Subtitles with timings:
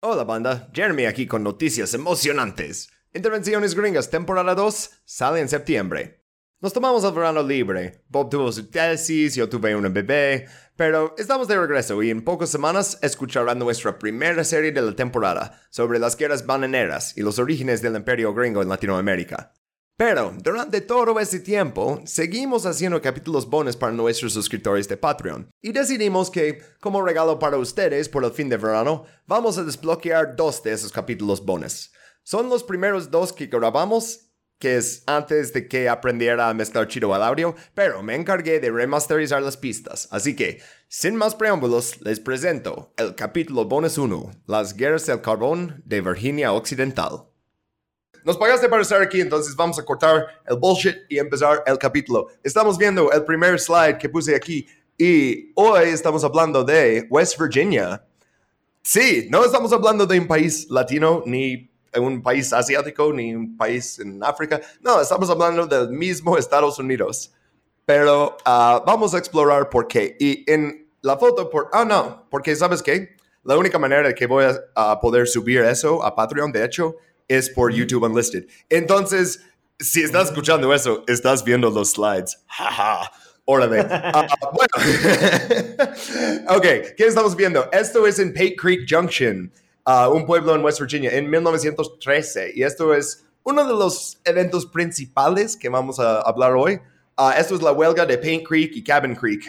[0.00, 2.90] Hola banda, Jeremy aquí con noticias emocionantes.
[3.14, 6.22] Intervenciones Gringas, temporada 2, sale en septiembre.
[6.60, 8.04] Nos tomamos el verano libre.
[8.10, 12.50] Bob tuvo su tesis, yo tuve una bebé, pero estamos de regreso y en pocas
[12.50, 17.80] semanas escucharán nuestra primera serie de la temporada sobre las guerras bananeras y los orígenes
[17.80, 19.54] del imperio gringo en Latinoamérica.
[19.98, 25.48] Pero durante todo ese tiempo, seguimos haciendo capítulos bonus para nuestros suscriptores de Patreon.
[25.62, 30.36] Y decidimos que, como regalo para ustedes por el fin de verano, vamos a desbloquear
[30.36, 31.92] dos de esos capítulos bonus.
[32.24, 37.14] Son los primeros dos que grabamos, que es antes de que aprendiera a mezclar chido
[37.14, 40.08] al audio, pero me encargué de remasterizar las pistas.
[40.10, 45.82] Así que, sin más preámbulos, les presento el capítulo bonus 1, Las guerras del carbón
[45.86, 47.28] de Virginia Occidental.
[48.26, 52.26] Nos pagaste para estar aquí, entonces vamos a cortar el bullshit y empezar el capítulo.
[52.42, 54.66] Estamos viendo el primer slide que puse aquí
[54.98, 58.04] y hoy estamos hablando de West Virginia.
[58.82, 64.00] Sí, no estamos hablando de un país latino, ni un país asiático, ni un país
[64.00, 64.60] en África.
[64.80, 67.32] No, estamos hablando del mismo Estados Unidos.
[67.84, 70.16] Pero ah, vamos a explorar por qué.
[70.18, 71.68] Y en la foto, por...
[71.72, 73.14] Ah, no, porque ¿sabes qué?
[73.44, 76.96] La única manera de que voy a poder subir eso a Patreon, de hecho,
[77.28, 78.46] es por YouTube Unlisted.
[78.68, 79.40] Entonces,
[79.78, 82.38] si estás escuchando eso, estás viendo los slides.
[82.46, 83.10] Jaja.
[83.44, 83.86] Órale.
[83.88, 84.70] Ah, bueno.
[86.56, 86.62] ok,
[86.96, 87.68] ¿qué estamos viendo?
[87.70, 89.52] Esto es en Pate Creek Junction,
[89.84, 92.52] ah, un pueblo en West Virginia, en 1913.
[92.56, 96.80] Y esto es uno de los eventos principales que vamos a hablar hoy.
[97.16, 99.44] Ah, esto es la huelga de Paint Creek y Cabin Creek.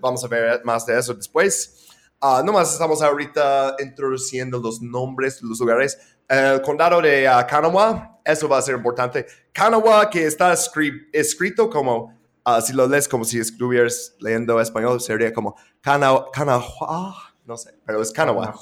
[0.00, 1.86] vamos a ver más de eso después.
[2.22, 5.98] nomás estamos ahorita introduciendo los nombres de los lugares
[6.28, 9.26] el condado de uh, Kanawha, eso va a ser importante.
[9.52, 15.32] Kanawha, que está escrito como, uh, si lo lees como si estuvieras leyendo español, sería
[15.32, 18.54] como Kanawha, no sé, pero es Kanawha.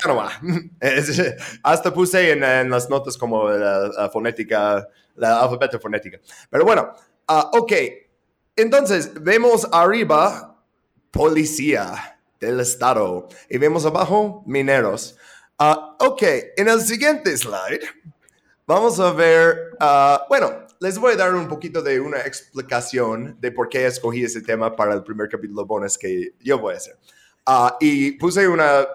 [0.00, 0.30] Kanawha.
[1.64, 4.86] Hasta puse en, las notas como la, fonética,
[5.16, 6.18] la alfabeto fonética.
[6.48, 6.92] Pero bueno,
[7.28, 7.72] uh, ok.
[8.54, 10.62] Entonces, vemos arriba
[11.10, 15.16] policía del estado y vemos abajo mineros.
[15.62, 16.22] Ah, ok,
[16.56, 17.82] en el siguiente slide
[18.66, 23.52] vamos a ver, ah, bueno, les voy a dar un poquito de una explicación de
[23.52, 26.96] por qué escogí ese tema para el primer capítulo bonus que yo voy a hacer.
[27.44, 28.86] Ah, y puse una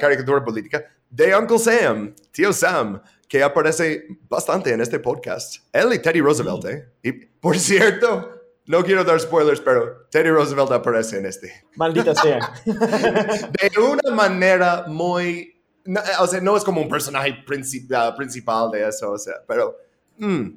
[0.00, 5.66] caricatura política de Uncle Sam, tío Sam, que aparece bastante en este podcast.
[5.70, 6.88] Él y Teddy Roosevelt, ¿eh?
[7.02, 11.66] Y por cierto, no quiero dar spoilers, pero Teddy Roosevelt aparece en este.
[11.74, 12.54] Maldita sea.
[12.64, 15.55] de una manera muy
[15.86, 19.34] no, eh, o sea, no es como un personaje principal, principal de eso, o sea,
[19.46, 19.76] pero
[20.18, 20.48] mm,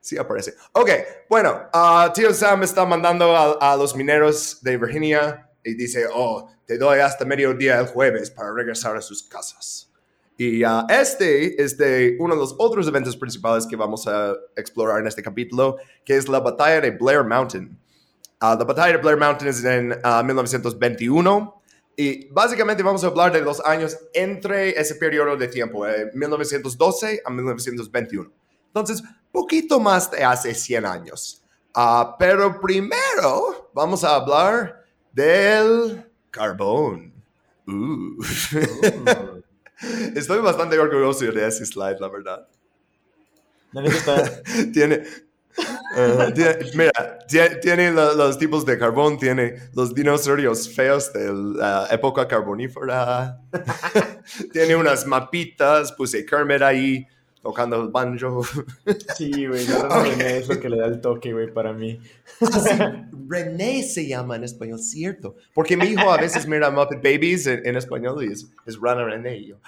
[0.00, 0.54] sí aparece.
[0.72, 0.90] Ok,
[1.28, 6.76] bueno, uh, tío Sam está mandando a, los mineros de Virginia y dice, oh, te
[6.76, 9.88] doy hasta mediodía el jueves para regresar a sus casas.
[10.36, 15.00] Y uh, este es de uno de los otros eventos principales que vamos a explorar
[15.00, 17.78] en este capítulo, que es la batalla de Blair Mountain.
[18.40, 19.88] La batalla de Blair Mountain es en
[20.26, 21.61] 1921
[21.96, 27.30] y básicamente vamos a hablar de los años entre ese periodo de tiempo, 1912 a
[27.30, 28.30] 1921.
[28.68, 31.42] Entonces, poquito más de hace 100 años.
[31.74, 37.12] Uh, pero primero vamos a hablar del carbón.
[37.66, 38.22] Uh.
[40.14, 42.48] Estoy bastante orgulloso de ese slide, la verdad.
[44.72, 45.02] Tiene,
[46.74, 47.18] mira,
[47.60, 53.40] tiene los, tipos de carbón, tiene los dinosaurios feos de la época carbonífera.
[54.52, 57.06] tiene unas mapitas, puse Kermit ahí
[57.42, 58.44] tocando el banjo.
[59.16, 62.00] sí, güey, René es lo que le da el toque, güey, para mí.
[63.28, 65.34] René se llama en español, cierto.
[65.52, 69.38] Porque mi hijo a veces mira Muppet Babies en, español y es, es Rana René.
[69.38, 69.60] Y yo,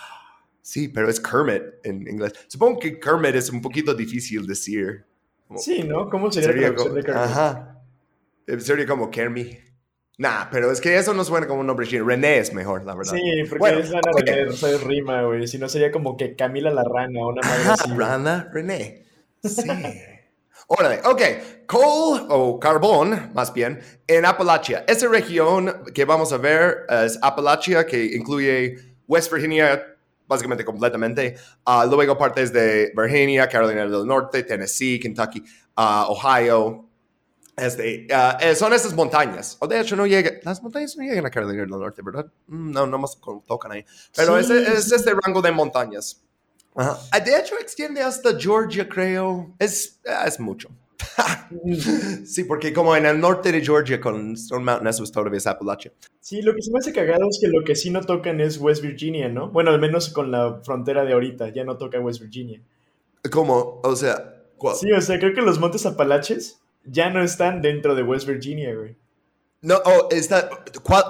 [0.63, 2.33] sí, pero es Kermit en inglés.
[2.47, 5.05] Supongo que Kermit es un poquito difícil decir
[5.59, 6.09] sí, ¿no?
[6.09, 7.25] ¿Cómo sería, la como, de Kermit?
[7.25, 7.81] Ajá.
[8.47, 9.59] Eh, sería como Kermit.
[10.17, 12.07] Nah, pero es que eso no suena como un nombre chino.
[12.07, 13.15] René es mejor, la verdad.
[13.15, 15.47] Sí, porque es Ana René, Rosa rima, güey.
[15.49, 17.91] Si no sería como que Camila la rana, una madre así.
[17.97, 19.03] Rana René.
[19.43, 19.69] Sí.
[20.67, 21.23] Órale, ok.
[21.67, 24.85] Coal o carbón, más bien, en Appalachia.
[24.87, 28.77] Esa región que vamos a ver es Appalachia, que incluye
[29.07, 29.94] West Virginia,
[30.27, 31.37] básicamente completamente.
[31.67, 35.41] Uh, luego partes de Virginia, Carolina del Norte, Tennessee, Kentucky,
[35.77, 36.89] uh, Ohio.
[37.57, 39.57] Este, uh, son esas montañas.
[39.61, 42.27] O de hecho, no llega, las montañas no llegan a Carolina del Norte, ¿verdad?
[42.47, 43.85] Mm, no, no más tocan ahí.
[44.17, 46.21] Pero es, es, este rango de montañas.
[47.25, 49.55] De hecho, extiende hasta Georgia, creo.
[49.59, 50.69] Es, es mucho.
[52.25, 55.47] sí, porque como en el norte de Georgia con Stone Mountain, eso es todavía es
[55.47, 55.93] Appalachia.
[56.21, 58.59] Sí, lo que se me hace cagado es que lo que sí no tocan es
[58.59, 59.51] West Virginia, ¿no?
[59.51, 62.61] Bueno, al menos con la frontera de ahorita, ya no toca West Virginia.
[63.31, 63.81] ¿Cómo?
[63.83, 64.77] O sea, ¿cuál?
[64.77, 68.75] Sí, o sea, creo que los montes Apalaches ya no están dentro de West Virginia,
[68.75, 68.97] güey.
[69.61, 70.51] No, oh, está,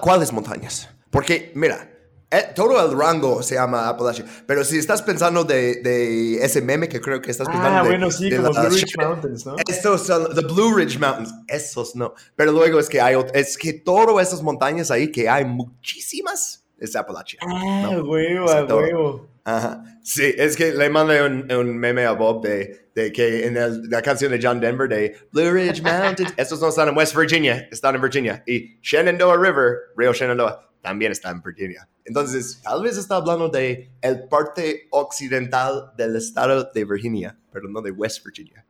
[0.01, 0.89] ¿cuáles montañas?
[1.11, 1.94] Porque, mira,
[2.39, 4.25] eh, todo el rango se llama Appalachia.
[4.47, 7.79] Pero si estás pensando de, de, ese meme que creo que estás pensando.
[7.79, 9.57] Ah, bueno, sí, como Blue Ridge Mountains, ¿no?
[9.69, 11.33] Estos son the Blue Ridge Mountains.
[11.49, 12.15] Esos no.
[12.37, 16.97] Pero luego es que hay, es que todas esas montañas ahí, que hay muchísimas, es
[16.97, 17.39] Appalachia.
[17.47, 18.47] Ah, huevo,
[18.77, 19.29] huevo.
[19.45, 19.85] Ajá.
[20.03, 23.89] Sí, es que le mandé un, un meme a Bob de, de que en el,
[23.91, 27.69] la canción de John Denver de Blue Ridge Mountains, estos no están en West Virginia,
[27.71, 28.43] están en Virginia.
[28.47, 31.89] Y Shenandoah River, Río Shenandoah, también está en Virginia.
[32.05, 37.81] Entonces, tal vez está hablando de el parte occidental del estado de Virginia, pero no
[37.81, 38.65] de West Virginia.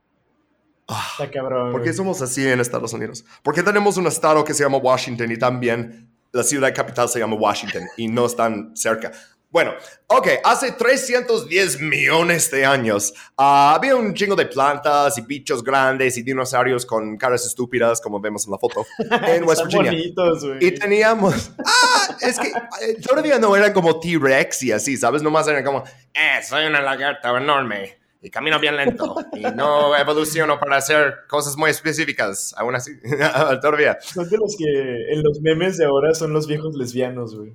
[1.12, 1.72] Está cabrón.
[1.72, 3.24] ¿Por qué somos así en Estados Unidos?
[3.42, 7.36] Porque tenemos un estado que se llama Washington y también la ciudad capital se llama
[7.36, 9.12] Washington y no están cerca.
[9.54, 9.72] Bueno,
[10.08, 16.18] ok, hace 310 millones de años uh, había un chingo de plantas y bichos grandes
[16.18, 18.84] y dinosaurios con caras estúpidas, como vemos en la foto,
[19.28, 19.92] en West Virginia.
[19.92, 21.52] Bonitos, y teníamos.
[21.64, 25.22] Ah, es que eh, todavía no eran como T-Rex y así, ¿sabes?
[25.22, 30.58] Nomás eran como, eh, soy una lagarta enorme y camino bien lento y no evoluciono
[30.58, 32.90] para hacer cosas muy específicas, aún así,
[33.62, 33.98] todavía.
[34.00, 37.54] Son de los que en los memes de ahora son los viejos lesbianos, güey.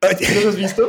[0.00, 0.88] ¿Lo has visto?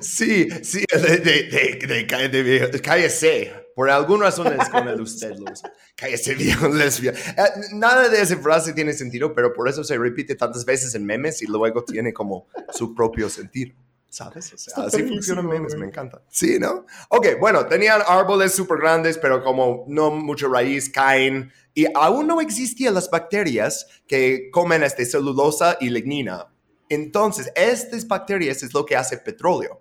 [0.00, 3.52] sí, sí, de, de, de, de, cállese.
[3.74, 5.62] Por alguna razón es con el usted, Luz.
[5.96, 7.18] Cállese, viejo lesbiana.
[7.18, 7.42] Eh,
[7.72, 11.42] nada de esa frase tiene sentido, pero por eso se repite tantas veces en memes
[11.42, 13.74] y luego tiene como su propio sentido.
[14.10, 14.52] ¿Sabes?
[14.52, 16.22] O sea, así funcionan memes, me encanta.
[16.28, 16.86] Sí, ¿no?
[17.08, 21.50] Ok, bueno, tenían árboles súper grandes, pero como no mucha raíz, caen.
[21.72, 26.53] Y aún no existían las bacterias que comen este celulosa y lignina
[26.94, 29.80] entonces, estas bacterias es lo que hace petróleo.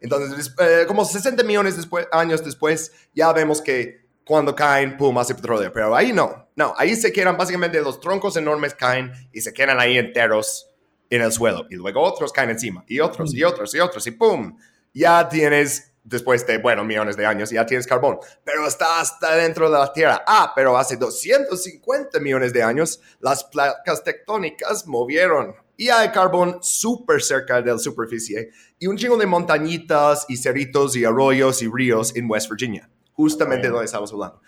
[0.00, 5.34] Entonces, eh, como 60 millones de años después, ya vemos que cuando caen, pum, hace
[5.34, 5.72] petróleo.
[5.72, 9.80] Pero ahí no, no, ahí se quedan básicamente los troncos enormes caen y se quedan
[9.80, 10.70] ahí enteros
[11.10, 11.66] en el suelo.
[11.70, 14.56] Y luego otros caen encima, y otros, y otros, y otros, y pum,
[14.92, 18.18] ya tienes, después de, bueno, millones de años, ya tienes carbón.
[18.44, 20.22] Pero está hasta dentro de la Tierra.
[20.26, 27.22] Ah, pero hace 250 millones de años, las placas tectónicas movieron y hay carbón súper
[27.22, 32.14] cerca de la superficie y un chingo de montañitas y cerritos y arroyos y ríos
[32.16, 34.42] en West Virginia, justamente donde estamos hablando.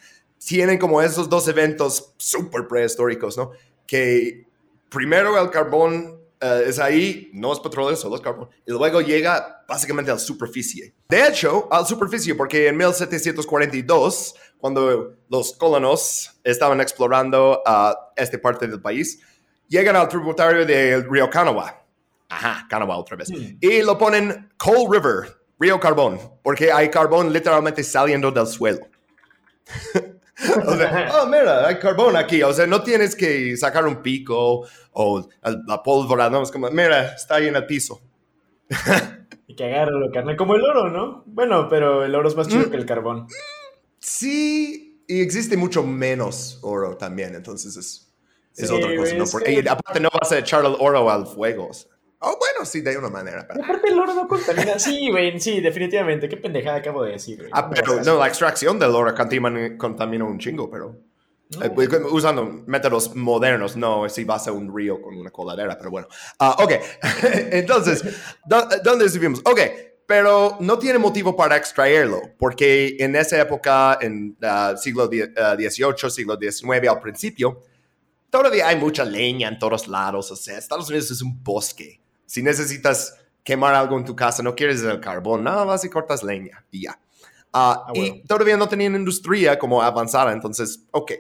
[0.44, 3.52] Tienen como esos dos eventos súper prehistóricos, ¿no?
[3.86, 4.44] Que
[4.88, 9.64] primero el carbón eh, es ahí, no es petróleo, solo es carbón, y luego llega
[9.68, 10.94] básicamente a la superficie.
[11.08, 18.40] De hecho, a la superficie, porque en 1742, cuando los colonos estaban explorando uh, esta
[18.40, 19.20] parte del país,
[19.70, 21.82] llegan al tributario del río Kanawha.
[22.28, 23.30] Ajá, Kanawha otra vez.
[23.30, 23.56] Hmm.
[23.60, 28.86] Y lo ponen Coal River, río Carbón, porque hay carbón literalmente saliendo del suelo.
[30.66, 32.42] o sea, oh, mira, hay carbón aquí.
[32.42, 35.28] O sea, no tienes que sacar un pico o
[35.66, 38.00] la pólvora, no, es como, mira, está ahí en el piso.
[39.46, 41.22] y que agárralo, carnal, como el oro, ¿no?
[41.26, 42.70] Bueno, pero el oro es más chido mm.
[42.70, 43.26] que el carbón.
[43.98, 48.09] Sí, y existe mucho menos oro también, entonces es
[48.56, 49.14] es otra cosa.
[49.14, 49.24] ¿no?
[49.26, 51.70] Porque, aparte, no vas a echar el oro al fuego.
[52.22, 53.46] Oh, bueno, sí, de una manera.
[53.48, 53.64] Pero...
[53.64, 54.78] Aparte, el oro no contamina.
[54.78, 56.28] Sí, güey, sí, definitivamente.
[56.28, 57.50] Qué pendejada acabo de decir, güey.
[57.52, 59.14] Ah, pero no, la extracción del oro
[59.78, 60.96] contamina, un chingo, pero.
[61.62, 65.90] Eh, pues, usando métodos modernos, no si vas a un río con una coladera, pero
[65.90, 66.06] bueno.
[66.38, 66.72] Ah, ok,
[67.50, 68.04] entonces,
[68.46, 69.40] ¿dónde estuvimos?
[69.40, 69.60] Ok,
[70.06, 76.38] pero no tiene motivo para extraerlo, porque en esa época, en el siglo XVIII, siglo
[76.40, 77.62] XIX, al principio,
[78.30, 80.30] todavía hay mucha leña en todos lados.
[80.30, 82.00] O sea, Estados Unidos es un bosque.
[82.26, 86.22] Si necesitas quemar algo en tu casa, no quieres el carbón, nada más y cortas
[86.22, 86.98] leña y ya.
[87.52, 91.12] Ah, ah, y todavía no tenían industria como avanzada, entonces, ok.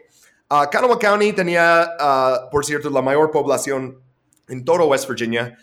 [0.48, 1.90] Uh, Kanawha County tenía,
[2.50, 4.00] por cierto, la mayor población
[4.48, 5.56] en todo West Virginia.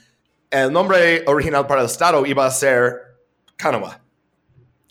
[0.50, 2.96] El nombre original para el estado iba a ser
[3.58, 4.02] Kanawha.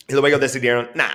[0.07, 1.09] Y luego decidieron, nah,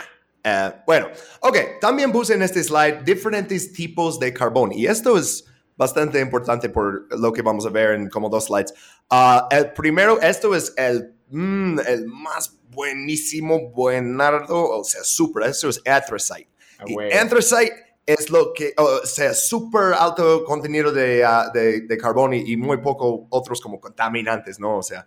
[0.44, 1.08] eh, bueno,
[1.40, 5.44] ok, también puse en este slide diferentes tipos de carbón y esto es
[5.76, 8.74] bastante importante por lo que vamos a ver en como dos slides.
[9.08, 15.68] Ah, el primero, esto es el, mm, el más buenísimo, buenardo, o sea, super, esto
[15.68, 16.48] es anthracite.
[16.78, 21.98] Ah, y anthracite es lo que, o sea, súper alto contenido de, ah, de, de,
[21.98, 24.78] carbón y, muy poco otros como contaminantes, ¿no?
[24.78, 25.06] O sea,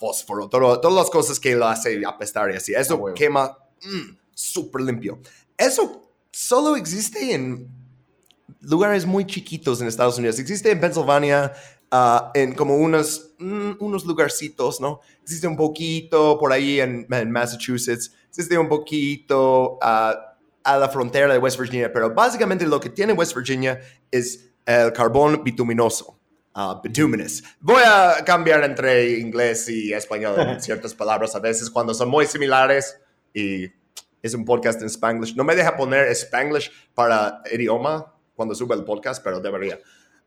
[0.00, 2.74] fósforo, todo, todas las cosas que lo hace apestar y así.
[2.74, 3.56] Eso quema...
[3.82, 5.18] Mm, súper limpio.
[5.56, 7.66] Eso solo existe en
[8.60, 10.38] lugares muy chiquitos en Estados Unidos.
[10.38, 11.52] Existe en Pennsylvania,
[11.90, 15.00] ah, en como unos, mm, unos lugarcitos, ¿no?
[15.22, 21.38] Existe un poquito por ahí en, Massachusetts, existe un poquito ah, a la frontera de
[21.38, 26.12] West Virginia, pero básicamente lo que tiene West Virginia es el carbón bituminoso.
[26.54, 27.42] Uh, bituminous.
[27.60, 32.98] Voy a cambiar entre inglés y español ciertas palabras a veces cuando son muy similares
[33.34, 33.66] y
[34.26, 35.34] es un podcast en Spanglish.
[35.34, 39.78] No me deja poner Spanglish para idioma cuando sube el podcast, pero debería.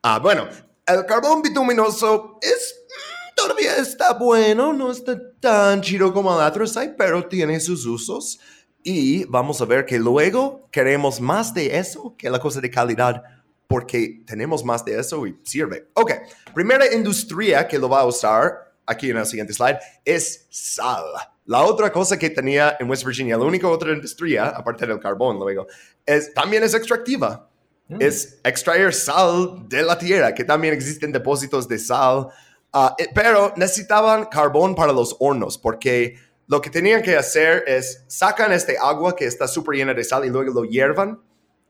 [0.01, 0.47] Ah, bueno,
[0.85, 6.95] el carbón bituminoso es mm, todavía está bueno, no está tan chido como el anthracite,
[6.97, 8.39] pero tiene sus usos.
[8.81, 13.21] Y vamos a ver que luego queremos más de eso que la cosa de calidad,
[13.67, 15.89] porque tenemos más de eso y sirve.
[15.93, 16.13] Ok,
[16.53, 21.03] primera industria que lo va a usar aquí en el siguiente slide es sal.
[21.49, 25.39] La otra cosa que tenía en West Virginia, la única otra industria, aparte del carbón
[25.39, 25.65] luego,
[26.05, 27.49] es, también es extractiva.
[27.87, 27.97] Mm.
[27.99, 32.27] Es extraer sal de la tierra, que también existen depósitos de sal,
[32.71, 38.03] ah, eh, pero necesitaban carbón para los hornos, porque lo que tenían que hacer es
[38.05, 41.19] sacan este agua que está súper llena de sal y luego lo hiervan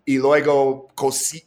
[0.03, 0.89] y luego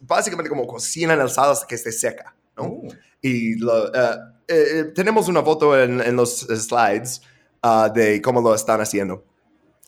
[0.01, 2.35] básicamente como cocinan el sal hasta que esté seca.
[2.57, 2.63] ¿no?
[2.63, 2.87] Oh.
[3.21, 7.21] Y eh, eh, tenemos una foto en, los slides
[7.63, 9.23] ah, de cómo lo están haciendo.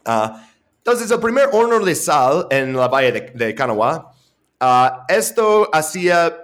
[0.03, 4.11] Ah, entonces, el primer horno de sal en la valle de, de Kanawha,
[4.59, 6.35] ah, esto hacía,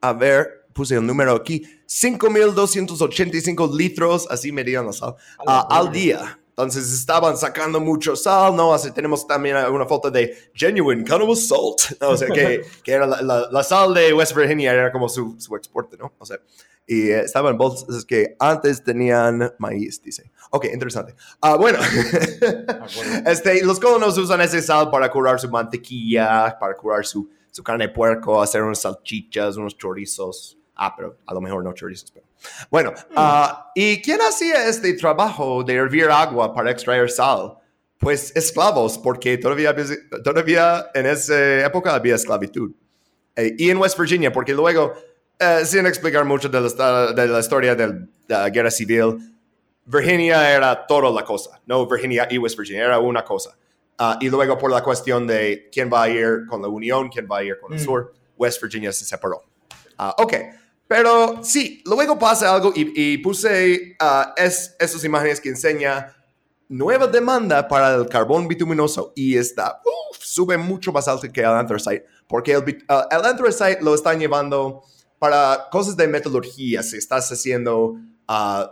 [0.00, 5.16] a ver, puse el número aquí, 5.285 litros, así medían la sal,
[5.46, 6.38] uh, al día.
[6.52, 8.74] Entonces estaban sacando mucho sal, ¿no?
[8.74, 12.10] Así tenemos también una foto de Genuine Cannibal Salt, ¿no?
[12.10, 15.56] O sea, que, que era la, la, sal de West Virginia, era como su, su
[15.56, 16.12] exporte, ¿no?
[16.18, 16.38] O sea,
[16.86, 20.30] y eh, estaban bolsas que antes tenían maíz, dice.
[20.50, 21.14] Ok, interesante.
[21.40, 23.22] Ah, bueno, ah, bueno.
[23.30, 27.86] este, los colonos usan ese sal para curar su mantequilla, para curar su, su carne
[27.86, 30.58] de puerco, hacer unas salchichas, unos chorizos.
[30.74, 32.10] Ah, pero a lo mejor no chorizos.
[32.10, 32.26] Pero...
[32.70, 37.58] Bueno, uh, ¿y quién hacía este trabajo de hervir agua para extraer sal?
[37.98, 39.74] Pues esclavos, porque todavía,
[40.24, 42.72] todavía en esa época había esclavitud.
[43.36, 44.92] Eh, y en West Virginia, porque luego,
[45.38, 49.18] eh, sin explicar mucho de la, de la historia de la guerra civil,
[49.84, 53.56] Virginia era toda la cosa, no Virginia y West Virginia, era una cosa.
[53.98, 57.28] Uh, y luego por la cuestión de quién va a ir con la Unión, quién
[57.30, 57.84] va a ir con el mm.
[57.84, 59.42] sur, West Virginia se separó.
[59.98, 60.34] Uh, ok,
[60.88, 66.14] pero sí, luego pasa algo y, puse uh, es, esas imágenes que enseña
[66.68, 69.80] nueva demanda para el carbón bituminoso y está,
[70.18, 74.82] sube mucho más alto que el anthracite, porque el, uh, el anthracite lo están llevando
[75.18, 77.94] para cosas de metalurgia, si estás haciendo
[78.28, 78.64] uh,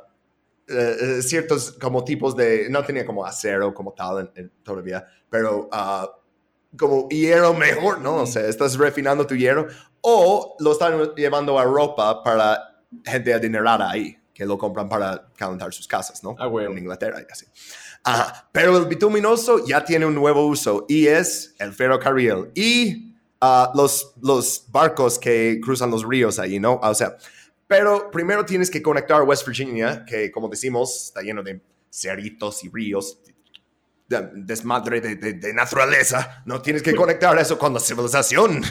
[0.68, 5.70] uh, ciertos como tipos de, no tenía como acero como tal todavía, pero
[6.76, 8.16] como hierro mejor, ¿no?
[8.16, 9.66] O sea, estás refinando tu hierro
[10.02, 15.72] o lo están llevando a ropa para gente adinerada ahí, que lo compran para calentar
[15.72, 16.36] sus casas, ¿no?
[16.38, 17.46] Ah, En Inglaterra y así.
[18.52, 24.14] pero el bituminoso ya tiene un nuevo uso y es el ferrocarril y ah, los,
[24.22, 26.80] los barcos que cruzan los ríos ahí, ¿no?
[26.82, 27.16] O sea,
[27.66, 32.68] pero primero tienes que conectar West Virginia, que como decimos, está lleno de cerritos y
[32.68, 33.20] ríos,
[34.08, 36.42] desmadre de, de, naturaleza.
[36.46, 38.62] No tienes que conectar eso con la civilización.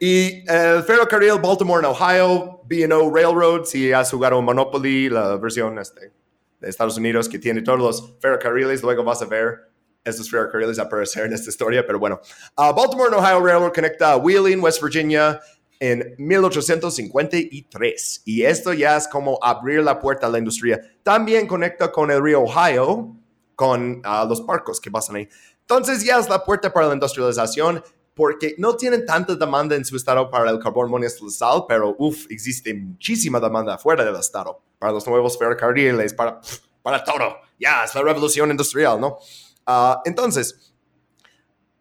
[0.00, 6.12] Y el ferrocarril Baltimore Ohio, B&O Railroad, si has jugado Monopoly, la versión este,
[6.60, 9.70] de Estados Unidos que tiene todos los ferrocarriles, luego vas a ver
[10.04, 12.20] estos ferrocarriles aparecer en esta historia, pero bueno.
[12.56, 15.40] Uh, Baltimore Ohio Railroad conecta a Wheeling, West Virginia,
[15.80, 18.22] en 1853.
[18.24, 20.80] Y esto ya es como abrir la puerta a la industria.
[21.02, 23.16] También conecta con el río Ohio,
[23.54, 25.28] con uh, los barcos que pasan ahí.
[25.60, 27.82] Entonces ya es la puerta para la industrialización
[28.14, 32.72] porque no tienen tanta demanda en su estado para el carbón monosal, pero uff, existe
[32.72, 36.40] muchísima demanda fuera del estado para los nuevos ferrocarriles, para,
[36.82, 37.38] para todo.
[37.58, 39.18] Ya, es la revolución industrial, ¿no?
[39.66, 40.74] Uh, entonces,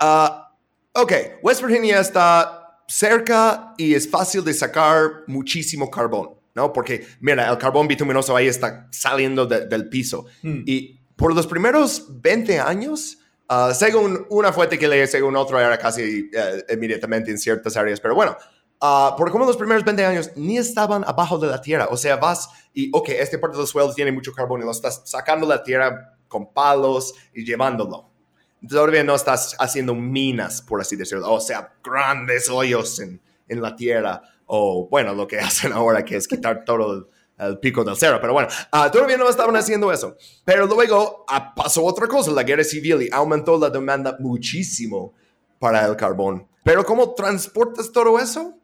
[0.02, 1.14] uh, ok,
[1.44, 6.72] West Virginia está cerca y es fácil de sacar muchísimo carbón, ¿no?
[6.74, 10.26] Porque, mira, el carbón bituminoso ahí está saliendo del piso.
[10.42, 10.64] Hmm.
[10.66, 15.78] Y por los primeros 20 años, Ah, según una fuente que leí, según otro, era
[15.78, 18.00] casi eh, inmediatamente en ciertas áreas.
[18.00, 18.38] Pero bueno,
[18.82, 21.88] uh, por como los primeros 20 años ni estaban abajo de la tierra.
[21.92, 25.02] O sea, vas y, ok, este parte del suelo tiene mucho carbón y lo estás
[25.06, 28.10] sacando de la tierra con palos y llevándolo.
[28.68, 31.32] Todavía no estás haciendo minas, por así decirlo.
[31.32, 34.22] O sea, grandes hoyos en, en la tierra.
[34.46, 37.08] O bueno, lo que hacen ahora, que es quitar todo el
[37.62, 40.16] pico del cerro, pero bueno, ah, todavía no estaban haciendo eso.
[40.46, 45.14] Pero luego ah, pasó otra cosa, la guerra civil, y aumentó la demanda muchísimo
[45.60, 46.48] para el carbón.
[46.64, 48.58] Pero ¿cómo transportas todo eso?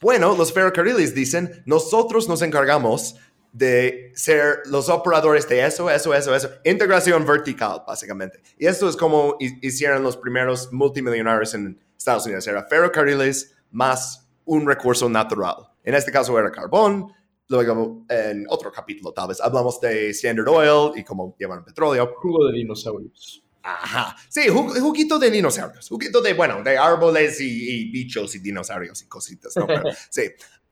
[0.00, 3.16] Bueno, los ferrocarriles dicen, nosotros nos encargamos
[3.52, 6.50] de ser los operadores de eso, eso, eso, eso.
[6.64, 8.42] Integración vertical, básicamente.
[8.58, 12.46] Y esto es como hicieron los primeros multimillonarios en Estados Unidos.
[12.48, 15.70] Era ferrocarriles más un recurso natural.
[15.84, 17.12] En este caso era carbón.
[17.48, 22.14] Luego, en otro capítulo, tal vez, hablamos de Standard Oil y cómo llevan petróleo.
[22.16, 23.44] Jugo de dinosaurios.
[23.62, 24.16] Ajá.
[24.28, 25.88] Sí, juguito de dinosaurios.
[25.88, 29.56] Juguito de, bueno, de árboles y, bichos y dinosaurios y cositas.
[29.56, 29.66] ¿no?
[30.10, 30.22] sí.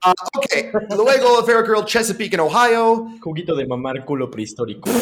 [0.05, 3.07] Uh, ok, luego Ferrocarril Chesapeake en Ohio.
[3.21, 4.91] Juguito de mamar culo prehistórico.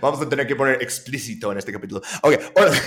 [0.00, 2.02] Vamos a tener que poner explícito en este capítulo.
[2.22, 2.34] Ok,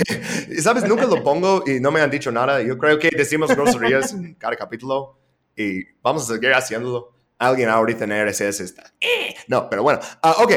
[0.62, 0.88] ¿sabes?
[0.88, 2.62] Nunca lo pongo y no me han dicho nada.
[2.62, 5.21] Yo creo que decimos groserías en cada capítulo
[5.62, 7.12] y vamos a seguir haciéndolo.
[7.38, 8.94] Alguien ahorita en RSS está.
[9.00, 9.36] Eh".
[9.48, 10.00] No, pero bueno.
[10.24, 10.52] Uh, ok,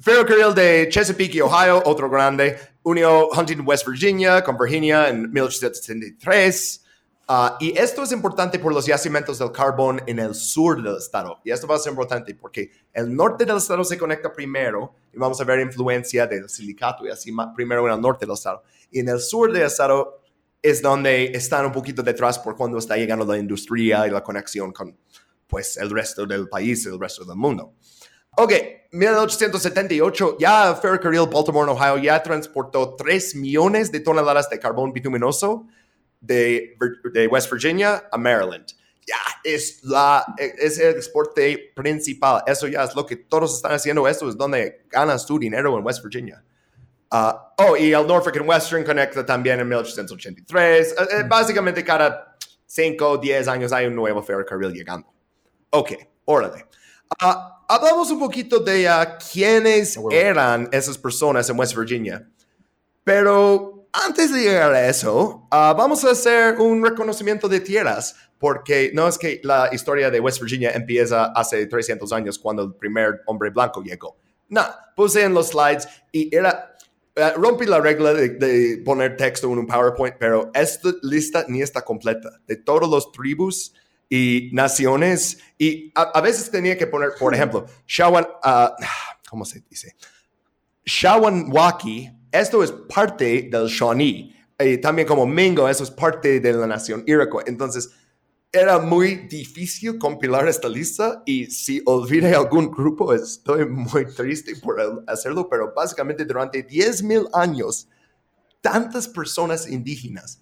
[0.00, 2.58] Ferrocarril de Chesapeake, Ohio, otro grande.
[2.82, 6.84] Unió Huntington, West Virginia, con Virginia en 1873.
[7.32, 11.38] Ah, y esto es importante por los yacimientos del carbón en el sur del estado.
[11.44, 15.16] Y esto va a ser importante porque el norte del estado se conecta primero y
[15.16, 18.64] vamos a ver influencia del silicato y así primero en el norte del estado.
[18.90, 20.19] Y en el sur del estado
[20.62, 24.72] es donde están un poquito detrás por cuando está llegando la industria y la conexión
[24.72, 24.96] con
[25.46, 27.74] pues el resto del país el resto del mundo.
[28.36, 28.52] Ok,
[28.92, 35.66] 1878, ya Ferrocarril Baltimore, Ohio, ya transportó 3 millones de toneladas de carbón bituminoso
[36.20, 36.76] de,
[37.12, 38.66] de West Virginia a Maryland.
[39.06, 42.42] Ya es, la, es el exporte principal.
[42.46, 44.06] Eso ya es lo que todos están haciendo.
[44.06, 46.44] Eso es donde ganas tu dinero en West Virginia.
[47.12, 50.94] Uh, oh, y el Norfolk and Western conecta también en 1883.
[50.96, 52.36] Uh, uh, básicamente cada
[52.66, 55.12] 5 o 10 años hay un nuevo ferrocarril llegando.
[55.70, 55.92] Ok,
[56.24, 56.66] órale.
[57.68, 58.88] hablamos un poquito de
[59.32, 62.28] quiénes eran esas personas en West Virginia.
[63.02, 68.92] Pero antes de llegar a eso, ah, vamos a hacer un reconocimiento de tierras, porque
[68.94, 73.22] no es que la historia de West Virginia empieza hace 300 años cuando el primer
[73.26, 74.16] hombre blanco llegó.
[74.48, 74.62] No,
[74.94, 76.69] puse en los slides y era,
[77.36, 82.30] rompí la regla de, poner texto en un PowerPoint, pero esta lista ni está completa
[82.46, 83.74] de todos los tribus
[84.08, 88.68] y naciones y a, veces tenía que poner, por ejemplo, Shawan, uh,
[89.28, 89.94] ¿cómo se dice?
[90.84, 94.36] Shawanwaki esto es parte del Shawnee.
[94.58, 97.46] Y también como Mingo, eso es parte de la nación Iroquois.
[97.48, 97.90] Entonces,
[98.52, 105.04] era muy difícil compilar esta lista y si olvidé algún grupo, estoy muy triste por
[105.06, 107.88] hacerlo, pero básicamente durante 10.000 años,
[108.60, 110.40] tantas personas indígenas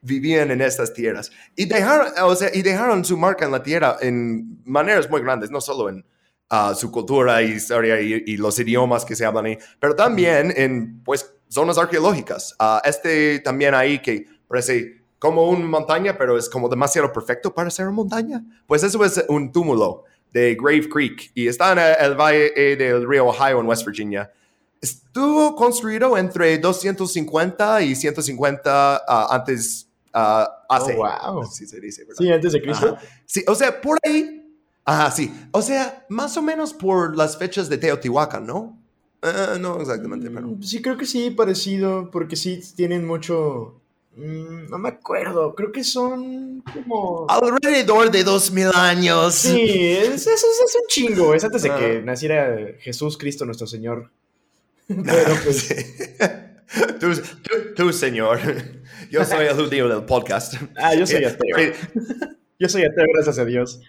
[0.00, 3.96] vivían en estas tierras y dejaron, o sea, y dejaron su marca en la tierra
[4.00, 6.04] en maneras muy grandes, no solo en
[6.74, 11.78] su cultura, historia y, los idiomas que se hablan ahí, pero también en pues zonas
[11.78, 12.54] arqueológicas.
[12.60, 17.70] Uh, este también ahí que parece como una montaña, pero es como demasiado perfecto para
[17.70, 18.44] ser una montaña.
[18.66, 23.26] Pues eso es un túmulo de Grave Creek y está en el valle del río
[23.26, 24.30] Ohio en West Virginia.
[24.80, 30.96] Estuvo construido entre 250 y 150 uh, antes, uh, hace.
[30.96, 31.44] Oh, wow.
[31.44, 32.96] Sí, se dice, Sí, antes de Cristo.
[33.26, 34.38] Sí, o sea, por ahí
[34.88, 35.30] Ajá, sí.
[35.52, 38.78] O sea, más o menos por las fechas de Teotihuacán, ¿no?
[39.22, 40.46] Uh, no exactamente, pero...
[40.46, 43.82] Mm, sí, creo que sí, parecido, porque sí tienen mucho...
[44.18, 47.26] Mm, no me acuerdo, creo que son como...
[47.28, 49.36] Alrededor de dos mil años.
[49.36, 54.10] Sí, es, es, es, un chingo, es antes de que naciera Jesús Cristo nuestro Señor.
[54.88, 55.68] Pero pues...
[56.98, 57.12] tú,
[57.76, 58.40] tú, señor.
[59.08, 60.54] Yo soy el judío del podcast.
[60.76, 61.72] Ah, yo soy ateo.
[62.58, 63.80] yo soy ateo, gracias a Dios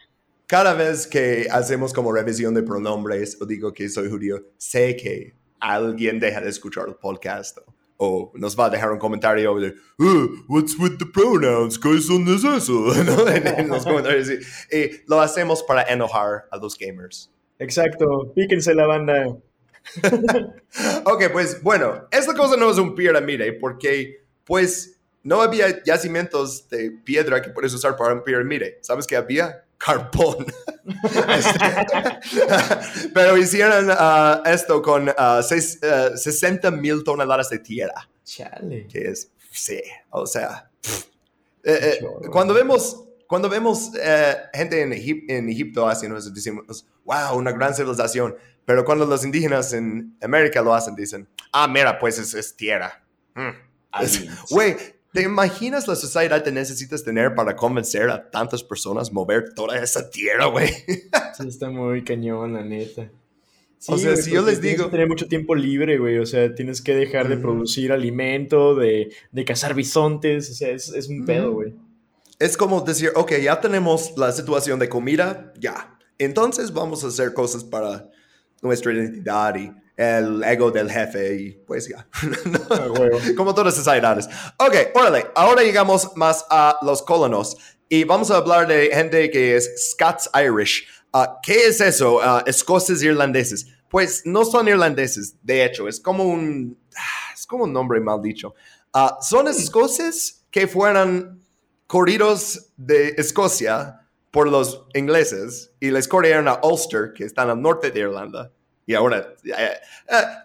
[0.46, 5.36] cada vez que hacemos como revisión de pronombres o digo que soy judío, sé que
[5.60, 7.60] alguien deja de escuchar el podcast
[8.02, 9.76] o nos va a dejar un comentario de
[10.48, 11.78] what's with the pronouns?
[11.78, 12.96] ¿Qué son de eso?
[13.58, 14.30] en, los comentarios.
[14.30, 17.30] Y, lo hacemos para enojar a los gamers.
[17.60, 19.28] Exacto, píquense la banda.
[21.06, 26.92] ok, pues bueno, esta cosa no es un pirámide porque pues no había yacimientos de
[27.04, 28.80] piedra que puedes usar para un pirámide.
[28.82, 29.66] ¿Sabes qué había?
[29.80, 30.46] Carbón.
[31.30, 31.60] Este,
[33.13, 35.80] pero hicieron uh, esto con uh, seis,
[36.15, 38.10] 60 uh, mil toneladas de tierra.
[38.24, 38.88] Chale.
[38.88, 40.70] Que es, sí, o sea,
[41.63, 47.38] eh, eh, cuando vemos, cuando vemos eh, gente en, en, Egipto haciendo eso, decimos, wow,
[47.38, 48.36] una gran civilización.
[48.65, 53.04] Pero cuando los indígenas en América lo hacen, dicen, ah, mira, pues es, es tierra.
[53.34, 53.50] Mm.
[55.12, 60.10] ¿Te imaginas la sociedad que necesitas tener para convencer a tantas personas mover toda esa
[60.10, 60.69] tierra, güey?
[61.38, 63.10] Sí, está muy cañón, la neta.
[63.88, 66.17] O sea, si yo les digo- Tienes mucho tiempo libre, güey.
[66.19, 70.50] O sea, tienes que dejar de producir alimento, de, de cazar bisontes.
[70.52, 71.74] O sea, es, es un pedo, güey.
[72.39, 75.98] Es como decir, ok, ya tenemos la situación de comida, ya.
[76.17, 78.10] Entonces vamos a hacer cosas para
[78.62, 82.08] nuestra identidad y el ego del jefe y pues ya.
[82.72, 82.88] Ah,
[83.36, 84.30] como todas las sociedades.
[84.58, 87.58] Ok, órale, ahora llegamos más a los colonos
[87.90, 90.88] y vamos a hablar de gente que es Scots Irish.
[91.12, 92.20] Ah, ¿Qué es eso?
[92.22, 93.68] Ah, escoceses irlandeses.
[93.90, 96.78] Pues no son irlandeses, de hecho, es como un,
[97.34, 98.54] es como un nombre mal dicho.
[99.22, 101.42] Son escoceses que fueran
[101.88, 107.90] corridos de Escocia por los ingleses y les corrieron a Ulster, que están al norte
[107.90, 108.52] de Irlanda.
[108.89, 109.80] Y ahora, eh,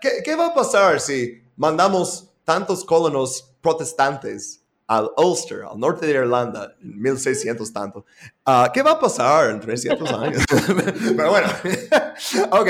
[0.02, 6.12] ¿qué, qué va a pasar si mandamos tantos colonos protestantes al Ulster, al norte de
[6.12, 8.04] Irlanda, en 1600 tanto?
[8.44, 10.42] Ah, ¿Qué va a pasar en 300 años?
[11.16, 11.48] Pero bueno,
[12.50, 12.68] ok.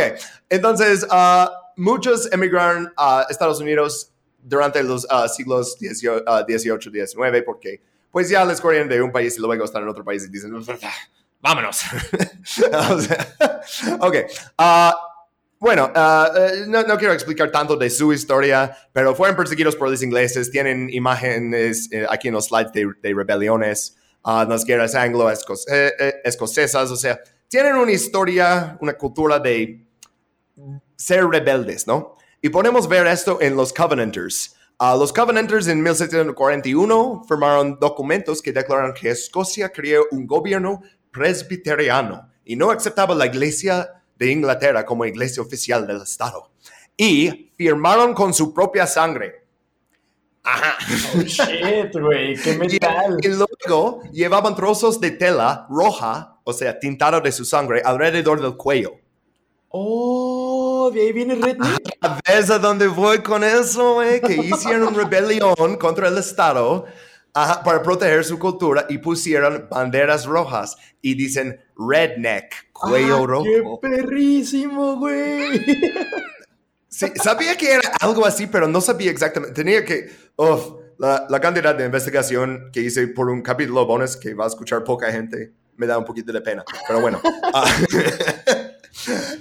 [0.49, 4.13] Entonces, ah, muchos emigraron a Estados Unidos
[4.45, 7.83] durante los ah, siglos 18, ah, 18, 19, porque
[8.13, 10.53] pues ya les corrieron de un país y luego están en otro país y dicen,
[11.41, 11.83] vámonos.
[12.91, 13.63] O sea,
[13.99, 14.17] ok.
[15.65, 20.03] Bueno, ah, eh, no, quiero explicar tanto de su historia, pero fueron perseguidos por los
[20.03, 20.51] ingleses.
[20.51, 26.91] Tienen imágenes eh, aquí en los slides de, rebeliones, ah, las guerras anglo-escocesas.
[26.91, 29.83] O sea, tienen una historia, una cultura de
[30.97, 32.19] ser rebeldes, ¿no?
[32.43, 34.55] Y podemos ver esto en los Covenanters.
[34.79, 42.29] Ah, los Covenanters en 1741 firmaron documentos que declararon que Escocia creó un gobierno presbiteriano
[42.45, 46.51] y no aceptaba la iglesia de Inglaterra como iglesia oficial del Estado.
[46.97, 49.45] Y firmaron con su propia sangre.
[50.43, 50.77] Ajá.
[51.17, 52.37] Oh, shit, güey.
[52.37, 53.17] Qué Y, metal.
[53.21, 58.57] y luego llevaban trozos de tela roja, o sea, tintado de su sangre, alrededor del
[58.57, 58.93] cuello.
[59.69, 61.99] Oh, de ahí viene Redneck.
[62.29, 64.21] ¿Ves a dónde voy con eso, güey?
[64.21, 66.85] Que hicieron rebelión contra el Estado
[67.35, 73.45] ajá, para proteger su cultura y pusieron banderas rojas y dicen redneck, cuello Ah, rojo.
[73.83, 75.61] ¡Qué perrísimo, güey!
[76.89, 79.55] Sí, sabía que era algo así, pero no sabía exactamente.
[79.55, 80.11] Tenía que.
[80.37, 84.49] uf, la, la cantidad de investigación que hice por un capítulo bonus que va a
[84.49, 86.65] escuchar poca gente me da un poquito de pena.
[86.87, 87.21] Pero bueno.
[87.53, 87.65] ah,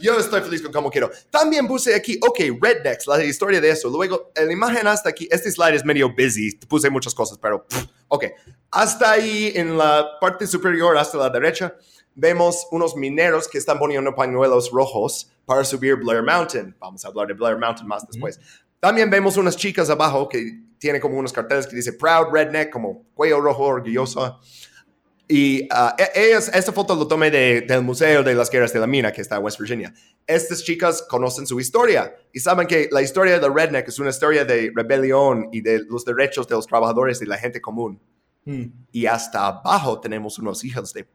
[0.02, 1.12] yo estoy feliz con cómo quiero.
[1.30, 3.90] También puse aquí, ok, Rednecks, la historia de eso.
[3.90, 5.28] Luego, la imagen hasta aquí.
[5.32, 6.56] Este slide es medio busy.
[6.68, 7.66] Puse muchas cosas, pero.
[7.68, 8.26] pff, ok.
[8.72, 11.76] Hasta ahí, en la parte superior, hasta la derecha,
[12.16, 16.76] vemos unos mineros que están poniendo pañuelos rojos para subir Blair Mountain.
[16.80, 18.40] Vamos a hablar de Blair Mountain más después.
[18.80, 23.06] También vemos unas chicas abajo que tienen como unos carteles que dice Proud Redneck, como
[23.14, 24.40] cuello rojo, orgullosa.
[25.28, 25.62] Y
[25.98, 29.12] e- ellas, esta foto lo tomé de- del Museo de las Guerras de la Mina,
[29.12, 29.94] que está en West Virginia.
[30.28, 34.44] Estas chicas conocen su historia y saben que la historia de Redneck es una historia
[34.46, 38.00] de rebelión y de los derechos de los trabajadores y la gente común.
[38.46, 38.66] Hmm.
[38.92, 41.08] Y hasta abajo tenemos unos hijos de...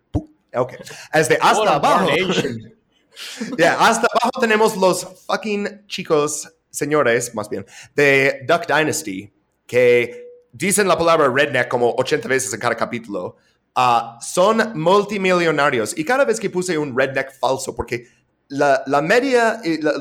[0.55, 0.73] Ok.
[1.13, 2.09] Desde hasta What abajo.
[3.59, 9.33] Ya, hasta abajo tenemos los fucking chicos, señores, más bien, de Duck Dynasty,
[9.67, 13.37] que dicen la palabra redneck como 80 veces en cada capítulo.
[13.81, 18.07] Ah, son multimillonarios y cada vez que puse un redneck falso, porque
[18.49, 19.93] la, la media, y la-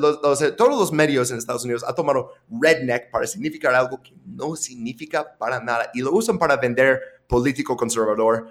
[0.56, 5.38] todos los medios en Estados Unidos han tomado redneck para significar algo que no significa
[5.38, 8.48] para nada y lo usan para vender político conservador.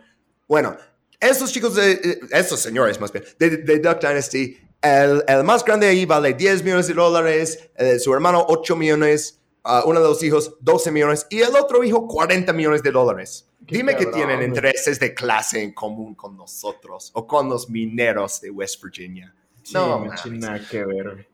[0.46, 0.76] Bueno,
[1.18, 5.64] estos chicos, de, eh, estos señores más bien, de, de Duck Dynasty, el, el más
[5.64, 9.35] grande ahí vale 10 millones de dólares, eh, su hermano 8 millones,
[9.66, 13.48] ah, uno de los hijos 12 millones y el otro hijo 40 millones de dólares.
[13.66, 14.48] Qué Dime que cabrón, tienen güey.
[14.48, 19.34] intereses de clase en común con nosotros o con los mineros de West Virginia.
[19.62, 21.28] Sí, No, nada que ver.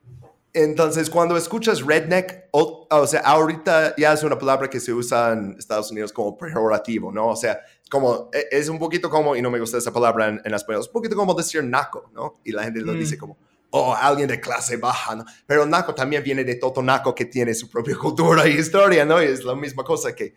[0.55, 5.33] Entonces, cuando escuchas redneck, o, o sea, ahorita ya es una palabra que se usa
[5.33, 7.29] en Estados Unidos como pejorativo, ¿no?
[7.29, 7.59] O sea,
[7.91, 10.83] como, e- es un poquito como, y no me gusta esa palabra en, en español,
[10.83, 12.41] es un poquito como decir naco, ¿no?
[12.45, 12.99] Y la gente lo Mm.
[12.99, 13.39] dice como,
[13.73, 15.25] oh, alguien de clase baja, ¿no?
[15.47, 19.21] Pero naco también viene de todo naco que tiene su propia cultura y historia, ¿no?
[19.23, 20.35] Y es la misma cosa que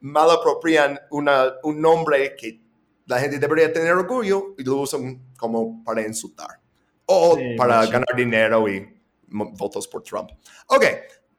[0.00, 2.60] malapropian una, un nombre que
[3.06, 6.60] la gente debería tener orgullo y lo usan como para insultar.
[7.06, 7.92] O Sí, para machín.
[7.92, 8.88] ganar dinero y
[9.28, 10.30] votos por Trump.
[10.68, 10.84] Ok,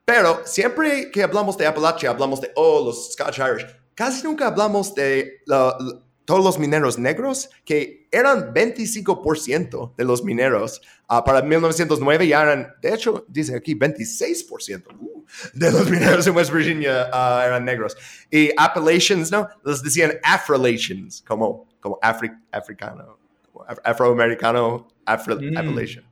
[0.06, 3.66] pero siempre que hablamos de Appalachia, hablamos de, oh, los Scotch Irish.
[3.94, 10.24] Casi nunca hablamos de la- la- todos los mineros negros, que eran 25% de los
[10.26, 10.82] mineros.
[11.08, 16.36] ah, para 1909 ya eran, de hecho, dice aquí 26% uh, de los mineros en
[16.36, 17.96] West Virginia ah, eran negros.
[18.30, 19.48] Y Appalachians, ¿no?
[19.64, 23.18] Les decían Afrolations, como, como afri- africano,
[23.54, 25.58] af- afroamericano, afro, Mm.
[25.58, 26.04] Appalachian.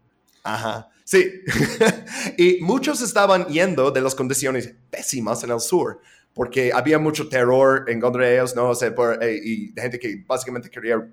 [0.43, 0.87] Ajá.
[1.03, 1.29] Sí.
[2.37, 5.99] y muchos estaban yendo de las condiciones pésimas en el sur,
[6.35, 8.69] porque había mucho terror en contra de ellos, ¿no?
[8.69, 11.03] O sea, por- eh, y gente que básicamente quería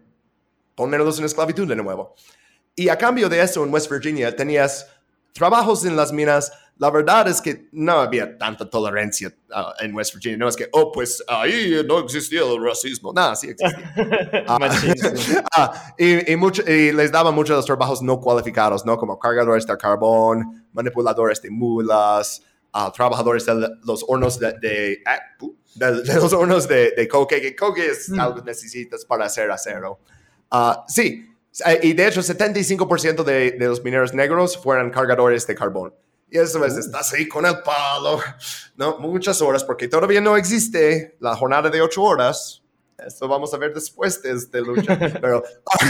[0.75, 2.15] ponerlos en esclavitud de nuevo.
[2.75, 4.87] Y a cambio de eso, en West Virginia tenías
[5.33, 6.53] trabajos en las minas.
[6.79, 10.39] La verdad es que no había tanta tolerancia ah, en West Virginia.
[10.39, 13.13] No es que, oh, pues ahí no existía el racismo.
[13.15, 13.93] No, sí existía.
[14.59, 15.43] Machísimo.
[15.55, 18.97] Ah, y, y mucho- y les daban muchos de los trabajos no cualificados, ¿no?
[18.97, 25.19] Como cargadores de carbón, manipuladores de mulas, ah, trabajadores de los hornos de, de, ah,
[25.75, 28.21] de- de los hornos de, coque, que coque es Mm.
[28.21, 29.99] algo que necesitas para hacer acero.
[30.51, 31.29] Ah, sí,
[31.67, 35.95] eh, y de hecho 75% de, de los mineros negros fueron cargadores de carbón.
[36.31, 38.19] Y eso es, estás ahí con el palo,
[38.77, 38.99] ¿no?
[38.99, 42.62] Muchas horas, porque todavía no existe la jornada de ocho horas.
[43.07, 44.99] Esto vamos a ver después de esta lucha.
[44.99, 45.43] Pero,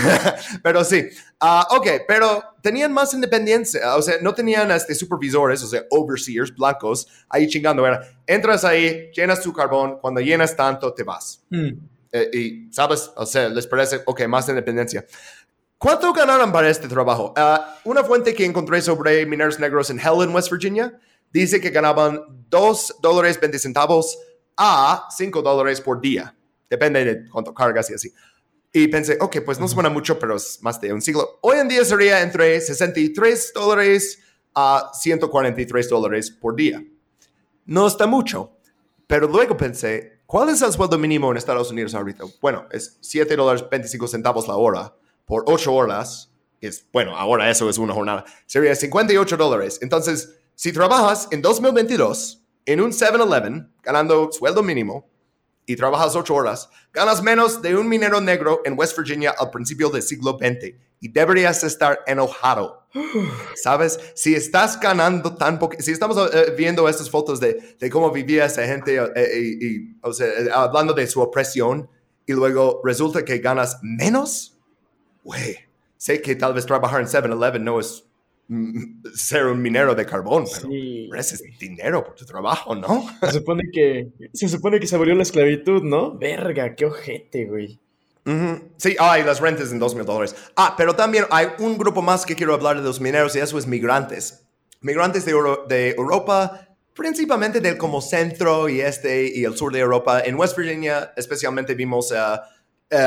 [0.62, 1.08] pero sí.
[1.40, 3.96] Ah, ok, pero tenían más independencia.
[3.96, 7.86] O sea, no tenían este, supervisores, o sea, overseers blancos ahí chingando.
[7.86, 9.98] Era, entras ahí, llenas tu carbón.
[10.00, 11.42] Cuando llenas tanto, te vas.
[11.50, 11.70] Mm.
[12.12, 13.10] Eh, y, ¿sabes?
[13.16, 15.04] O sea, les parece, ok, más independencia.
[15.78, 17.32] ¿Cuánto ganaron para este trabajo?
[17.36, 20.96] Ah, una fuente que encontré sobre mineros negros en Helen, West Virginia,
[21.32, 22.20] dice que ganaban
[22.50, 24.16] 2 dólares 20 centavos
[24.56, 26.36] a 5 dólares por día.
[26.72, 28.14] Depende de cuánto cargas y así.
[28.72, 31.38] Y pensé, ok, pues no suena mucho, pero es más de un siglo.
[31.42, 34.20] Hoy en día sería entre 63 dólares
[34.54, 36.82] a 143 dólares por día.
[37.66, 38.56] No está mucho,
[39.06, 42.24] pero luego pensé, ¿cuál es el sueldo mínimo en Estados Unidos ahorita?
[42.40, 44.94] Bueno, es 7 dólares 25 centavos la hora
[45.26, 46.32] por 8 horas.
[46.58, 48.24] Es, bueno, ahora eso es una jornada.
[48.46, 49.78] Sería 58 dólares.
[49.82, 55.11] Entonces, si trabajas en 2022 en un 7-Eleven ganando sueldo mínimo
[55.66, 59.90] y trabajas 8 horas, ganas menos de un minero negro en West Virginia al principio
[59.90, 62.86] del siglo XX y deberías estar enojado.
[63.54, 63.98] ¿Sabes?
[64.14, 68.44] Si estás ganando tan poco, si estamos eh, viendo estas fotos de, de cómo vivía
[68.44, 71.88] esa gente eh, y, y, o sea, eh, hablando de su opresión
[72.26, 74.58] y luego resulta que ganas menos,
[75.24, 75.56] güey,
[75.96, 78.04] sé que tal vez trabajar en 7-Eleven no es
[79.14, 81.08] ser un minero de carbón, pero Sí.
[81.10, 83.06] mereces dinero por tu trabajo, ¿no?
[83.22, 86.16] Se supone que se supone que se abolió la esclavitud, ¿no?
[86.18, 87.78] Verga, qué ojete, güey.
[88.76, 90.36] Sí, hay las rentas en dos mil dólares.
[90.54, 93.58] Ah, pero también hay un grupo más que quiero hablar de los mineros y eso
[93.58, 94.44] es migrantes.
[94.80, 99.80] Migrantes de, Euro- de Europa, principalmente del como centro y este y el sur de
[99.80, 100.20] Europa.
[100.24, 102.42] En West Virginia especialmente vimos a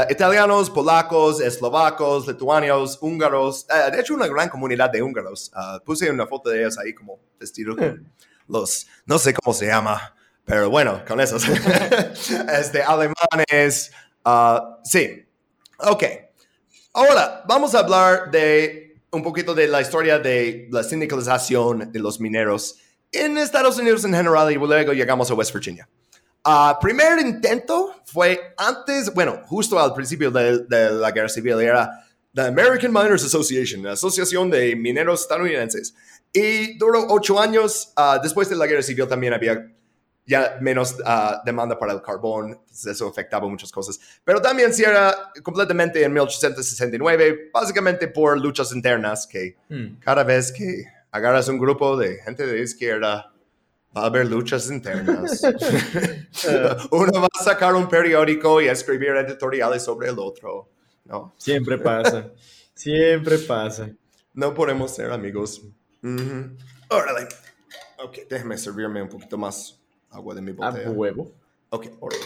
[0.09, 3.65] italianos, polacos, eslovacos, lituanos, húngaros.
[3.69, 5.51] eh, de hecho, una gran comunidad de húngaros.
[5.53, 8.11] Ah, puse una foto de ellos ahí como vestidos con
[8.47, 11.43] los, no sé cómo se llama, pero bueno, con esos.
[12.59, 13.91] este, alemanes.
[14.23, 15.25] ah, sí.
[15.79, 16.03] Ok.
[16.93, 22.19] Ahora, vamos a hablar de un poquito de la historia de la sindicalización de los
[22.19, 22.79] mineros
[23.11, 25.87] en Estados Unidos en general y luego llegamos a West Virginia.
[26.45, 31.89] Ah, primer intento fue antes, bueno, justo al principio de, de la guerra civil, era
[32.33, 35.95] la American Miners Association, la Asociación de Mineros Estadounidenses.
[36.31, 37.91] Y duró ocho años.
[37.95, 39.71] Ah, después de la guerra civil también había
[40.27, 43.99] ya menos ah, demanda para el carbón, eso afectaba muchas cosas.
[44.23, 49.99] Pero también cierra completamente en 1869, básicamente por luchas internas, que Mm.
[49.99, 53.31] cada vez que agarras un grupo de gente de izquierda,
[53.95, 55.41] va a haber luchas internas.
[56.91, 60.69] Uno va a sacar un periódico y escribir editoriales sobre el otro.
[61.05, 62.29] No, Siempre pasa.
[62.73, 63.89] Siempre pasa.
[64.33, 65.61] no podemos ser amigos.
[66.03, 66.49] Ujú.
[66.89, 67.27] Órale.
[68.03, 69.79] Ok, déjeme servirme un poquito más
[70.11, 70.89] agua de mi A botella.
[70.91, 71.31] huevo.
[71.69, 72.23] Ok, órale.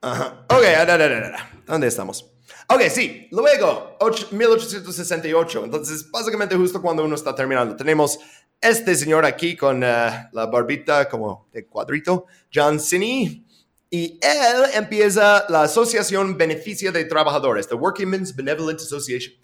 [0.00, 0.44] Ajá.
[0.50, 1.50] Ok, da, da, da.
[1.66, 2.30] ¿dónde estamos?
[2.68, 5.64] Ok, sí, luego, och- 1868.
[5.64, 8.18] Entonces, básicamente justo cuando uno está terminando, tenemos
[8.60, 13.44] este señor aquí con eh, la barbita como de cuadrito, John Cini,
[13.90, 19.34] y él empieza la Asociación Beneficia de Trabajadores, the Working Men's Benevolent Association.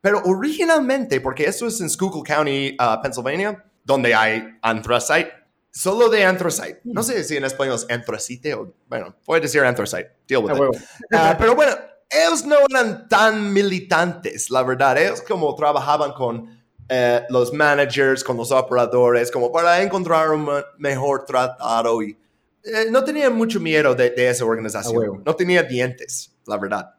[0.00, 5.32] Pero originalmente, porque esto es en Schuylkill County, uh, Pennsylvania, donde hay anthracite,
[5.70, 6.80] solo de anthracite.
[6.84, 10.10] No sé si en español es anthracite o, bueno, voy a decir anthracite.
[10.28, 10.82] Deal with it.
[11.12, 11.74] Ah, pero bueno,
[12.10, 14.98] ellos no eran tan militantes, la verdad.
[14.98, 16.53] Ellos como trabajaban con
[16.88, 22.16] eh, los managers, con los operadores, como para encontrar un me- mejor tratado y
[22.64, 25.22] eh, no tenían mucho miedo de, de esa organización.
[25.24, 26.34] No tenía dientes.
[26.46, 26.94] la verdad.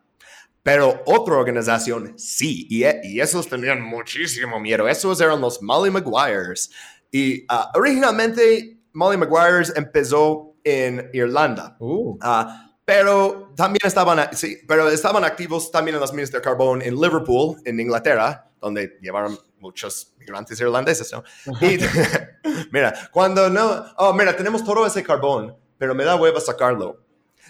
[0.63, 4.88] Pero otra organización sí, y, y esos tenían muchísimo miedo.
[4.88, 6.71] Esos eran los Molly Maguires.
[7.12, 11.76] Y ah, originalmente Molly Maguires empezó en Irlanda.
[11.80, 12.17] Uh.
[12.21, 16.95] Ah, pero también estaban, sí, pero estaban activos también en las minas de carbón en
[16.95, 21.23] Liverpool, en Inglaterra, donde llevaron muchos migrantes irlandeses, ¿no?
[21.60, 21.80] Y
[22.71, 27.04] mira, cuando no, oh, mira, tenemos todo ese carbón, pero me da hueva sacarlo.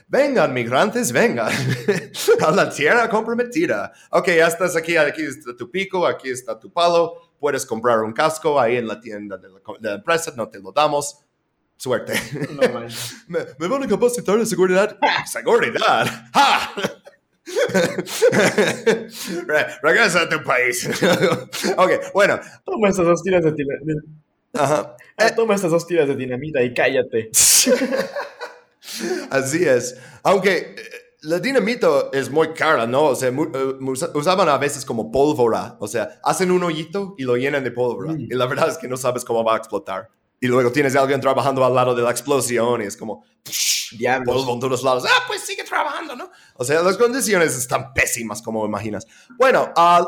[0.07, 1.51] Vengan, migrantes, vengan
[2.45, 3.91] a la tierra comprometida.
[4.11, 8.13] Ok, ya estás aquí, aquí está tu pico, aquí está tu palo, puedes comprar un
[8.13, 11.19] casco ahí en la tienda de la, de la empresa, no te lo damos.
[11.77, 12.13] Suerte.
[12.51, 12.61] No
[13.27, 14.97] me, me van a capacitar de seguridad.
[15.25, 16.07] ¡Seguridad!
[16.33, 16.71] ¡Ja!
[19.47, 20.87] Re- Regresa a tu país.
[21.77, 22.39] ok, bueno.
[22.65, 24.01] Toma estas dos tiras de dinamita.
[24.53, 24.95] Ajá.
[25.35, 27.29] Toma estas dos tiras de dinamita y cállate.
[29.29, 29.97] Así es.
[30.23, 30.75] Aunque eh,
[31.21, 33.05] la dinamita es muy cara, ¿no?
[33.05, 33.33] O sea, eh,
[33.81, 35.75] usa- usaban a veces como pólvora.
[35.79, 38.13] O sea, hacen un hoyito y lo llenan de pólvora.
[38.13, 38.21] Mm.
[38.31, 40.09] Y la verdad es que no sabes cómo va a explotar.
[40.45, 43.25] Y luego tienes a alguien trabajando al lado de la explosión y es como
[43.97, 44.35] Diablos.
[44.35, 45.03] polvo en todos lados.
[45.07, 46.29] Ah, pues sigue trabajando, ¿no?
[46.53, 49.07] O sea, las condiciones están pésimas, como imaginas.
[49.39, 50.07] Bueno, ah,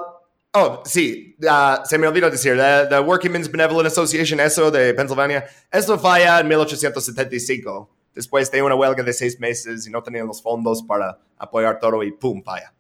[0.53, 4.93] oh, sí, ah, se me olvidó decir, la the Working Men's Benevolent Association, eso de
[4.93, 10.27] Pennsylvania, eso falla en 1875, después de una huelga de seis meses y no tenían
[10.27, 12.71] los fondos para apoyar todo y pum, falla.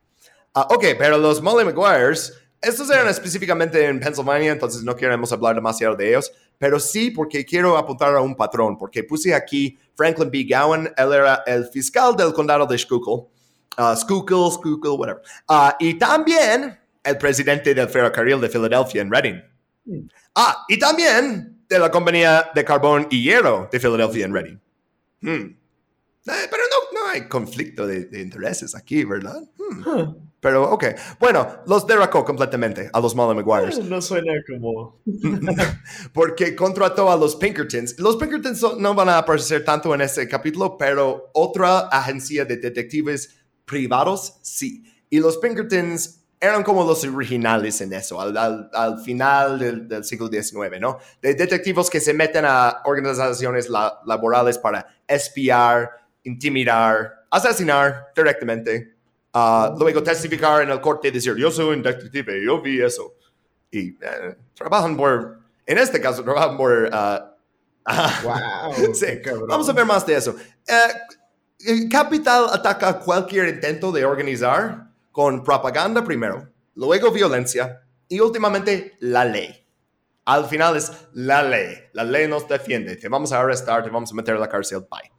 [0.53, 5.55] Ah, ok, pero los Molly Maguires, estos eran específicamente en Pennsylvania, entonces no queremos hablar
[5.55, 10.29] demasiado de ellos, pero sí porque quiero apuntar a un patrón, porque puse aquí Franklin
[10.31, 10.47] B.
[10.49, 13.27] Gowan, él era el fiscal del condado de Schuylkill,
[13.77, 19.41] uh, Schuylkill, Schuylkill, whatever, Ah, y también el presidente del ferrocarril de Filadelfia en Reading.
[19.85, 20.07] Mm.
[20.35, 24.59] Ah, y también de la compañía de carbón y hierro de Filadelfia en Reading.
[25.21, 25.57] Hmm.
[26.27, 29.41] Eh, pero no, no hay conflicto de, de intereses aquí, ¿verdad?
[29.57, 29.87] Hmm.
[29.87, 30.26] Huh.
[30.39, 30.85] Pero, ok.
[31.19, 33.79] Bueno, los derrocó completamente a los Molly Maguires.
[33.79, 35.01] No suena como.
[36.13, 37.97] porque contrató a los Pinkertons.
[37.99, 43.35] Los Pinkertons no van a aparecer tanto en este capítulo, pero otra agencia de detectives
[43.65, 44.83] privados sí.
[45.09, 50.03] Y los Pinkertons eran como los originales en eso, al, al- al final del, del
[50.03, 50.99] siglo XIX, ¿no?
[51.19, 55.89] De detectives que se meten a organizaciones la- laborales para espiar,
[56.23, 58.96] intimidar, asesinar directamente.
[59.39, 63.13] Ah, luego testificar en el corte y decir, yo soy un detective, yo vi eso.
[63.69, 66.89] Y eh, trabajan por, en este caso, trabajan por...
[66.91, 67.35] ah,
[68.23, 68.95] ¡Wow!
[68.95, 69.05] Sí.
[69.47, 70.35] Vamos a ver más de eso.
[70.67, 79.23] Eh, Capital ataca cualquier intento de organizar con propaganda primero, luego violencia y últimamente la
[79.23, 79.67] ley.
[80.25, 81.75] Al final es la ley.
[81.93, 82.95] La ley nos defiende.
[82.95, 84.79] Te vamos a arrestar, te vamos a meter a la cárcel.
[84.89, 85.11] Bye.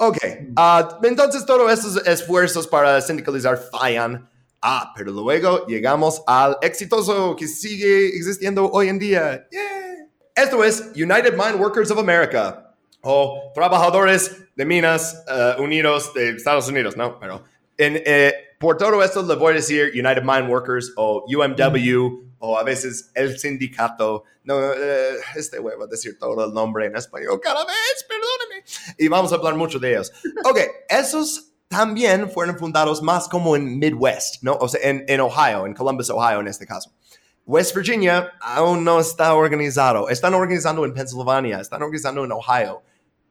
[0.00, 0.16] Ok,
[0.54, 4.30] ah, entonces todos estos esfuerzos para sindicalizar fallan.
[4.62, 9.48] Ah, pero luego llegamos al exitoso que sigue existiendo hoy en día.
[9.50, 10.08] Yeah.
[10.36, 16.68] Esto es United Mine Workers of America o Trabajadores de Minas eh, Unidos de Estados
[16.68, 17.18] Unidos, ¿no?
[17.18, 17.42] Pero
[17.76, 22.62] eh, por todo esto le voy a decir United Mine Workers o UMW o a
[22.62, 24.24] veces el sindicato.
[24.44, 28.64] No, eh, este a decir todo el nombre en español cada vez, perdóname.
[28.98, 30.12] Y vamos a hablar mucho de ellos.
[30.44, 34.54] Ok, esos también fueron fundados más como en Midwest, ¿no?
[34.60, 36.92] O sea, en, en Ohio, en Columbus, Ohio en este caso.
[37.44, 40.08] West Virginia aún no está organizado.
[40.10, 42.82] Están organizando en Pennsylvania, están organizando en Ohio.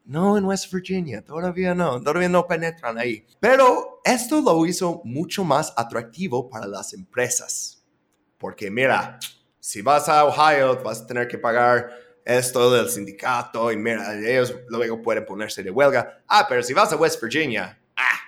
[0.05, 3.27] No en West Virginia, todavía no, todavía no penetran ahí.
[3.39, 7.76] Pero esto lo hizo mucho más atractivo para las empresas.
[8.37, 9.19] Porque mira,
[9.59, 11.89] si vas a Ohio vas a tener que pagar
[12.23, 16.21] esto del sindicato y mira, ellos luego pueden ponerse de huelga.
[16.27, 18.19] Ah, pero si vas a West Virginia, ah,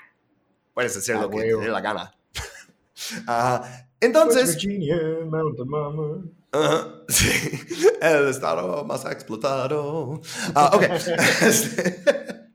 [0.74, 2.14] puedes hacer Ah, lo que te dé la gana.
[3.28, 3.62] West
[4.00, 6.24] entonces, Virginia, Mountain Mama.
[6.52, 7.60] Ajá, sí,
[8.02, 10.22] el estado más explotado.
[10.56, 10.84] Ah, ok.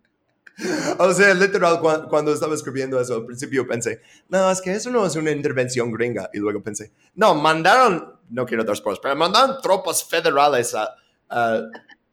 [0.98, 4.90] O sea, literal, cua- cuando estaba escribiendo eso, al principio pensé, no, es que eso
[4.90, 6.30] no es una intervención gringa.
[6.32, 10.94] Y luego pensé, no, mandaron, no quiero dar spoilers, pero mandaron tropas federales a,
[11.28, 11.60] a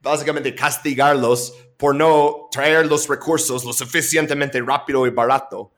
[0.01, 5.71] básicamente castigarlos por no traer los recursos lo suficientemente rápido y barato.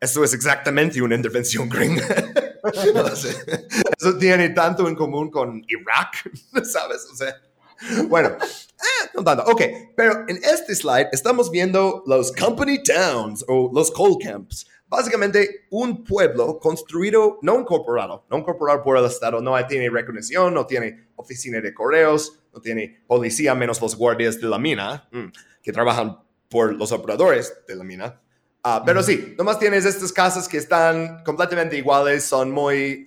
[0.00, 2.04] Eso es exactamente una intervención gringa.
[3.98, 6.30] Eso tiene tanto en común con Irak,
[6.64, 7.06] ¿sabes?
[7.12, 7.34] O sea,
[8.08, 9.44] bueno, eh, no tanto.
[9.44, 9.62] Ok,
[9.96, 14.66] pero en este slide estamos viendo los company towns o los coal camps.
[14.88, 20.64] Básicamente un pueblo construido, no incorporado, no incorporado por el Estado, no tiene recognición, no
[20.64, 25.26] tiene oficina de correos, no tiene policía, menos los guardias de la mina, mm,
[25.62, 26.18] que trabajan
[26.48, 28.20] por los operadores de la mina.
[28.62, 33.04] Ah, pero sí, nomás tienes estas casas que están completamente iguales, son muy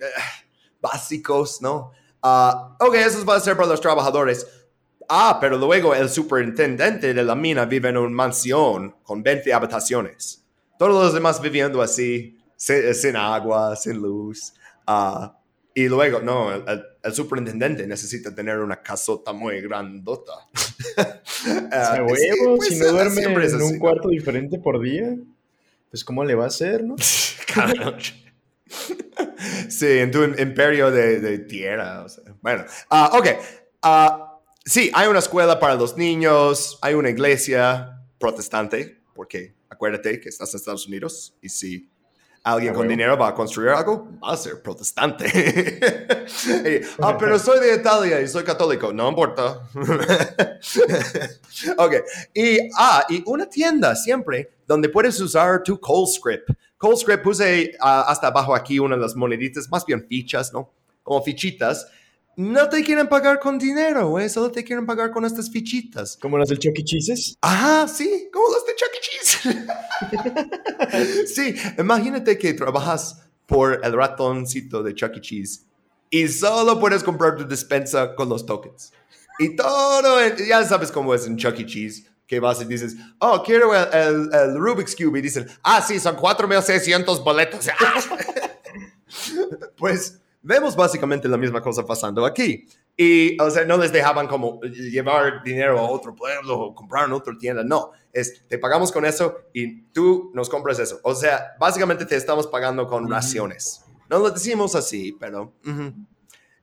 [0.80, 1.90] básicos, ¿no?
[2.22, 4.46] Ah, ok, eso va a ser para los trabajadores.
[5.14, 10.42] Ah, pero luego el superintendente de la mina vive en una mansión con 20 habitaciones.
[10.78, 14.54] Todos los demás viviendo así, sin, agua, sin luz.
[14.86, 15.38] Ah,
[15.74, 20.32] y luego, no, el, superintendente necesita tener una casota muy grandota.
[20.96, 25.14] uh, huevo, pues, si no duerme en un cuarto diferente por día,
[25.90, 26.96] pues ¿cómo le va a hacer, no?
[29.68, 32.06] sí, en tu imperio de, tierra.
[32.40, 33.26] bueno, uh, ok.
[34.64, 40.54] Sí, hay una escuela para los niños, hay una iglesia protestante, porque acuérdate que estás
[40.54, 41.90] en Estados Unidos y si
[42.44, 45.26] alguien con dinero va a construir algo, va a ser protestante.
[47.00, 49.68] ah, pero soy de Italia y soy católico, no importa.
[51.78, 51.94] ok,
[52.32, 56.50] y, ah, y una tienda siempre donde puedes usar tu CallScript.
[56.78, 60.70] CallScript puse ah, hasta abajo aquí una de las moneditas, más bien fichas, ¿no?
[61.02, 61.88] Como fichitas
[62.36, 64.28] no te quieren pagar con dinero, güey.
[64.28, 66.18] Solo te quieren pagar con estas fichitas.
[66.20, 66.84] ¿Como las del Chuck E.
[66.84, 67.36] Cheese's?
[67.40, 69.00] Ajá, sí, como las de Chuck E.
[71.04, 71.26] Cheese.
[71.34, 75.20] sí, imagínate que trabajas por el ratoncito de Chuck E.
[75.20, 75.66] Cheese
[76.12, 78.92] y solo puedes comprar tu despensa con los tokens.
[79.38, 81.66] Y todo, ya sabes cómo es en Chuck E.
[81.66, 85.18] Cheese, que vas y dices, oh, quiero el, el, Rubik's Cube.
[85.18, 87.66] Y dicen, ah, sí, son 4.600 boletos.
[89.76, 92.66] pues vemos básicamente la misma cosa pasando aquí.
[92.96, 97.12] Y, o sea, no les dejaban como llevar dinero a otro pueblo o comprar en
[97.12, 97.62] otra tienda.
[97.64, 101.00] No, es, te pagamos con eso y tú nos compras eso.
[101.02, 103.84] O sea, básicamente te estamos pagando con raciones.
[104.10, 105.54] No lo decimos así, pero...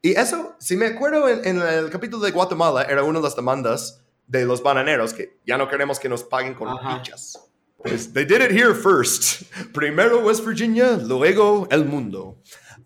[0.01, 4.01] Y eso, si me acuerdo, en, el capítulo de Guatemala era una de las demandas
[4.27, 7.49] de los bananeros que ya no queremos que nos paguen con fichas.
[7.81, 9.43] Pues, they did it here first.
[9.73, 12.37] Primero West Virginia, luego el mundo.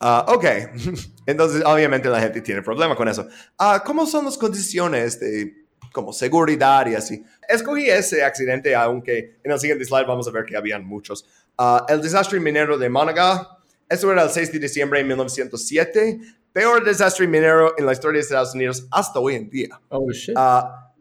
[0.06, 0.44] Ah, ok,
[1.26, 3.26] entonces obviamente la gente tiene problema con eso.
[3.58, 7.24] Uh, ¿Cómo son las condiciones de como seguridad y así?
[7.48, 11.26] Escogí ese accidente, aunque en el siguiente slide vamos a ver que habían muchos.
[11.58, 16.20] Ah, el desastre minero de Mánaga, eso era el 6 de diciembre de 1907,
[16.52, 19.80] peor desastre minero en la historia de Estados Unidos hasta hoy en día.
[19.88, 20.36] Oh, shit.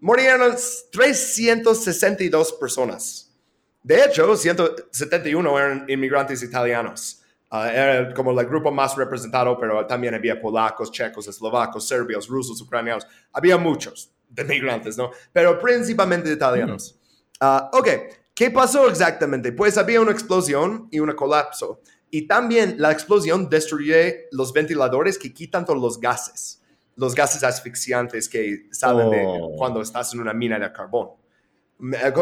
[0.00, 0.54] murieron
[0.92, 3.32] 362 personas.
[3.82, 7.21] De hecho, 171 eran inmigrantes italianos.
[7.54, 12.58] Ah, era como el grupo más representado, pero también había polacos, checos, eslovacos, serbios, rusos,
[12.62, 13.06] ucranianos.
[13.30, 15.10] Había muchos de migrantes, ¿no?
[15.34, 16.98] Pero principalmente italianos.
[17.38, 17.88] Ah, ok,
[18.34, 19.52] ¿qué pasó exactamente?
[19.52, 21.82] Pues había una explosión y un colapso.
[22.10, 26.62] Y también la explosión destruye los ventiladores que quitan todos los gases,
[26.96, 29.52] los gases asfixiantes que salen de oh.
[29.58, 31.10] cuando estás en una mina de carbón.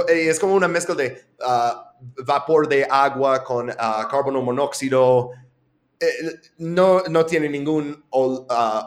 [0.09, 1.95] Eh, es como una mezcla de ah,
[2.25, 5.31] vapor de agua con ah, carbono monóxido.
[5.99, 8.05] Eh, no, no tiene ningún
[8.49, 8.87] ah,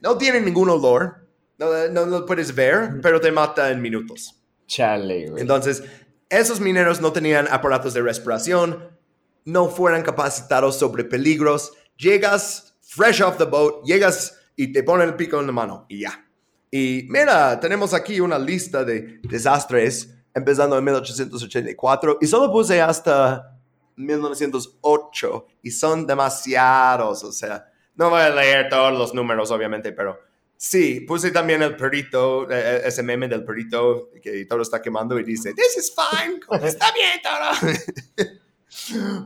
[0.00, 1.26] no tiene ningún olor.
[1.58, 4.36] No, no, lo puedes ver, pero te mata en minutos.
[4.66, 5.82] Chale, Entonces,
[6.28, 8.98] esos mineros no tenían aparatos de respiración,
[9.44, 11.72] no fueran capacitados sobre peligros.
[11.96, 16.00] Llegas fresh off the boat, llegas y te ponen el pico en la mano y
[16.00, 16.26] ya.
[16.74, 23.58] Y mira, tenemos aquí una lista de desastres empezando en 1884 y solo puse hasta
[23.96, 30.18] 1908 y son demasiados, o sea, no voy a leer todos los números obviamente, pero
[30.56, 35.20] sí, puse también el perito, e, e, ese meme del perito que todo está quemando
[35.20, 38.32] y dice, this is fine, está bien todo.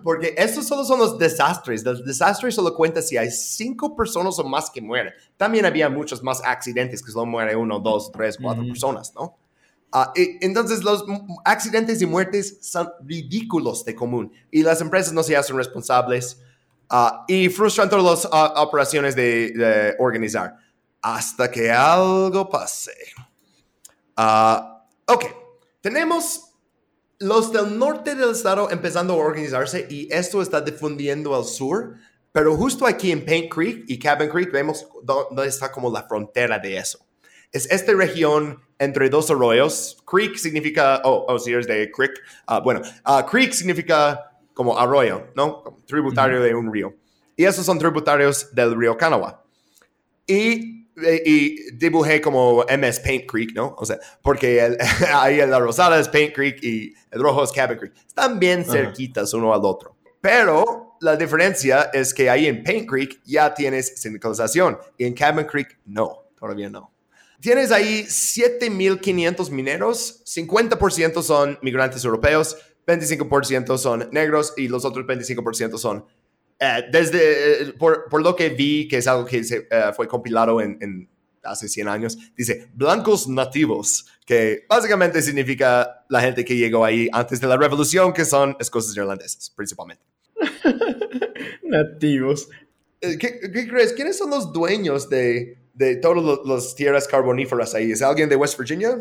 [0.03, 1.85] Porque estos solo son los desastres.
[1.85, 5.13] Los desastres solo cuenta si hay cinco personas o más que mueren.
[5.37, 9.37] También había muchos más accidentes que solo muere uno, dos, tres, cuatro personas, ¿no?
[9.93, 11.05] Ah, entonces los
[11.45, 16.43] accidentes y muertes son ridículos de común y las empresas no se hacen responsables
[16.91, 20.57] uh, y frustran todas las ah, operaciones de, de, organizar
[21.01, 22.93] hasta que algo pase.
[24.17, 25.25] ok,
[25.81, 26.46] tenemos
[27.19, 31.95] los del norte del estado empezando a organizarse y esto está difundiendo al sur,
[32.33, 36.59] pero justo aquí en Paint Creek y Cabin Creek vemos dónde está como la frontera
[36.59, 36.99] de eso.
[37.53, 39.97] Es esta región entre dos arroyos.
[40.05, 42.13] Creek significa, oh, oh si eres de Creek,
[42.49, 45.63] uh, bueno, uh, Creek significa como arroyo, ¿no?
[45.87, 46.95] tributario de un río.
[47.37, 49.43] Y esos son tributarios del río Kanawha.
[50.27, 50.76] Y
[51.25, 53.75] y dibujé como MS Paint Creek, ¿no?
[53.77, 54.79] O sea, porque el,
[55.15, 57.93] ahí la rosada es Paint Creek y el rojo es Cabin Creek.
[58.07, 59.97] Están bien cerquitas uno al otro.
[60.21, 65.47] Pero la diferencia es que ahí en Paint Creek ya tienes sindicalización y en Cabin
[65.47, 66.93] Creek no, todavía no.
[67.41, 75.77] Tienes ahí 7.500 mineros, 50% son migrantes europeos, 25% son negros y los otros 25%
[75.77, 76.07] son,
[76.59, 80.09] eh, desde, eh, por, por, lo que vi, que es algo que se, uh, fue
[80.09, 81.09] compilado en, en,
[81.43, 87.41] hace 100 años, dice blancos nativos, que básicamente significa la gente que llegó ahí antes
[87.41, 90.03] de la revolución, que son escoceses irlandeses, principalmente.
[91.63, 92.49] nativos.
[93.01, 93.93] ¿Qué, ¿Qué, crees?
[93.93, 97.93] ¿Quiénes son los dueños de, de todas las tierras carboníferas ahí?
[97.93, 98.97] ¿Es alguien de West Virginia?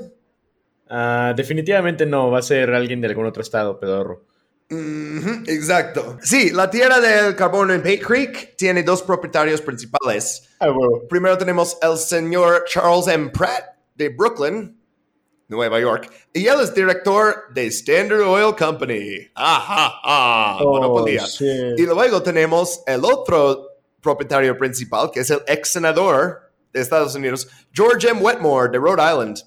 [0.90, 4.26] Uh, definitivamente no, va a ser alguien de algún otro estado, pedorro.
[4.70, 6.18] Mm -hmm, exacto.
[6.24, 10.50] Sí, la tierra del carbón en Paint Creek tiene dos propietarios principales.
[10.60, 10.74] Ah.
[11.08, 13.30] Primero tenemos el señor Charles M.
[13.30, 14.76] Pratt de Brooklyn,
[15.48, 19.30] Nueva York, y él es director de Standard Oil Company.
[19.36, 21.78] Ajá, ah, Oh, shit.
[21.78, 23.68] Y luego tenemos el otro
[24.02, 28.20] propietario principal, que es el ex senador de Estados Unidos, George M.
[28.22, 29.44] Wetmore de Rhode Island.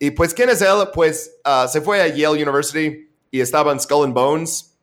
[0.00, 0.88] Y pues, ¿quién es él?
[0.92, 4.74] Pues uh, se fue a Yale University y estaba en Skull and Bones.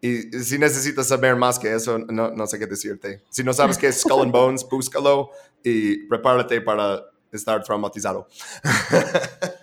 [0.00, 3.22] Y si necesitas saber más que eso, no, no sé qué decirte.
[3.30, 5.30] Si no sabes qué es Skull and Bones, búscalo
[5.62, 8.28] y prepárate para estar traumatizado.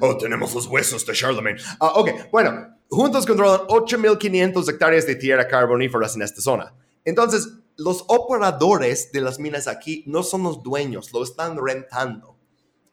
[0.00, 1.60] oh, tenemos los huesos de Charlemagne.
[1.80, 6.74] Ah, ok, bueno, juntos controlan 8.500 hectáreas de tierra carboníferas en esta zona.
[7.04, 12.36] Entonces, los operadores de las minas aquí no son los dueños, lo están rentando.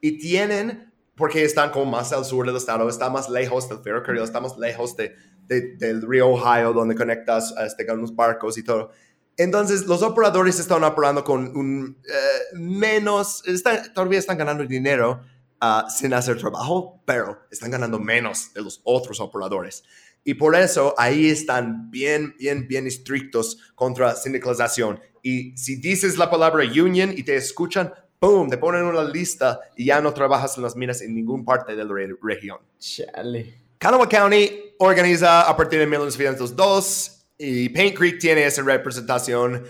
[0.02, 0.89] Y tienen,
[1.20, 4.58] porque están como más al sur del estado, está más lejos del ferrocarril, está más
[4.58, 5.14] lejos de,
[5.46, 8.90] de, del río Ohio, donde conectas este, con los barcos y todo.
[9.36, 15.22] Entonces, los operadores están operando con un eh, menos, están, todavía están ganando dinero
[15.62, 19.84] uh, sin hacer trabajo, pero están ganando menos de los otros operadores.
[20.24, 25.02] Y por eso ahí están bien, bien, bien estrictos contra sindicalización.
[25.22, 28.50] Y si dices la palabra union y te escuchan, ¡boom!
[28.50, 31.84] Te ponen una lista y ya no trabajas en las minas en ninguna parte de
[31.84, 32.60] la re región.
[32.80, 33.54] Chale.
[33.78, 39.64] Kanawha County organiza a partir de 1902 y Paint Creek tiene esa representación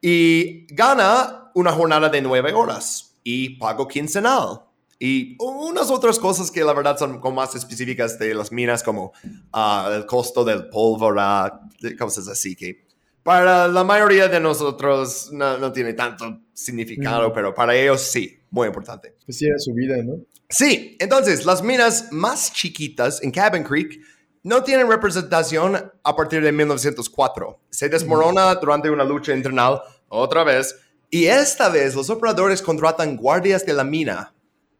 [0.00, 4.60] y gana una jornada de nueve horas y pago quincenal.
[4.98, 9.12] Y unas otras cosas que la verdad son como más específicas de las minas, como
[9.52, 11.60] uh, el costo del pólvora,
[11.98, 12.85] cosas así que
[13.26, 17.32] para la mayoría de nosotros no, no tiene tanto significado, mm.
[17.34, 19.16] pero para ellos sí, muy importante.
[19.26, 20.20] Pues sí, era su vida, ¿no?
[20.48, 24.00] Sí, entonces las minas más chiquitas en Cabin Creek
[24.44, 27.58] no tienen representación a partir de 1904.
[27.68, 28.60] Se desmorona mm.
[28.60, 30.76] durante una lucha internal otra vez
[31.10, 34.32] y esta vez los operadores contratan guardias de la mina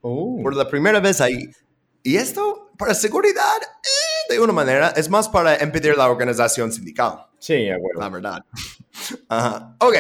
[0.09, 0.39] Oh.
[0.41, 1.51] por la primera vez ahí.
[2.05, 7.27] Y esto, para seguridad, eh, de una manera, es más para impedir la organización sindical.
[7.47, 8.01] Sí, a huevo.
[8.01, 8.45] La verdad.
[9.29, 9.77] Ajá.
[9.79, 9.95] Ok.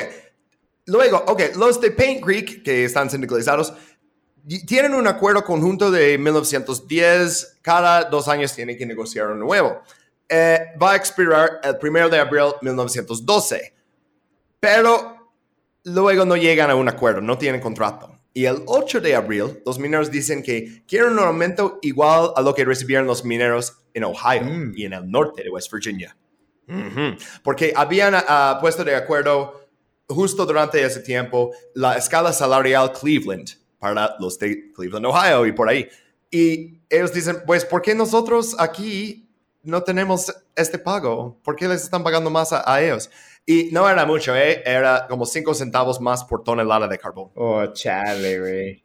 [0.86, 3.72] Luego, ok, los de Paint Creek, que están sindicalizados,
[4.66, 7.59] tienen un acuerdo conjunto de 1910.
[7.62, 9.80] Cada dos años tienen que negociar un nuevo.
[10.28, 13.74] Eh, va a expirar el 1 de abril de 1912.
[14.59, 15.30] Pero
[15.84, 18.12] luego no llegan a un acuerdo, no tienen contrato.
[18.34, 22.57] Y el 8 de abril, los mineros dicen que quieren un aumento igual a lo
[22.57, 24.72] que recibieron los mineros en Ohio mm.
[24.74, 26.16] y en el norte de West Virginia.
[27.43, 29.69] Porque habían uh, puesto de acuerdo
[30.09, 35.69] justo durante ese tiempo la escala salarial Cleveland para los de Cleveland, Ohio y por
[35.69, 35.89] ahí.
[36.31, 39.29] Y ellos dicen, pues, ¿por qué nosotros aquí
[39.62, 41.39] no tenemos este pago?
[41.43, 43.11] ¿Por qué les están pagando más a, a ellos?
[43.49, 44.61] Y no era mucho, ¿eh?
[44.67, 47.31] Era como 5 centavos más por tonelada de carbón.
[47.37, 48.83] Oh, chale, güey.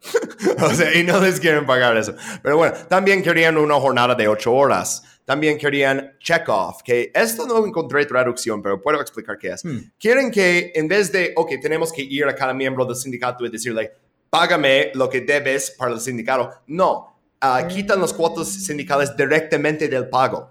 [0.62, 2.14] o sea, y no les quieren pagar eso.
[2.44, 5.02] Pero bueno, también querían una jornada de 8 horas.
[5.24, 9.64] También querían check-off, que esto no encontré traducción, pero puedo explicar qué es.
[9.64, 9.78] Hmm.
[9.98, 13.50] Quieren que en vez de, ok, tenemos que ir a cada miembro del sindicato y
[13.50, 13.92] decirle,
[14.28, 16.50] págame lo que debes para el sindicato.
[16.66, 20.50] No, uh, quitan los cuotas sindicales directamente del pago.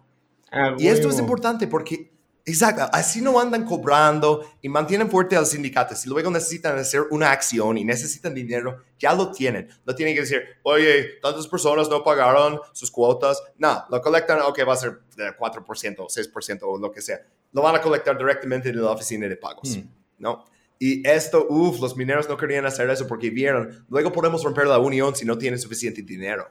[0.51, 2.11] Ah, Y esto es importante porque,
[2.45, 5.95] exacto, así no andan cobrando y mantienen fuerte al sindicato.
[5.95, 9.67] Si luego necesitan hacer una acción y necesitan dinero, ya lo tienen.
[9.85, 13.41] No tienen que decir, oye, tantas personas no pagaron sus cuotas.
[13.57, 17.19] No, lo colectan, ok, va a ser de 4% o 6% o lo que sea.
[17.51, 19.87] Lo van a colectar directamente de la oficina de pagos, Hmm.
[20.19, 20.45] ¿no?
[20.79, 24.79] Y esto, uff, los mineros no querían hacer eso porque vieron, luego podemos romper la
[24.79, 26.49] unión si no tienen suficiente dinero.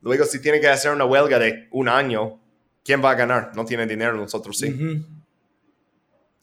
[0.00, 2.38] Luego, si tienen que hacer una huelga de un año,
[2.84, 3.50] ¿quién va a ganar?
[3.56, 4.68] No tienen dinero, nosotros sí.
[4.68, 5.04] Ujú.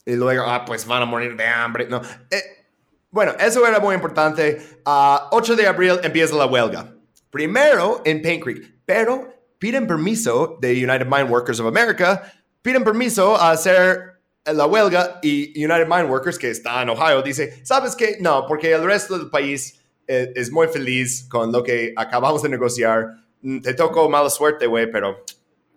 [0.04, 1.86] Y luego, ah, pues van a morir de hambre.
[1.88, 2.00] No.
[2.30, 2.66] Eh,
[3.10, 4.58] bueno, eso era muy importante.
[4.84, 6.94] Ah, 8 de abril empieza la huelga.
[7.30, 12.22] Primero en Paint Creek, pero piden permiso de United Mine Workers of America,
[12.62, 17.60] piden permiso a hacer la huelga y United Mine Workers, que está en Ohio, dice,
[17.64, 18.16] ¿sabes qué?
[18.20, 22.48] No, porque el resto del país eh, es muy feliz con lo que acabamos de
[22.48, 23.08] negociar.
[23.40, 25.24] Mm, Te tocó mala suerte, güey, pero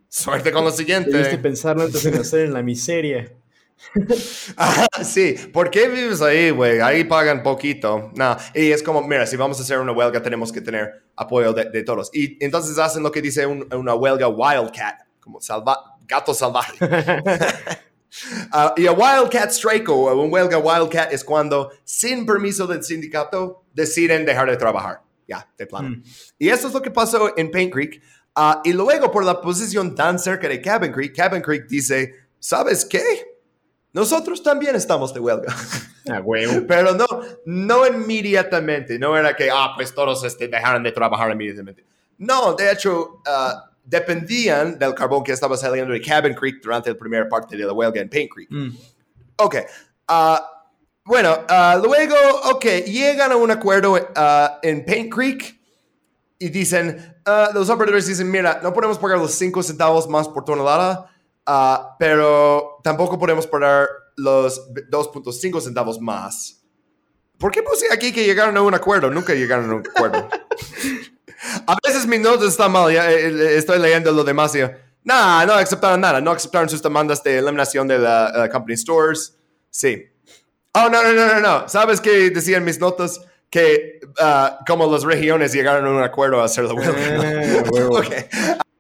[0.10, 1.12] suerte con lo siguiente.
[1.12, 3.32] Debiste pensarlo antes de nacer en la miseria.
[4.58, 6.80] Ah, sí, ¿por qué vives ahí, güey?
[6.80, 8.12] Ahí pagan poquito.
[8.16, 11.54] No, y es como, mira, si vamos a hacer una huelga, tenemos que tener apoyo
[11.54, 12.10] de, de todos.
[12.14, 16.78] Y entonces hacen lo que dice un- una huelga wildcat, como salva gato salvaje.
[18.52, 23.66] Ah, y a wildcat strike o un huelga wildcat es cuando, sin permiso del sindicato,
[23.74, 25.02] deciden dejar de trabajar.
[25.28, 25.90] Ya, de plano.
[25.90, 26.04] Mm.
[26.40, 28.02] Y eso es lo que pasó en Paint Creek.
[28.34, 32.86] Ah, y luego, por la posición tan cerca de Cabin Creek, Cabin Creek dice, ¿sabes
[32.86, 33.04] qué?
[33.96, 35.56] Nosotros también estamos de huelga.
[36.08, 36.68] Ah, huevo.
[36.68, 37.08] Pero no,
[37.48, 39.00] no inmediatamente.
[39.00, 41.84] No era que, ah, pues todos este, dejaron de trabajar inmediatamente.
[42.20, 46.96] No, de hecho, ah, dependían del carbón que estaba saliendo de Cabin Creek durante la
[46.96, 48.52] primera parte de la huelga en Paint Creek.
[48.52, 48.70] Mm.
[49.38, 49.56] Ok.
[50.10, 50.48] ah,
[51.04, 52.16] bueno, ah, luego,
[52.52, 53.98] ok, llegan a un acuerdo
[54.62, 55.60] en Paint Creek
[56.38, 57.16] y dicen,
[57.56, 61.15] los operadores dicen, mira, no podemos pagar los 5 centavos más por tonelada,
[61.46, 63.88] ah, pero tampoco podemos pagar
[64.18, 66.62] los 2.5 centavos más.
[67.38, 69.10] ¿Por qué puse aquí que llegaron a un acuerdo?
[69.12, 70.30] Nunca llegaron a un acuerdo.
[71.68, 74.70] a veces mi nota está mal, ya, eh, eh, estoy leyendo lo demás y yo,
[75.04, 79.38] nah, no aceptaron nada, no aceptaron sus demandas de eliminación de la eh, company stores.
[79.70, 80.06] Sí.
[80.74, 81.70] Oh, no, no, no, no, no.
[81.70, 83.22] ¿Sabes qué decían mis notas?
[83.50, 87.64] Que ah, como las regiones llegaron a un acuerdo a hacer la huelga.
[87.72, 88.02] Huevo.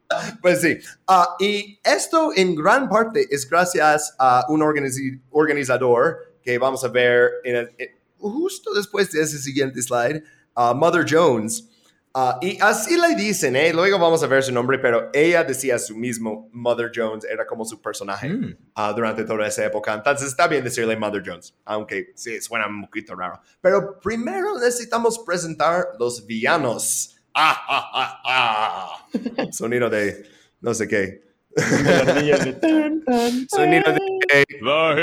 [0.45, 0.77] Pues sí.
[1.07, 6.87] Ah, y esto en gran parte es gracias a un organizi- organizador que vamos a
[6.89, 10.21] ver en el- eh, justo después de ese siguiente slide,
[10.53, 11.67] ah, Mother Jones.
[12.13, 13.73] Ah, y así le dicen, ¿eh?
[13.73, 17.65] luego vamos a ver su nombre, pero ella decía su mismo Mother Jones, era como
[17.65, 18.55] su personaje Mm.
[18.75, 19.95] ah, durante toda esa época.
[19.95, 23.41] Entonces está bien decirle Mother Jones, aunque sí, suena un poquito raro.
[23.61, 27.14] Pero primero necesitamos presentar los villanos.
[29.51, 30.25] Sonido de
[30.61, 31.21] no sé qué.
[33.49, 33.99] Sonido de...
[34.27, 34.45] The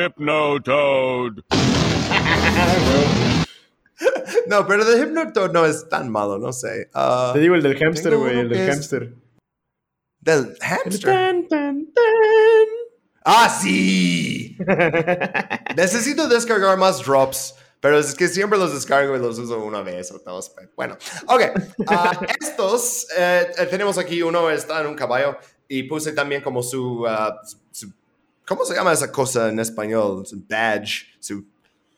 [0.06, 1.32] Hypnotoad.
[4.48, 6.90] No, pero de Hypnotoad no es tan malo, no sé.
[6.92, 9.14] Ah, Te digo el del hamster, güey, el del hamster.
[10.18, 11.08] del hamster.
[11.10, 12.66] Tan, tan, tan.
[13.24, 14.56] ¡Ah, sí!
[15.76, 20.10] Necesito descargar más drops, pero es que siempre los descargo y los uso una vez
[20.12, 20.54] o dos.
[20.76, 21.42] Bueno, ok.
[21.88, 26.62] ah, estos, eh, eh, tenemos aquí uno, está en un caballo y puse también como
[26.62, 27.40] su, ah,
[27.72, 27.92] su-
[28.46, 30.24] ¿cómo se llama esa cosa en español?
[30.24, 31.44] Su badge, su...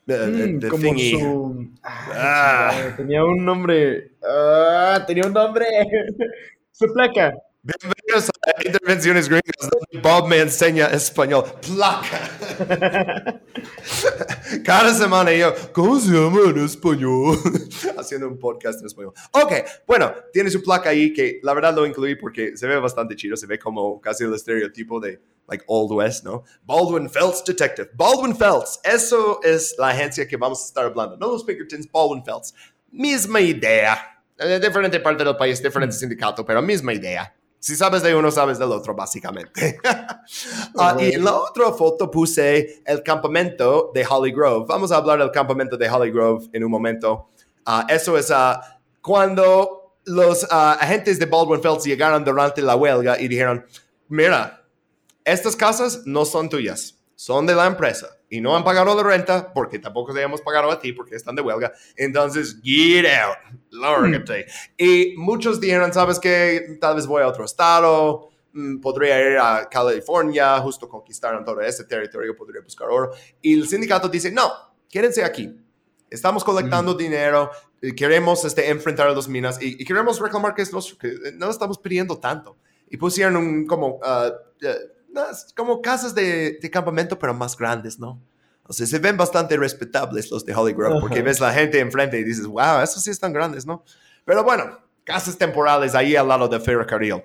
[0.07, 1.69] eh, Mm, the como su...
[1.83, 2.71] Ah.
[2.73, 4.13] Ah, tenía un nombre.
[5.07, 5.67] Tenía un nombre.
[6.73, 7.35] su placa.
[8.15, 11.47] A Intervenciones Gringas, Bob me enseña español.
[11.61, 13.41] Placa.
[14.65, 17.37] Cada semana yo, ¿cómo se llama en español?
[17.99, 19.15] Haciendo un podcast en español.
[19.33, 19.53] Ok,
[19.85, 23.37] bueno, tiene su placa ahí que la verdad lo incluí porque se ve bastante chido,
[23.37, 26.45] se ve como casi el estereotipo de like Old West, ¿no?
[26.63, 27.91] Baldwin Felts Detective.
[27.95, 31.17] Baldwin Felts, eso es la agencia que vamos a estar hablando.
[31.17, 32.55] No los Pinkertons, Baldwin Felts.
[32.93, 34.23] Misma idea.
[34.39, 37.35] Eh, diferente parte del país, diferente sindicato, pero misma idea.
[37.65, 39.81] Si sabes de uno, sabes del otro, básicamente.
[40.79, 44.65] Ah, y en la otra foto puse el campamento de Holly Grove.
[44.67, 47.31] Vamos a hablar del campamento de Holly Grove en un momento.
[47.65, 48.61] Ah, eso es ah,
[49.01, 53.65] cuando los agentes de Baldwin Felts llegaron durante la huelga y dijeron,
[54.09, 54.63] mira,
[55.25, 59.53] estas casas no son tuyas, son de la empresa y no han pagado la renta
[59.53, 61.73] porque tampoco te hemos pagado a ti porque están de huelga.
[61.97, 63.37] Entonces, get out,
[63.71, 64.47] lárgate.
[64.77, 66.79] Y muchos dijeron, ¿sabes qué?
[66.81, 71.85] Tal vez voy a otro estado, mm, podría ir a California, justo conquistaron todo ese
[71.85, 73.13] territorio, podría buscar oro.
[73.41, 74.51] Y el sindicato dice, no,
[74.91, 75.55] quédense aquí.
[76.11, 80.63] Estamos colectando dinero, eh, queremos este, enfrentar a los minas y, y queremos reclamar que,
[80.63, 82.57] es nuestro, que eh, no estamos pidiendo tanto.
[82.91, 84.33] Y pusieron un, como, ah,
[85.15, 88.21] unas- como casas de, de campamento, pero más grandes, ¿no?
[88.67, 92.19] O sea, se ven bastante respetables los de Holly Grove, porque ves la gente enfrente
[92.19, 93.85] y dices, wow, esos sí están grandes, ¿no?
[94.25, 97.23] Pero bueno, casas temporales ahí al lado de Ferrocarril.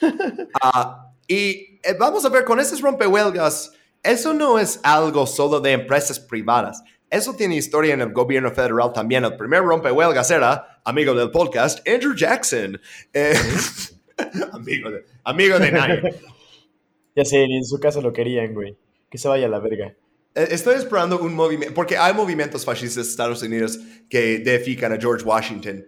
[0.62, 3.72] Ah, y eh, vamos a ver, con esos rompehuelgas,
[4.02, 6.82] eso no es algo solo de empresas privadas.
[7.10, 9.24] Eso tiene historia en el gobierno federal también.
[9.24, 12.78] El primer rompehuelgas era, amigo del podcast, Andrew Jackson.
[13.14, 13.34] Eh,
[14.52, 16.14] amigo, de, amigo de nadie.
[17.18, 18.76] Ya sé, ni en su casa lo querían, güey.
[19.10, 19.92] Que se vaya a la verga.
[20.36, 23.76] Eh, Estoy esperando un movimiento, porque hay movimientos fascistas en Estados Unidos
[24.08, 25.84] que deifican a George Washington,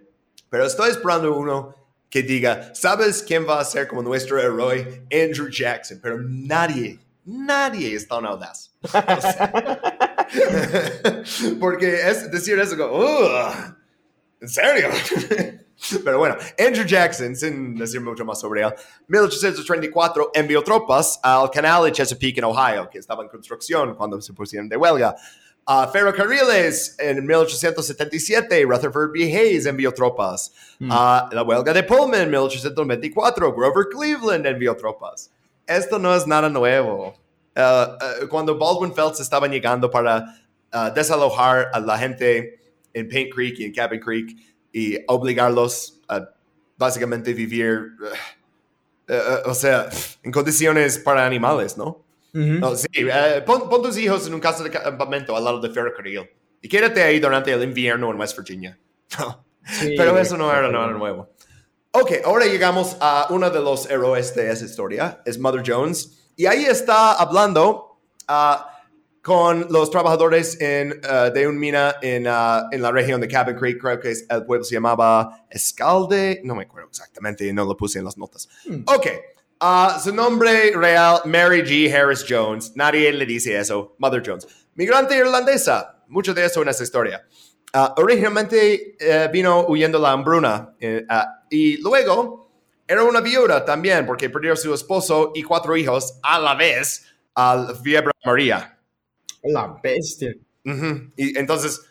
[0.49, 1.73] pero estoy esperando uno
[2.09, 5.05] que diga, ¿sabes quién va a ser como nuestro héroe?
[5.09, 8.73] Andrew Jackson, pero nadie, nadie es tan audaz.
[11.61, 13.75] Porque es decir eso como, "Ugh,
[14.41, 14.89] ¿en serio?
[16.03, 18.73] Pero bueno, Andrew Jackson, sin decir mucho más sobre él,
[19.07, 24.33] 1834 envió tropas al canal de Chesapeake en Ohio, que estaba en construcción cuando se
[24.33, 25.15] pusieron de huelga.
[25.65, 29.23] A ferrocarriles en 1877, Rutherford B.
[29.23, 30.51] Hayes envió tropas.
[30.89, 35.31] A la huelga de Pullman en 1824, Grover Cleveland envió tropas.
[35.67, 37.13] Esto no es nada nuevo.
[37.55, 40.35] Uh, uh, cuando Baldwin Felts estaban llegando para
[40.73, 42.59] uh, desalojar a la gente
[42.93, 46.29] en Paint Creek y en Cabin Creek y obligarlos a
[46.77, 49.89] básicamente vivir, uh, uh, o sea,
[50.23, 52.03] en condiciones para animales, ¿no?
[52.33, 52.87] No, sí,
[53.45, 56.29] pon, pon tus hijos en un casa de campamento al lado de ferrocarril
[56.61, 58.77] y quédate ahí durante el invierno en West Virginia.
[59.63, 61.29] Sí, Pero eso no era nada nuevo.
[61.91, 66.47] Ok, ahora llegamos a uno de los héroes de esa historia, es Mother Jones, y
[66.47, 68.70] ahí está hablando ah,
[69.21, 73.55] con los trabajadores en, ah, de un mina en, ah, en la región de Cabin
[73.55, 77.77] Creek, creo que es- el pueblo se llamaba Escalde, no me acuerdo exactamente, no lo
[77.77, 78.49] puse en las notas.
[78.87, 79.07] Ok,
[79.59, 81.93] ah, su nombre real, Mary G.
[81.93, 84.47] Harris Jones, nadie le dice eso, Mother Jones.
[84.75, 87.23] Migrante irlandesa, mucho de eso en esa historia.
[87.73, 91.05] Ah, originalmente eh, vino huyendo la hambruna eh,
[91.49, 92.51] y luego
[92.85, 97.05] era una viuda también porque perdió a su esposo y cuatro hijos a la vez
[97.35, 98.77] a la fiebre María.
[99.43, 100.35] La bestia.
[101.15, 101.81] Y entonces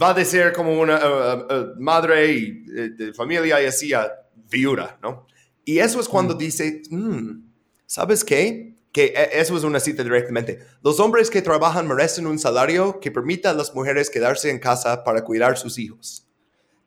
[0.00, 3.92] va de ser como una uh, uh, uh, madre y, eh, de familia y así
[3.92, 4.12] a
[4.50, 5.26] viuda, ¿no?
[5.64, 7.42] Y eso es cuando dice, "Mm,
[7.86, 8.76] ¿sabes qué?
[8.92, 10.58] Que eh, eso es una cita directamente.
[10.82, 15.04] Los hombres que trabajan merecen un salario que permita a las mujeres quedarse en casa
[15.04, 16.26] para cuidar sus hijos.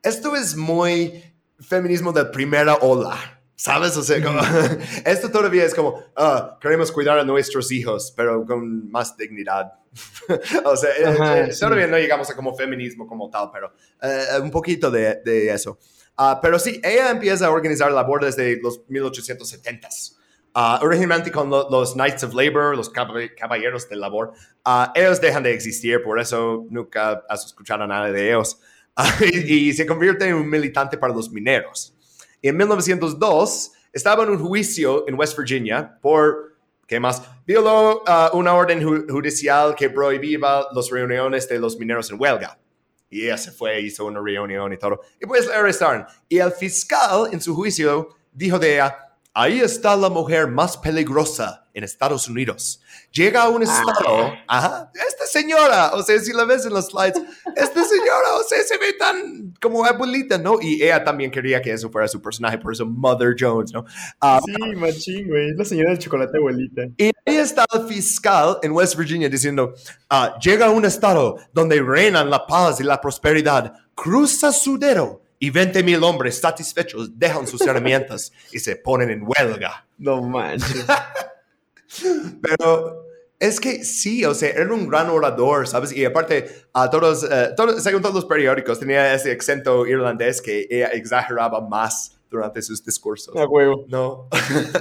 [0.03, 1.23] Esto es muy
[1.59, 3.38] feminismo de primera ola.
[3.61, 3.97] ¿Sabes?
[3.97, 4.39] O sea, como-
[5.05, 9.73] esto todavía es como, ah, queremos cuidar a nuestros hijos, pero con más dignidad.
[10.63, 11.59] o sea, eh, Ajá, eh, sí.
[11.59, 15.77] todavía no llegamos a como feminismo como tal, pero eh, un poquito de, de eso.
[16.15, 20.15] Ah, pero sí, ella empieza a organizar labor desde los 1870s.
[20.53, 24.31] Ah, originalmente con lo- los Knights of Labor, los cab- caballeros de labor,
[24.95, 28.57] ellos dejan de existir, por eso nunca has escuchado nada de ellos.
[29.21, 31.93] Y, y se convierte en un militante para los mineros.
[32.41, 36.55] En 1902 estaba en un juicio en West Virginia por,
[36.87, 37.21] ¿qué más?
[37.45, 40.39] Violó ah, una orden ju- judicial que prohibía
[40.73, 42.57] las reuniones de los mineros en huelga.
[43.09, 45.01] Y ella se fue, hizo una reunión y todo.
[45.19, 46.05] Y pues la arrestaron.
[46.27, 48.95] Y el fiscal en su juicio dijo de ella,
[49.33, 52.81] ahí está la mujer más peligrosa en Estados Unidos.
[53.11, 57.21] Llega a un estado, ajá, esta señora, o sea, si la ves en los slides,
[57.55, 60.57] esta señora, o sea, se ve tan como abuelita, ¿no?
[60.61, 63.85] Y ella también quería que eso fuera su personaje, por eso Mother Jones, ¿no?
[64.19, 65.51] Ah, Sí, machín, güey.
[65.51, 66.83] Es la señora del chocolate abuelita.
[66.97, 69.73] y ahí está el fiscal en West Virginia diciendo,
[70.09, 75.21] ah, llega a un estado donde reinan la paz y la prosperidad, cruza su dedo
[75.39, 79.87] y 20 mil hombres satisfechos dejan sus herramientas y se ponen en huelga.
[79.97, 80.85] No manches.
[82.41, 83.05] Pero
[83.39, 85.93] es que sí, o sea, era un gran orador, ¿sabes?
[85.93, 90.67] Y aparte, a todos, eh, todos, según todos los periódicos, tenía ese acento irlandés que
[90.69, 93.33] ella exageraba más durante sus discursos.
[93.35, 93.85] A huevo.
[93.87, 94.27] No.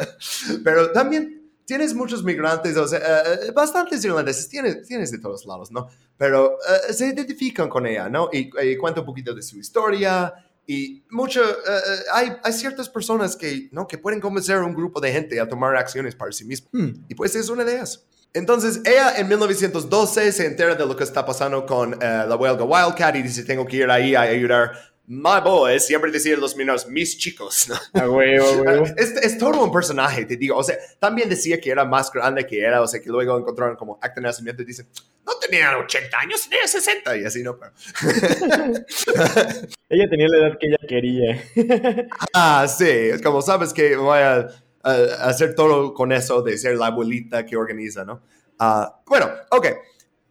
[0.64, 5.70] Pero también tienes muchos migrantes, o sea, eh, bastantes irlandeses, tienes, tienes de todos lados,
[5.70, 5.88] ¿no?
[6.16, 6.54] Pero
[6.88, 8.28] eh, se identifican con ella, ¿no?
[8.32, 10.34] Y, y cuenta un poquito de su historia.
[10.70, 13.88] Y mucho, eh, eh, hay, hay ciertas personas que, ¿no?
[13.88, 16.68] que pueden convencer a un grupo de gente a tomar acciones para sí mismo.
[17.08, 18.04] Y pues es una de ellas.
[18.34, 21.96] Entonces, ella en 1912 se entera de lo que está pasando con eh,
[22.28, 24.72] la huelga Wildcat y dice, tengo que ir ahí a ayudar.
[25.11, 27.76] My boys, siempre decir los mineros, mis chicos, ¿no?
[27.98, 28.84] A huevo, a huevo.
[28.94, 30.54] Es, es todo un personaje, te digo.
[30.54, 33.74] O sea, también decía que era más grande que era, o sea, que luego encontraron
[33.76, 34.86] como acta de nacimiento y dicen,
[35.24, 37.59] no tenía 80 años, tenía 60 y así, ¿no?
[37.59, 37.72] Pero,
[39.88, 41.42] Ella tenía la edad que ella quería.
[42.34, 44.46] ah, sí, es como, sabes que voy a,
[44.82, 44.92] a
[45.22, 48.20] hacer todo con eso de ser la abuelita que organiza, ¿no?
[48.59, 49.68] Ah, bueno, ok.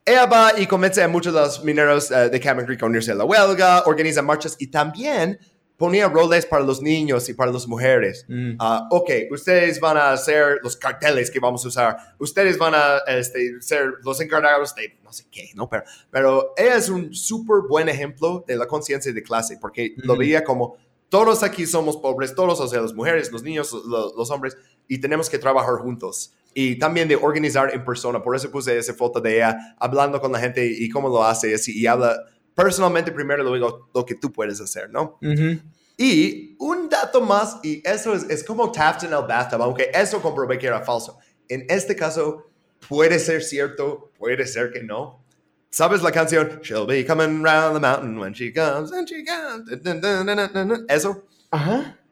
[0.07, 3.11] Ella va y convence a muchos de los mineros eh, de Cabin Creek a unirse
[3.11, 5.37] a la huelga, organiza marchas y también
[5.75, 8.25] ponía roles para los niños y para las mujeres.
[8.29, 8.53] Mm.
[8.57, 11.97] Ah, ok, ustedes van a ser los carteles que vamos a usar.
[12.19, 15.69] Ustedes van a este, ser los encargados de no sé qué, ¿no?
[15.69, 20.13] Pero, pero ella es un súper buen ejemplo de la conciencia de clase, porque lo
[20.13, 20.21] Ujú.
[20.21, 20.77] veía como
[21.09, 24.99] todos aquí somos pobres, todos, o sea, las mujeres, los niños, lo- los hombres, y
[24.99, 26.33] tenemos que trabajar juntos.
[26.59, 28.23] Y también de organizar en persona.
[28.23, 31.53] Por eso puse esa foto de ella hablando con la gente y cómo lo hace,
[31.53, 32.19] así, y habla
[32.55, 35.19] personalmente primero, luego lo que tú puedes hacer, ¿no?
[35.21, 35.59] Ujú.
[35.97, 40.19] Y un dato más, y eso es, es como Taft en el bathtub, aunque eso
[40.19, 41.19] comprobé que era falso.
[41.47, 42.49] En este caso,
[42.89, 45.23] puede ser cierto, puede ser que no.
[45.69, 46.59] ¿Sabes la canción?
[46.63, 49.69] She'll be coming round the mountain when she comes, and she comes.
[49.83, 50.87] dun, dun, dun, dun,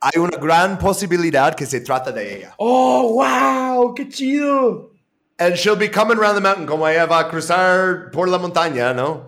[0.06, 2.54] hay una gran posibilidad que se trata de ella.
[2.58, 3.96] ¡Oh, wow!
[3.96, 4.92] ¡Qué chido!
[5.40, 8.94] And she'll be coming around the mountain, como ella va a cruzar por la montaña,
[8.94, 9.28] ¿no?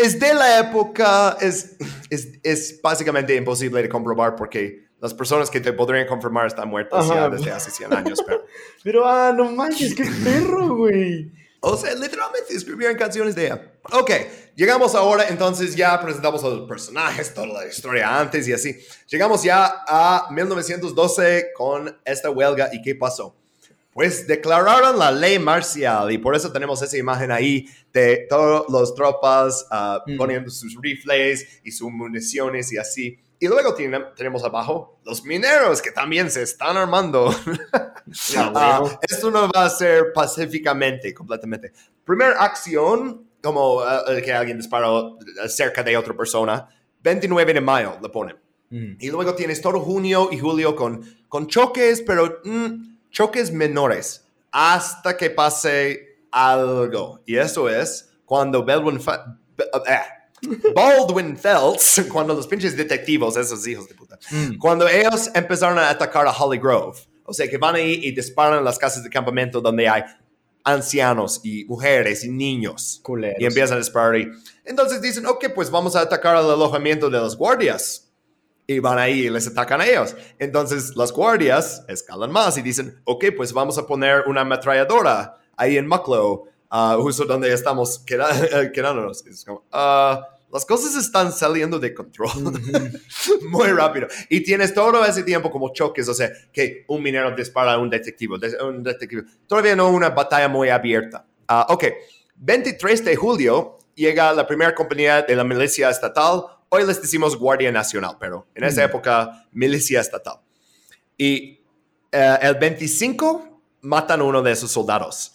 [0.00, 1.76] Es de la época, es,
[2.08, 7.10] es, es básicamente imposible de comprobar porque las personas que te podrían confirmar están muertas
[7.10, 7.14] Ajá.
[7.14, 8.44] ya desde hace 100 años, pero...
[8.84, 11.32] Pero, ah, no manches, qué perro, güey.
[11.60, 13.72] O sea, literalmente escribieron canciones de ella.
[13.92, 14.10] Ok,
[14.56, 18.76] llegamos ahora, entonces ya presentamos a los personajes, toda la historia antes y así.
[19.08, 23.36] Llegamos ya a 1912 con esta huelga y ¿qué pasó?
[23.92, 28.92] Pues declararon la ley marcial y por eso tenemos esa imagen ahí de todas las
[28.94, 30.16] tropas ah, Mm.
[30.16, 33.18] poniendo sus rifles y sus municiones y así.
[33.38, 37.32] Y luego tiene- tenemos abajo los mineros que también se están armando.
[38.36, 41.72] Ah, esto no va a ser pacíficamente, completamente.
[42.04, 45.18] Primera acción, como ah, que alguien disparó
[45.48, 46.66] cerca de otra persona,
[47.02, 48.36] 29 de mayo le ponen.
[48.70, 48.96] Mm.
[48.98, 55.16] Y luego tienes todo junio y julio con, con choques, pero mm, choques menores, hasta
[55.16, 57.20] que pase algo.
[57.26, 59.98] Y eso es cuando Baldwin, eh,
[60.74, 64.56] Baldwin Felts, cuando los pinches detectivos, esos hijos de puta, Mm.
[64.58, 68.58] cuando ellos empezaron a atacar a Holly Grove, o sea, que van ahí y disparan
[68.60, 70.02] en las casas de campamento donde hay
[70.64, 73.00] ancianos y mujeres y niños.
[73.02, 73.40] Culeros.
[73.40, 74.26] Y empiezan disparar ahí.
[74.64, 78.10] Entonces dicen, ok, pues vamos a atacar al alojamiento de los guardias.
[78.66, 80.16] Y van ahí y les atacan a ellos.
[80.38, 85.76] Entonces las guardias escalan más y dicen, ok, pues vamos a poner una ametralladora ahí
[85.76, 88.30] en Mucklow, ah, justo donde estamos queda-
[88.72, 89.24] quedándonos.
[89.26, 92.30] Es como, ah, las cosas están saliendo de control
[93.50, 94.06] muy rápido.
[94.30, 97.90] Y tienes todo ese tiempo como choques, o sea, que un minero dispara a un
[97.90, 99.24] detective, de- un detective.
[99.48, 101.26] Todavía no una batalla muy abierta.
[101.48, 101.84] Ah, ok,
[102.36, 106.44] 23 de julio llega la primera compañía de la milicia estatal.
[106.68, 110.36] Hoy les decimos Guardia Nacional, pero en esa época, milicia estatal.
[111.18, 111.60] Y
[112.12, 115.33] eh, el 25 matan a uno de esos soldados.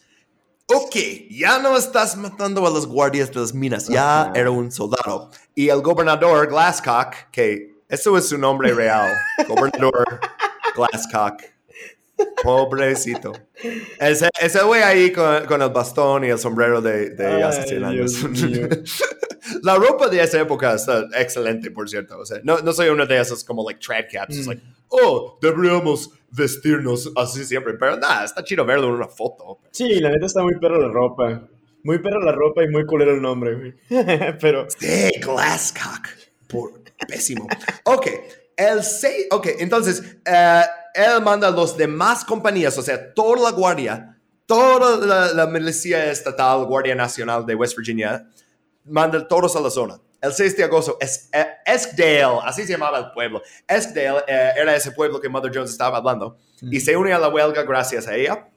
[0.72, 0.96] Ok,
[1.32, 5.32] ya no estás matando a los guardias de las minas, ya era un soldado.
[5.56, 9.12] Y el gobernador Glasscock, que eso es su nombre real,
[9.48, 10.20] gobernador
[10.76, 11.42] Glasscock.
[12.44, 13.32] Pobrecito.
[14.00, 17.64] Ese, ese güey ahí con, con el bastón y el sombrero de, de Ay, hace
[17.68, 18.16] 100 años.
[19.64, 22.18] La ropa de esa época está excelente, por cierto.
[22.20, 24.38] O sea, no, no soy uno de esos como like trad caps.
[24.38, 24.50] Es Mm.
[24.50, 27.74] like, oh, deberíamos vestirnos así siempre.
[27.74, 29.60] Pero nada, está chido verlo en una foto.
[29.72, 31.48] Sí, la neta está muy perro la ropa.
[31.84, 33.74] Muy perro la ropa y muy culero el nombre, güey.
[34.42, 36.08] Pero, Sí, Glasscock.
[36.48, 37.48] Por, pésimo.
[37.86, 38.08] Ok,
[38.58, 39.28] el 6.
[39.32, 40.62] Ok, entonces, eh,
[40.94, 46.12] él manda a los demás compañías, o sea, toda la guardia, toda la, la milicia
[46.12, 48.28] estatal, Guardia Nacional de West Virginia,
[48.86, 50.00] manda todos a la zona.
[50.22, 53.42] El 6 de agosto, es, eh, Eskdale, así se llamaba el pueblo.
[53.68, 56.36] Eskdale eh, era ese pueblo que Mother Jones estaba hablando.
[56.62, 58.50] Y se une a la huelga gracias a ella.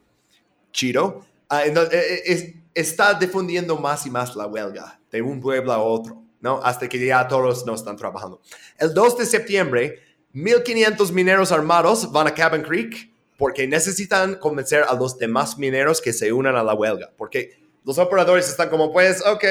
[0.72, 1.24] Chido.
[1.48, 5.78] Ah, entonces, eh, es- está difundiendo más y más la huelga de un pueblo a
[5.78, 6.60] otro, ¿no?
[6.64, 8.40] Hasta que ya todos no están trabajando.
[8.78, 10.00] El 2 de septiembre,
[10.32, 16.12] 1500 mineros armados van a Cabin Creek porque necesitan convencer a los demás mineros que
[16.12, 17.10] se unan a la huelga.
[17.16, 19.44] Porque los operadores están como, pues, ok,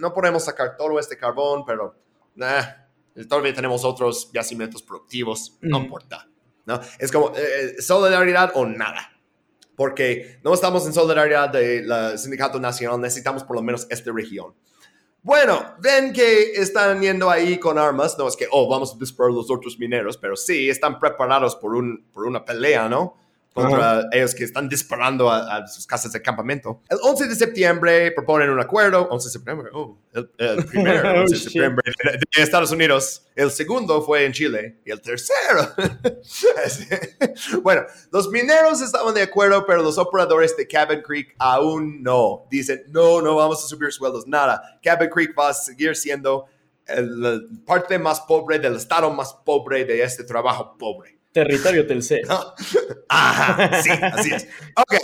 [0.00, 1.94] no podemos sacar todo este carbón, pero
[2.34, 2.62] nah,
[3.28, 5.82] todavía tenemos otros yacimientos productivos, no Mm.
[5.84, 6.28] importa.
[6.66, 6.80] ¿no?
[6.98, 9.10] Es como eh, solidaridad o nada.
[9.76, 14.54] Porque no estamos en solidaridad del Sindicato Nacional, necesitamos por lo menos esta región.
[15.24, 19.32] Bueno, ven que están yendo ahí con armas, no es que, oh, vamos a disparar
[19.32, 23.16] los otros mineros, pero sí, están preparados por, un, por una pelea, ¿no?
[23.54, 26.82] Contra ellos que están disparando a, a sus casas de campamento.
[26.88, 31.20] El 11 de septiembre proponen un acuerdo, 11 de septiembre, oh, el, el primero, Oh,
[31.20, 33.26] 11 de septiembre de, de Estados Unidos.
[33.36, 35.72] El segundo fue en Chile y el tercero.
[37.62, 42.46] bueno, los mineros estaban de acuerdo, pero los operadores de Cabin Creek aún no.
[42.50, 44.80] Dicen, no, no vamos a subir sueldos, nada.
[44.82, 46.46] Cabin Creek va a seguir siendo
[46.86, 51.13] la parte más pobre del estado más pobre de este trabajo pobre.
[51.34, 52.22] Territorio Telcel.
[52.26, 52.54] ¿no?
[53.10, 54.48] Ajá, sí, así es.
[54.76, 54.94] Ok.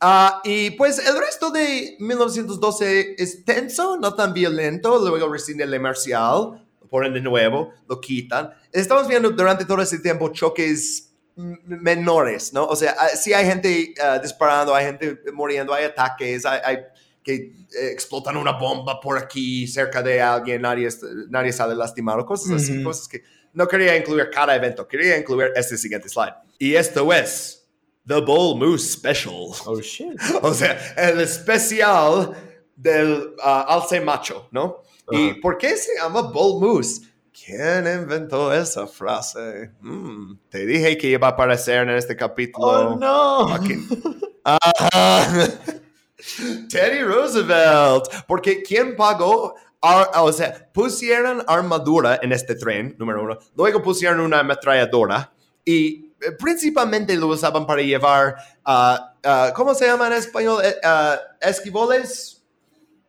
[0.00, 4.98] ah, y pues el resto de 1912 es tenso, no tan violento.
[5.04, 8.50] Luego rescinde el marcial, lo ponen de nuevo, lo quitan.
[8.70, 12.66] Estamos viendo durante todo ese tiempo choques menores, ¿no?
[12.66, 16.78] O sea, ah, sí hay gente ah, disparando, hay gente muriendo, hay ataques, hay, hay
[17.22, 20.88] que eh, explotan una bomba por aquí cerca de alguien, nadie,
[21.28, 22.84] nadie sale lastimado, cosas así, Ujú.
[22.84, 23.22] cosas que
[23.52, 26.34] no quería incluir cada evento, quería incluir este siguiente slide.
[26.58, 27.68] Y esto es
[28.06, 29.52] The Bull Moose Special.
[29.66, 30.18] Oh, shit.
[30.42, 32.34] O sea, el especial
[32.76, 34.82] del ah, alce macho, ¿no?
[35.10, 35.38] ¿Y Ajá.
[35.42, 37.02] por qué se llama Bull Moose?
[37.32, 39.70] ¿Quién inventó esa frase?
[39.80, 42.66] Mm, te dije que iba a aparecer en este capítulo.
[42.66, 43.48] ¡Oh, no!
[44.44, 45.48] Ajá.
[46.68, 48.04] Teddy Roosevelt.
[48.26, 49.54] Porque ¿quién pagó?
[49.80, 53.38] Ar- o sea, pusieron armadura en este tren, número uno.
[53.56, 55.32] Luego pusieron una ametralladora
[55.64, 60.62] y eh, principalmente lo usaban para llevar, ah, ah, ¿cómo se llama en español?
[60.64, 62.36] Eh, ah, esquivoles.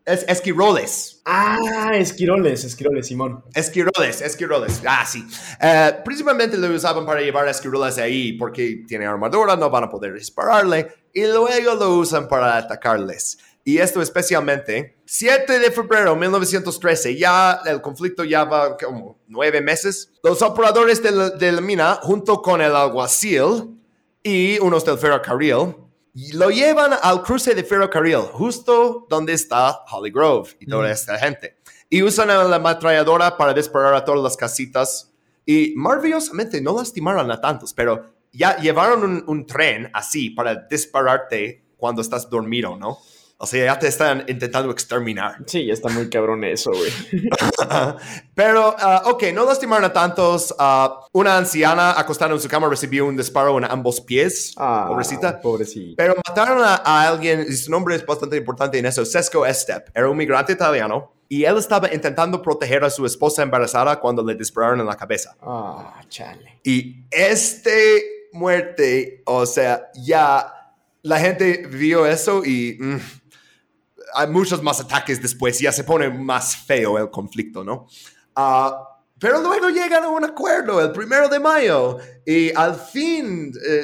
[0.04, 1.22] Es, esquiroles.
[1.26, 3.44] Ah, esquiroles, esquiroles, Simón.
[3.54, 5.24] Esquiroles, esquiroles, ah, sí.
[5.62, 10.14] Eh, principalmente lo usaban para llevar esquiroles ahí porque tiene armadura, no van a poder
[10.16, 13.38] dispararle y luego lo usan para atacarles.
[13.64, 19.60] Y esto especialmente, 7 de febrero de 1913, ya el conflicto ya va como nueve
[19.60, 20.10] meses.
[20.24, 23.78] Los operadores de la, de la mina, junto con el alguacil
[24.24, 25.76] y unos del ferrocarril,
[26.34, 30.92] lo llevan al cruce de ferrocarril, justo donde está Holly Grove y toda Mm.
[30.92, 31.58] esta gente.
[31.90, 35.12] Y usan a la ametralladora para disparar a todas las casitas.
[35.46, 41.66] Y maravillosamente no lastimaron a tantos, pero ya llevaron un, un tren así para dispararte
[41.76, 43.00] cuando estás dormido, ¿no?
[43.42, 45.38] O sea, ya te están intentando exterminar.
[45.48, 46.92] Sí, ya está muy cabrón eso, güey.
[48.36, 50.54] Pero, ah, ok, no lastimaron a tantos.
[50.60, 54.54] Ah, una anciana acostada en su cama recibió un disparo en ambos pies.
[54.58, 55.42] Ah, pobrecita.
[55.42, 55.96] Pobrecita.
[55.98, 59.90] Pero mataron a, a alguien, y su nombre es bastante importante en eso, Sesco Estep.
[59.96, 64.36] Era un migrante italiano y él estaba intentando proteger a su esposa embarazada cuando le
[64.36, 65.36] dispararon en la cabeza.
[65.42, 66.60] Ah, chale.
[66.64, 70.54] Y este muerte, o sea, ya
[71.04, 72.98] la gente vio eso y mm,
[74.14, 77.88] hay muchos más ataques después, ya se pone más feo el conflicto, ¿no?
[78.36, 78.88] Ah,
[79.20, 83.84] pero luego llegan a un acuerdo el primero de mayo y al fin eh,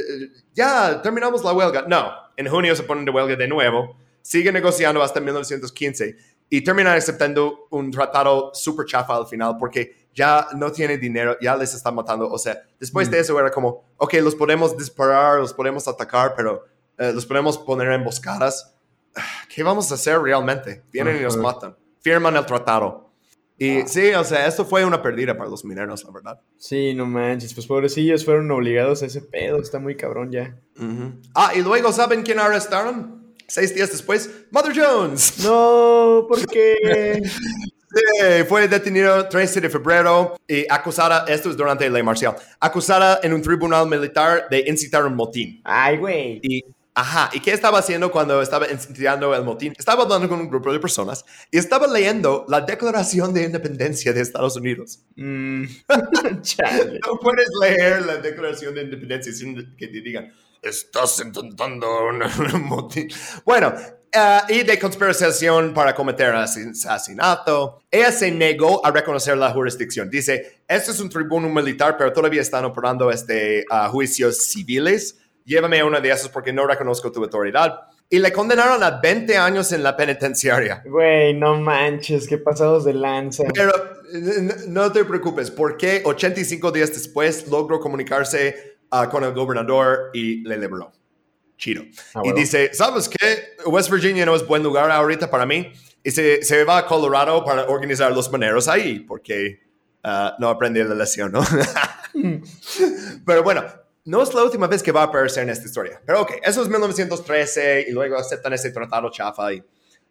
[0.53, 1.85] ya terminamos la huelga.
[1.87, 6.15] No, en junio se ponen de huelga de nuevo, siguen negociando hasta 1915
[6.49, 11.55] y terminan aceptando un tratado súper chafa al final porque ya no tiene dinero, ya
[11.55, 12.27] les están matando.
[12.31, 16.65] O sea, después de eso era como, ok, los podemos disparar, los podemos atacar, pero
[16.97, 18.73] eh, los podemos poner en emboscadas.
[19.53, 20.83] ¿Qué vamos a hacer realmente?
[20.91, 21.75] Vienen y nos matan.
[22.01, 23.07] Firman el tratado.
[23.59, 26.39] Y sí, o sea, esto fue una pérdida para los mineros, la verdad.
[26.57, 30.55] Sí, no manches, pues pobrecillos fueron obligados a ese pedo, está muy cabrón ya.
[30.77, 31.19] Ujú.
[31.33, 33.33] Ah, y luego, ¿saben quién arrestaron?
[33.47, 35.39] Seis días después, Mother Jones.
[35.43, 37.21] No, ¿por qué?
[37.89, 43.21] Sí, fue detenido 13 de febrero y acusada, esto es durante la ley marcial, acusada
[43.23, 45.61] en un tribunal militar de incitar un motín.
[45.63, 46.39] Ay, güey.
[46.43, 46.65] Y,
[46.97, 49.73] ajá, ¿y qué estaba haciendo cuando estaba incitando el motín?
[49.77, 54.21] Estaba hablando con un grupo de personas y estaba leyendo la Declaración de Independencia de
[54.21, 54.99] Estados Unidos.
[55.15, 55.65] Mm.
[57.07, 63.09] No puedes leer la Declaración de Independencia sin que te digan, estás intentando un, motín.
[63.45, 63.73] Bueno,
[64.11, 67.83] eh, y de conspiración para cometer asesinato.
[67.91, 70.09] Ella se negó a reconocer la jurisdicción.
[70.09, 75.17] Dice, este es un tribuno militar, pero todavía están operando este, juicios civiles.
[75.47, 77.79] Llévame a uno de esos porque no reconozco tu autoridad.
[78.09, 80.83] Y le condenaron a 20 años en la penitenciaria.
[80.85, 83.45] Güey, no manches, qué pasados de lanza.
[83.53, 83.71] Pero
[84.67, 90.57] no te preocupes, porque 85 días después logró comunicarse ah, con el gobernador y le
[90.57, 90.91] liberó.
[91.57, 91.83] Chido.
[92.13, 92.35] Ah, Y bueno.
[92.35, 93.55] dice, ¿sabes qué?
[93.67, 95.71] West Virginia no es buen lugar ahorita para mí.
[96.03, 99.61] Y se, se va a Colorado para organizar los maneros ahí, porque
[100.03, 101.41] ah, no aprendí la lección, ¿no?
[103.25, 103.63] Pero bueno,
[104.07, 106.01] no es la última vez que va a aparecer en esta historia.
[106.05, 109.63] Pero ok, eso es 1913 y luego aceptan ese tratado chafa y...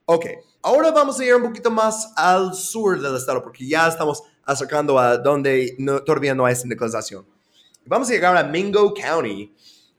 [0.04, 0.26] Ok,
[0.62, 4.98] ahora vamos a ir un poquito más al sur del estado porque ya estamos acercando
[4.98, 7.26] a donde no- todavía no hay sindicalización.
[7.86, 9.52] Vamos a llegar a Mingo County,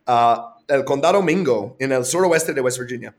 [0.05, 3.15] ah, el condado Mingo, en el suroeste de West Virginia.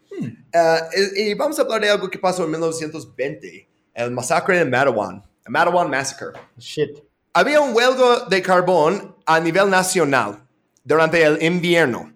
[0.55, 4.65] Ah, y, y vamos a hablar de algo que pasó en 1920, el masacre de
[4.65, 6.99] Mattawan, el Mattawan Massacre Shit.
[7.35, 10.43] había un huelga de carbón a nivel nacional
[10.89, 12.13] durante el invierno.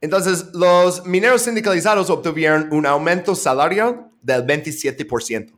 [0.00, 5.52] Entonces, los mineros sindicalizados obtuvieron un aumento salarial del 27%,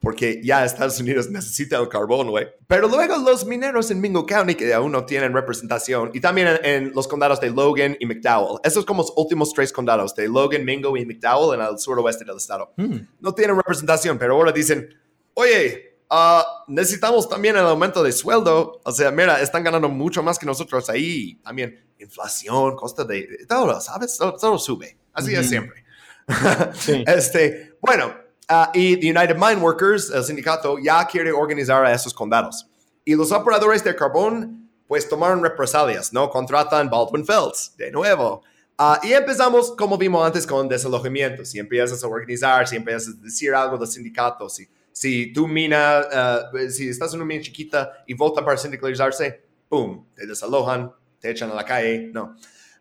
[0.00, 2.46] porque ya Estados Unidos necesita el carbón, güey.
[2.66, 6.64] Pero luego los mineros en Mingo County, que aún no tienen representación, y también en,
[6.64, 10.64] en los condados de Logan y McDowell, esos como los últimos tres condados, de Logan,
[10.64, 12.72] Mingo y McDowell en el suroeste del estado,
[13.20, 14.88] no tienen representación, pero ahora dicen,
[15.34, 18.80] oye, ah, necesitamos también el aumento de sueldo.
[18.84, 21.36] O sea, mira, están ganando mucho más que nosotros ahí.
[21.42, 24.16] También inflación, costa de, de todo, ¿sabes?
[24.16, 24.96] Todo, todo sube.
[25.12, 25.48] Así es Ujú.
[25.48, 25.84] siempre.
[26.74, 27.04] Sí.
[27.06, 28.12] Este, bueno,
[28.48, 32.66] ah, y the United Mine Workers, el sindicato, ya quiere organizar a esos condados.
[33.04, 36.28] Y los operadores de carbón, pues tomaron represalias, ¿no?
[36.28, 38.42] Contratan Baldwin Felts, de nuevo.
[38.76, 41.48] Ah, y empezamos, como vimos antes, con desalojamientos.
[41.48, 46.00] Si empiezas a organizar, si empiezas a decir algo del sindicato, si, Si tu mina,
[46.00, 50.06] uh, si estás en una mina chiquita y vota para sindicalizarse, ¡pum!
[50.14, 50.90] Te desalojan,
[51.20, 52.34] te echan a la calle, no.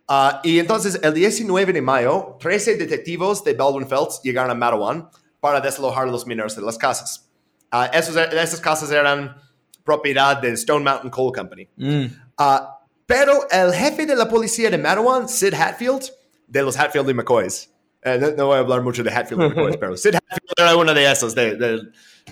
[0.07, 5.09] Uh, y entonces, el 19 de mayo, 13 detectivos de Baldwin Felts llegaron a Madawan
[5.41, 7.29] para desalojar a los mineros de las casas.
[7.73, 9.35] Uh, esos, esas casas eran
[9.83, 11.67] propiedad de Stone Mountain Coal Company.
[11.75, 12.05] Mm.
[12.39, 12.59] Uh,
[13.05, 16.09] pero el jefe de la policía de Madawan, Sid Hatfield,
[16.47, 17.74] de los Hatfield y McCoys,
[18.05, 21.11] eh, no, no voy a hablar mucho de Hatfield pero Sid Hatfield era uno de
[21.11, 21.81] esos, de, de-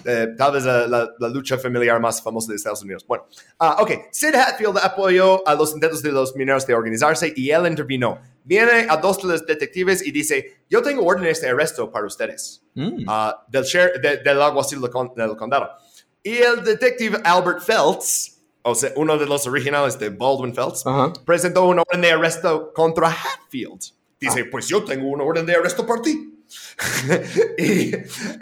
[0.03, 3.05] de- tal vez la, la- lucha familiar más famosa de Estados Unidos.
[3.07, 3.25] Bueno,
[3.59, 7.67] ah, ok, Sid Hatfield apoyó a los intentos de los mineros de organizarse y él
[7.67, 8.19] intervino.
[8.45, 12.61] Viene a dos de los detectives y dice, yo tengo órdenes de arresto para ustedes
[12.75, 13.05] Mm.
[13.07, 15.69] ah, del, sher- de- del alguacil del, con- del condado.
[16.23, 21.13] Y el detective Albert Feltz, o sea, uno de los originales de Baldwin Feltz, Ajá.
[21.25, 23.81] presentó una orden de arresto contra Hatfield.
[24.27, 26.29] Dice, pues yo tengo una orden de arresto por ti.
[27.57, 27.91] y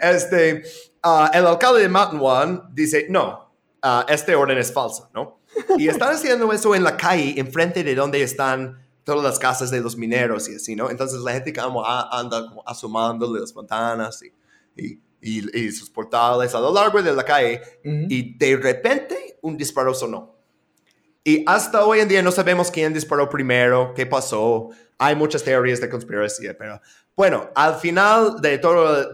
[0.00, 0.62] este,
[1.02, 3.52] ah, el alcalde de Mountain One dice, no,
[3.82, 5.40] ah, esta orden es falsa, ¿no?
[5.78, 9.80] Y están haciendo eso en la calle, enfrente de donde están todas las casas de
[9.80, 10.90] los mineros y así, ¿no?
[10.90, 14.32] Entonces la gente como a- anda como asomándole las ventanas y,
[14.80, 18.06] y, y- y sus portales a lo largo de la calle Ujú.
[18.08, 20.36] y de repente un disparo sonó.
[21.24, 24.70] Y hasta hoy en día no sabemos quién disparó primero, qué pasó.
[24.98, 26.80] Hay muchas teorías de conspiración, pero
[27.16, 29.06] bueno, al final de todos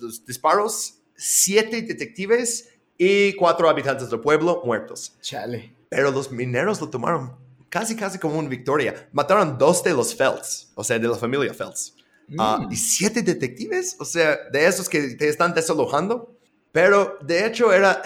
[0.00, 5.14] los disparos, siete detectives y cuatro habitantes del pueblo muertos.
[5.20, 5.74] Chale.
[5.88, 7.36] Pero los mineros lo tomaron
[7.68, 9.08] casi, casi como una victoria.
[9.12, 11.94] Mataron dos de los Felts, o sea, de la familia Felts.
[12.38, 12.72] Ah, Mm.
[12.72, 16.34] y siete detectives, o sea, de esos que te están desalojando.
[16.72, 18.00] Pero de hecho era,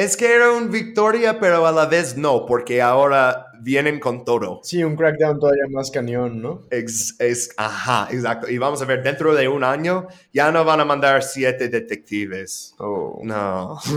[0.00, 4.60] es que era una victoria, pero a la vez no, porque ahora vienen con todo.
[4.62, 6.62] Sí, un crackdown todavía más cañón, ¿no?
[6.70, 7.14] Es,
[7.58, 8.48] ajá, exacto.
[8.50, 12.74] Y vamos a ver, dentro de un año ya no van a mandar siete detectives.
[12.78, 13.20] Oh.
[13.22, 13.78] No.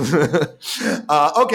[1.08, 1.54] Ah, ok,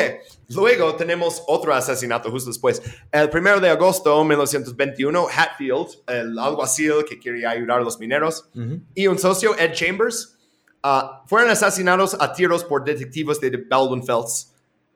[0.49, 2.81] luego tenemos otro asesinato justo después.
[3.13, 8.49] El primero de agosto de 1921, Hatfield, el alguacil que quería ayudar a los mineros,
[8.55, 8.81] Ujú.
[8.95, 10.38] y un socio, Ed Chambers,
[10.83, 14.55] ah, fueron asesinados a tiros por detectives de Baldwin Felts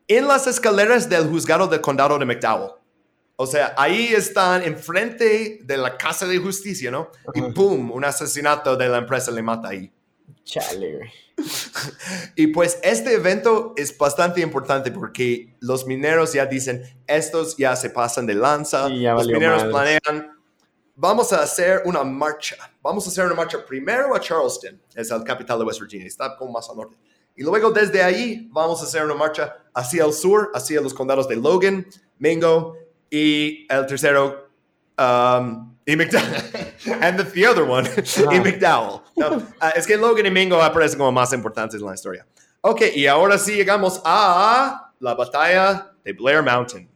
[0.08, 2.72] en las escaleras del juzgado del condado de McDowell.
[3.36, 7.10] O sea, ahí están enfrente de la casa de justicia, ¿no?
[7.34, 7.40] Y.
[7.52, 7.90] ¡pum!
[7.90, 9.90] Un asesinato de la empresa le mata ahí.
[10.44, 11.12] Chale.
[12.36, 17.90] Y pues este evento es bastante importante porque los mineros ya dicen, estos ya se
[17.90, 20.38] pasan de lanza, Sí, ya los mineros planean,
[20.94, 25.24] vamos a hacer una marcha, vamos a hacer una marcha primero a Charleston, es el
[25.24, 26.96] capital de West Virginia, está como más al norte.
[27.34, 31.26] Y luego desde ahí vamos a hacer una marcha hacia el sur, hacia los condados
[31.28, 31.86] de Logan,
[32.18, 32.76] Mingo
[33.10, 34.50] y el tercero,
[34.98, 36.26] um, y McDowell.
[37.00, 37.88] And the, the other one,
[38.32, 39.00] y McDowell.
[39.16, 42.26] No, ah, es que Logan y Mingo aparecen como más importantes en la historia.
[42.60, 46.91] Ok, y ahora sí llegamos a la batalla de Blair Mountain.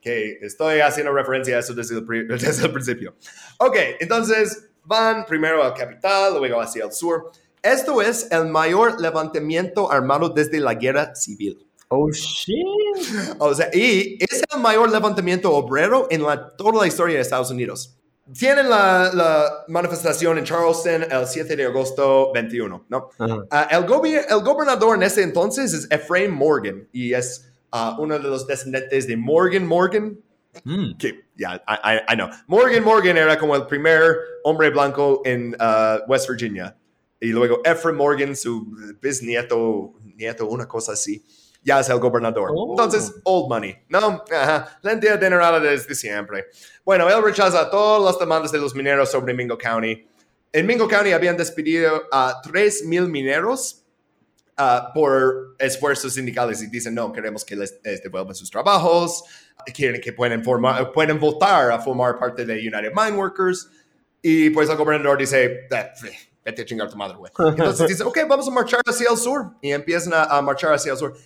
[0.00, 3.14] Que estoy haciendo referencia a eso desde el, desde el principio.
[3.58, 7.30] Ok, entonces van primero al capital, luego hacia el sur.
[7.62, 11.66] Esto es el mayor levantamiento armado desde la guerra civil.
[11.88, 12.64] Oh, shit.
[13.38, 17.50] O sea, y es el mayor levantamiento obrero en la, toda la historia de Estados
[17.50, 17.96] Unidos.
[18.38, 23.08] Tienen la, la manifestación en Charleston el 7 de agosto 21, ¿no?
[23.18, 23.38] Ajá.
[23.50, 28.18] Ah, el, gobi- el gobernador en ese entonces es Ephraim Morgan y es ah, uno
[28.18, 30.18] de los descendientes de Morgan Morgan,
[30.64, 30.96] Mm.
[30.98, 32.28] que ya, I, I- I know.
[32.48, 36.76] Morgan Morgan era como el primer hombre blanco en ah, West Virginia.
[37.20, 38.66] Y luego Ephraim Morgan, su
[39.00, 41.24] bisnieto, nieto, una cosa así,
[41.62, 42.50] ya es el gobernador.
[42.54, 42.70] Oh.
[42.70, 43.76] Entonces, old money.
[43.88, 46.46] No, ajá, la entidad general desde siempre.
[46.84, 50.04] Bueno, él rechaza todas las demandas de los mineros sobre Mingo County.
[50.52, 53.79] En Mingo County habían despedido a 3.000 mineros
[54.60, 59.24] ah, por esfuerzos sindicales y dicen, no, queremos que les, les devuelvan sus trabajos,
[59.74, 63.68] quieren que pueden, formar, pueden votar a formar parte de United Mine Workers.
[64.22, 65.90] Y pues el gobernador dice, "Ah,
[66.44, 67.32] vete a chingar tu madre, güey.
[67.38, 69.52] Entonces dice, ok, vamos a marchar hacia el sur.
[69.62, 71.16] Y empiezan a, a marchar hacia el sur.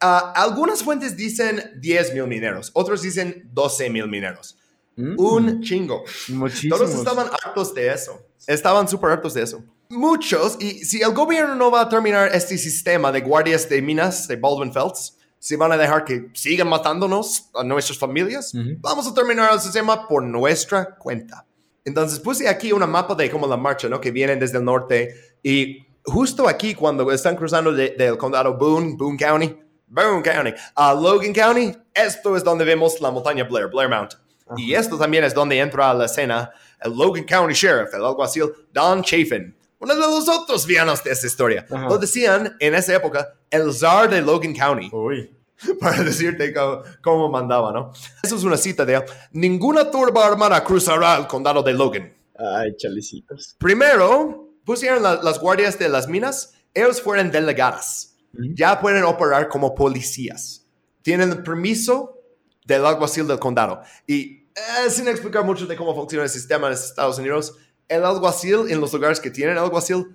[0.00, 4.56] Ah, algunas fuentes dicen 10 mil mineros, otros dicen 12 mil mineros.
[4.96, 5.18] Mm.
[5.18, 6.04] Un chingo.
[6.28, 6.78] Muchísimos.
[6.78, 8.20] Todos estaban hartos de eso.
[8.46, 9.64] Estaban súper hartos de eso.
[9.90, 14.26] Muchos, y si el gobierno no va a terminar este sistema de guardias de minas
[14.26, 19.12] de Baldwin Felts, si van a dejar que sigan matándonos a nuestras familias, vamos a
[19.14, 21.44] terminar el sistema por nuestra cuenta.
[21.84, 24.00] Entonces puse aquí una mapa de cómo la marcha, ¿no?
[24.00, 28.94] Que vienen desde el norte y justo aquí cuando están cruzando de- del condado Boone,
[28.96, 29.54] Boone County,
[29.86, 34.20] Boone County, a Logan County, esto es donde vemos la montaña Blair, Blair Mountain.
[34.56, 36.50] Y esto también es donde entra a la escena
[36.80, 39.54] el Logan County Sheriff, el alguacil Don Chafin,
[39.84, 41.66] uno de los otros villanos de esta historia.
[41.70, 41.88] Ajá.
[41.88, 45.30] Lo decían en esa época el zar de Logan County, Uy.
[45.80, 47.92] para decirte cómo, cómo mandaba, ¿no?
[48.22, 49.02] Eso es una cita de él.
[49.32, 52.12] Ninguna turba armada cruzará el condado de Logan.
[52.36, 53.54] Ay, chalecitos.
[53.58, 58.16] Primero, pusieron la- las guardias de las minas, ellos fueron delegadas.
[58.32, 60.66] Ya pueden operar como policías.
[61.02, 62.18] Tienen el permiso
[62.64, 63.80] del alguacil del condado.
[64.08, 67.54] Y eh, sin explicar mucho de cómo funciona el sistema en Estados Unidos,
[67.88, 70.06] el alguacil en los lugares que tienen alguacil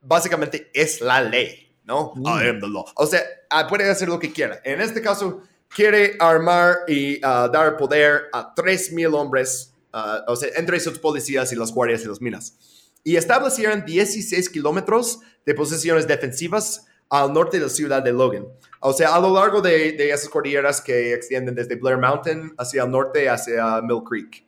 [0.00, 2.12] básicamente es la ley, ¿no?
[2.14, 2.26] Mm.
[2.26, 2.84] I am the law.
[2.96, 4.60] O sea, ah, puede hacer lo que quiera.
[4.64, 10.50] En este caso, quiere armar y ah, dar poder a 3.000 hombres, ah, o sea,
[10.56, 12.92] entre sus policías y las guardias de las minas.
[13.02, 18.46] Y establecieron 16 kilómetros de posiciones defensivas al norte de la ciudad de Logan.
[18.80, 22.82] O sea, a lo largo de, de esas cordilleras que extienden desde Blair Mountain hacia
[22.82, 24.44] el norte, hacia Mill Creek.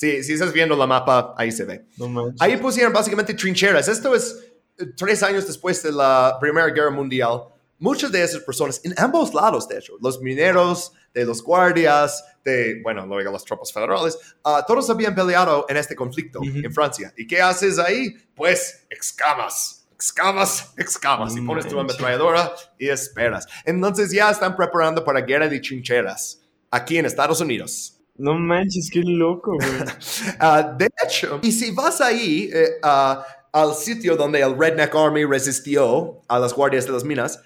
[0.00, 1.84] Sí, si estás viendo la mapa, ahí se ve.
[1.98, 2.32] No.
[2.38, 3.86] Ahí pusieron básicamente trincheras.
[3.86, 4.34] Esto es
[4.78, 7.42] eh, tres años después de la Primera Guerra Mundial.
[7.78, 12.80] Muchas de esas personas, en ambos lados, de hecho, los mineros, de los guardias, de,
[12.82, 17.12] bueno, luego las tropas federales, ah, todos habían peleado en este conflicto en Francia.
[17.18, 18.14] ¿Y qué haces ahí?
[18.34, 21.36] Pues excavas, excavas, excavas.
[21.36, 23.46] Y pones tu ametralladora y esperas.
[23.66, 26.40] Entonces ya están preparando para guerra de trincheras
[26.70, 27.99] aquí en Estados Unidos.
[28.20, 29.68] No manches, qué loco, güey.
[30.38, 35.24] Ah, de hecho, y si vas ahí eh, ah, al sitio donde el Redneck Army
[35.24, 37.40] resistió a las guardias de las minas,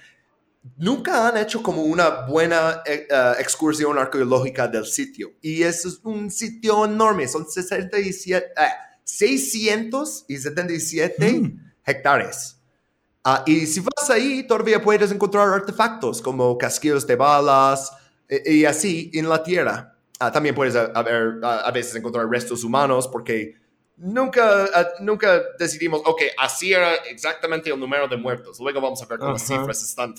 [0.76, 5.32] nunca han hecho como una buena eh, ah, excursión arqueológica del sitio.
[5.40, 8.68] Y eso es un sitio enorme, son 67, eh,
[9.05, 11.72] 677 Mm.
[11.86, 12.60] hectáreas.
[13.46, 17.90] Y si vas ahí, todavía puedes encontrar artefactos como casquillos de balas
[18.28, 19.94] eh, y así en la tierra.
[20.20, 23.57] Ah, también puedes a, a ver, a, a veces encontrar restos humanos porque
[23.97, 28.59] nunca, ah, nunca decidimos, ok, así era exactamente el número de muertos.
[28.61, 29.61] Luego vamos a ver cómo las Ajá.
[29.61, 30.15] cifras están,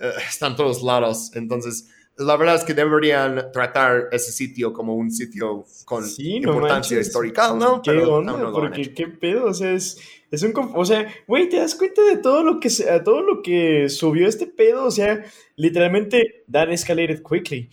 [0.00, 1.30] eh, están todos lados.
[1.34, 6.50] Entonces, la verdad es que deberían tratar ese sitio como un sitio con Sí, no
[6.54, 7.06] importancia manches.
[7.08, 7.80] histórica, ¿no?
[7.82, 8.32] ¿Qué Pero onda?
[8.34, 9.98] no Porque qué pedo, o sea, es,
[10.30, 10.52] es un...
[10.74, 12.70] O sea, güey, ¿te das cuenta de todo lo que
[13.04, 14.84] todo lo que subió este pedo?
[14.84, 15.24] O sea,
[15.56, 17.68] literalmente, that escalated quickly.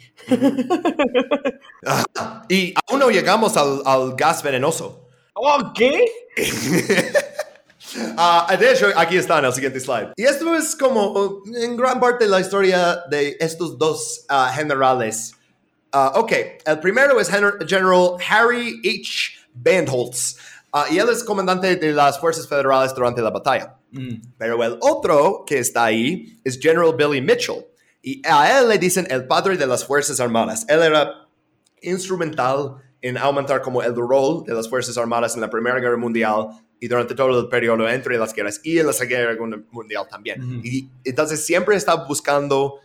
[1.86, 5.08] Ah, y aún no llegamos al, al gas venenoso.
[5.34, 6.04] ¿Oh, qué?
[8.18, 10.12] Ah, de hecho, aquí está en el siguiente slide.
[10.16, 15.34] Y esto es como uh, en gran parte la historia de estos dos ah, generales.
[15.92, 16.32] Ah, ok,
[16.66, 19.32] el primero es Gener- General Harry H.
[19.54, 20.38] Bandholtz.
[20.78, 23.80] Ah, y él es comandante de las fuerzas federales durante la batalla.
[24.38, 27.66] Pero el otro que está ahí es General Billy Mitchell.
[28.02, 30.66] Y a él le dicen el padre de las Fuerzas Armadas.
[30.70, 31.28] Él era
[31.82, 36.48] instrumental en aumentar como el rol de las Fuerzas Armadas en la Primera Guerra Mundial
[36.80, 40.62] y durante todo el periodo entre las guerras y en la Segunda Guerra Mundial también.
[40.64, 42.76] Y entonces siempre está buscando,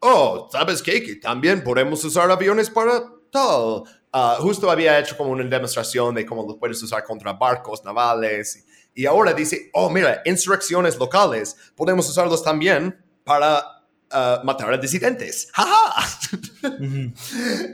[0.00, 1.02] oh, ¿sabes qué?
[1.02, 3.82] Que también podemos usar aviones para tal.
[4.12, 8.64] Ah, justo había hecho como una demostración de cómo los puedes usar contra barcos navales.
[8.94, 13.64] Y, ahora dice, oh, mira, insurrecciones locales, podemos usarlos también para
[14.10, 15.48] ah, matar a disidentes.
[15.54, 16.68] ¡Ja, ja!
[16.68, 17.12] Ujú.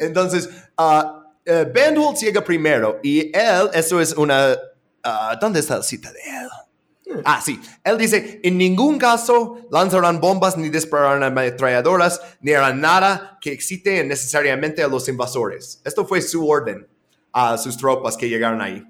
[0.01, 0.48] Entonces,
[0.78, 1.73] uh, eh,
[2.20, 4.56] llega primero y él, eso es una...
[5.02, 6.48] ah, ¿Dónde está la cita de él?
[7.24, 7.60] Ah, sí.
[7.85, 14.05] Él dice, en ningún caso lanzarán bombas ni dispararán ametralladoras ni harán nada que excite
[14.05, 15.80] necesariamente a los invasores.
[15.85, 16.86] Esto fue su orden
[17.32, 18.85] a sus tropas que llegaron ahí.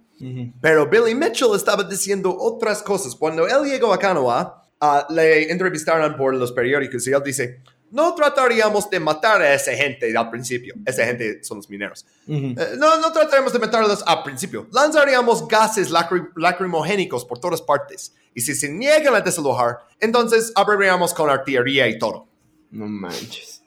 [0.60, 3.14] Pero Billy Mitchell estaba diciendo otras cosas.
[3.14, 8.14] Cuando él llegó a Canoa, ah, le entrevistaron por los periódicos y él dice, no
[8.14, 10.74] trataríamos de matar a esa gente al principio.
[10.84, 12.04] Esa gente son los mineros.
[12.26, 14.66] Eh, no, no trataremos de matarlos al principio.
[14.72, 18.14] Lanzaríamos gases lacri- lacrimogénicos por todas partes.
[18.34, 22.28] Y si se niegan a desalojar, entonces abriríamos con artillería y todo.
[22.70, 23.62] No manches.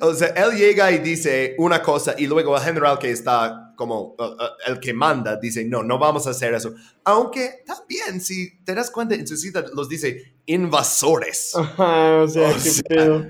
[0.00, 4.14] O sea, él llega y dice una cosa y luego el general que está como
[4.18, 4.36] uh, uh,
[4.66, 6.74] el que manda dice, no, no vamos a hacer eso.
[7.04, 11.54] Aunque también, si te das cuenta, en su cita los dice invasores.
[11.54, 13.26] Ajá, o sea, O qué sea, pedo.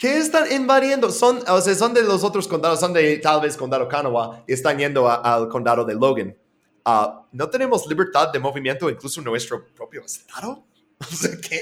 [0.00, 1.10] ¿Qué están invadiendo?
[1.10, 4.52] Son, o sea, son de los otros condados, son de tal vez condado Kanawha y
[4.52, 6.36] están yendo a- al condado de Logan.
[6.84, 10.64] Ah, ¿No tenemos libertad de movimiento incluso en nuestro propio estado?
[10.98, 11.60] O sea, ¿qué?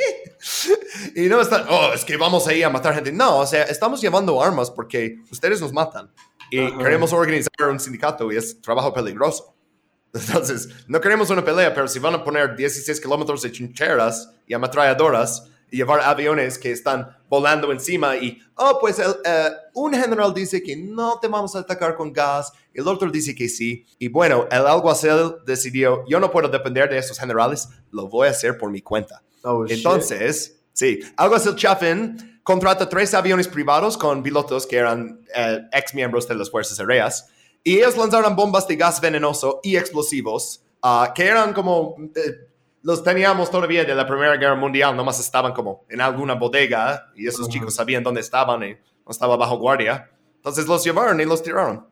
[1.16, 3.10] Y no están, oh, es que vamos ahí a matar gente.
[3.10, 6.08] No, o sea, estamos llevando armas porque ustedes nos matan
[6.50, 6.78] y Ajá.
[6.78, 9.54] queremos organizar un sindicato y es trabajo peligroso.
[10.14, 14.54] Entonces, no queremos una pelea, pero si van a poner 16 kilómetros de chincheras y
[14.54, 20.32] ametralladoras y llevar aviones que están volando encima y, oh, pues el, eh, un general
[20.32, 23.84] dice que no te vamos a atacar con gas, el otro dice que sí.
[23.98, 28.30] Y bueno, el alguacil decidió, yo no puedo depender de esos generales, lo voy a
[28.30, 29.20] hacer por mi cuenta.
[29.42, 29.78] Oh, shit.
[29.78, 36.28] Entonces, sí, alguacil Chaffin contrata tres aviones privados con pilotos que eran eh, ex miembros
[36.28, 37.28] de las Fuerzas Aéreas
[37.64, 41.96] y ellos lanzaron bombas de gas venenoso y explosivos ah, que eran como...
[42.14, 42.52] eh,
[42.82, 47.26] los teníamos todavía de la Primera Guerra Mundial, nomás estaban como en alguna bodega y
[47.26, 50.10] esos chicos sabían dónde estaban y no estaba bajo guardia.
[50.36, 51.86] Entonces los llevaron y los tiraron.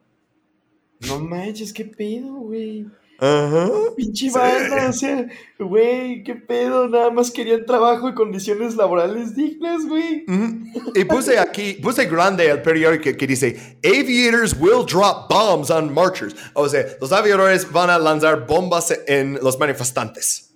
[1.01, 2.87] No manches, qué pedo, güey.
[3.25, 3.71] Ajá.
[3.97, 4.35] Pinche Sí.
[4.37, 5.27] banda, o sea,
[5.61, 6.89] güey, qué pedo.
[6.89, 10.25] Nada más querían trabajo y condiciones laborales dignas, güey.
[10.27, 10.91] Ujú.
[10.97, 15.95] Y puse aquí, puse grande el periódico que, que dice, Aviators will drop bombs on
[15.95, 16.35] marchers.
[16.55, 20.49] O sea, los aviadores van a lanzar bombas en los manifestantes.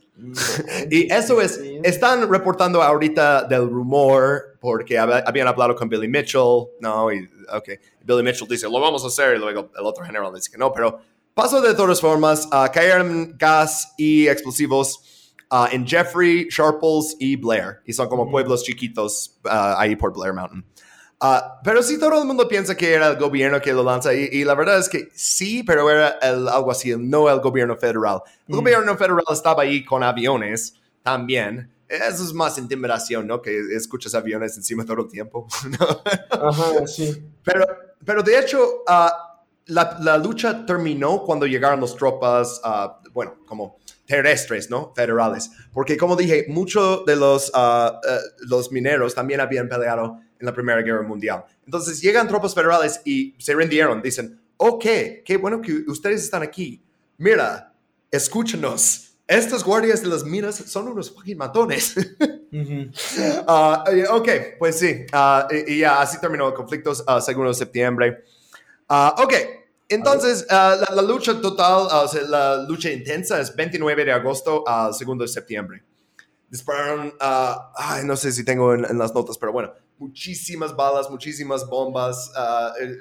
[0.90, 6.68] Y eso es, están reportando ahorita del rumor porque hab- habían hablado con Billy Mitchell,
[6.80, 7.68] no, y, ok,
[8.02, 10.72] Billy Mitchell dice, lo vamos a hacer, y luego el otro general dice que no,
[10.72, 10.98] pero
[11.36, 17.80] pasó de todas formas, ah, cayeron gas y explosivos ah, en Jeffrey, Sharples y Blair,
[17.84, 20.64] y son como pueblos chiquitos ah, ahí por Blair Mountain.
[21.20, 24.28] Ah, pero sí, todo el mundo piensa que era el gobierno que lo lanza y,
[24.32, 28.22] y la verdad es que sí, pero era el alguacil, no el gobierno federal.
[28.48, 28.58] El Mm.
[28.58, 31.70] gobierno federal estaba ahí con aviones también.
[31.88, 33.40] Eso es más intimidación, ¿no?
[33.40, 35.46] Que escuchas aviones encima todo el tiempo.
[35.78, 36.48] ¿no?
[36.48, 37.22] Ajá, sí.
[37.44, 37.64] Pero,
[38.04, 38.82] pero de hecho,
[39.66, 44.92] la, la lucha terminó cuando llegaron las tropas, ah, bueno, como terrestres, ¿no?
[44.94, 45.50] Federales.
[45.72, 48.18] Porque como dije, muchos de los, ah, eh,
[48.48, 51.44] los mineros también habían peleado en la Primera Guerra Mundial.
[51.64, 54.00] Entonces llegan tropas federales y se rindieron.
[54.00, 54.84] Dicen, ok,
[55.24, 56.82] qué bueno que ustedes están aquí.
[57.18, 57.72] Mira,
[58.10, 59.02] escúchanos.
[59.26, 61.94] Estos guardias de las minas son unos fucking matones.
[63.46, 64.28] Ah, eh, ok,
[64.58, 65.04] pues sí.
[65.66, 68.24] y, ya así terminó el conflicto, uh, segundo de septiembre.
[68.88, 69.34] Ah, ok,
[69.88, 74.94] entonces ah, la, la lucha total, ah, la lucha intensa es 29 de agosto al
[74.94, 75.82] segundo de septiembre.
[76.48, 81.66] Dispararon, ay, no sé si tengo en, en las notas, pero bueno, muchísimas balas, muchísimas
[81.66, 82.32] bombas.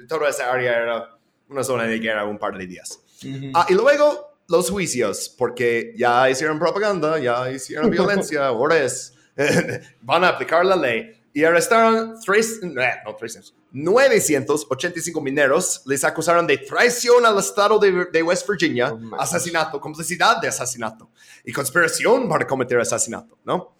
[0.08, 1.18] toda esa área era
[1.48, 3.00] una zona de guerra un par de días.
[3.24, 3.52] Ujú.
[3.54, 9.14] Ah, y luego los juicios, porque ya hicieron propaganda, ya hicieron violencia, ahora es,
[10.02, 11.15] van a aplicar la ley.
[11.36, 18.06] Y arrestaron tres, eh, no, 300, 985 mineros, les acusaron de traición al estado de,
[18.06, 19.34] de West Virginia, manches.
[19.34, 21.10] asesinato, complicidad de asesinato
[21.44, 23.76] y conspiración para cometer asesinato, ¿no?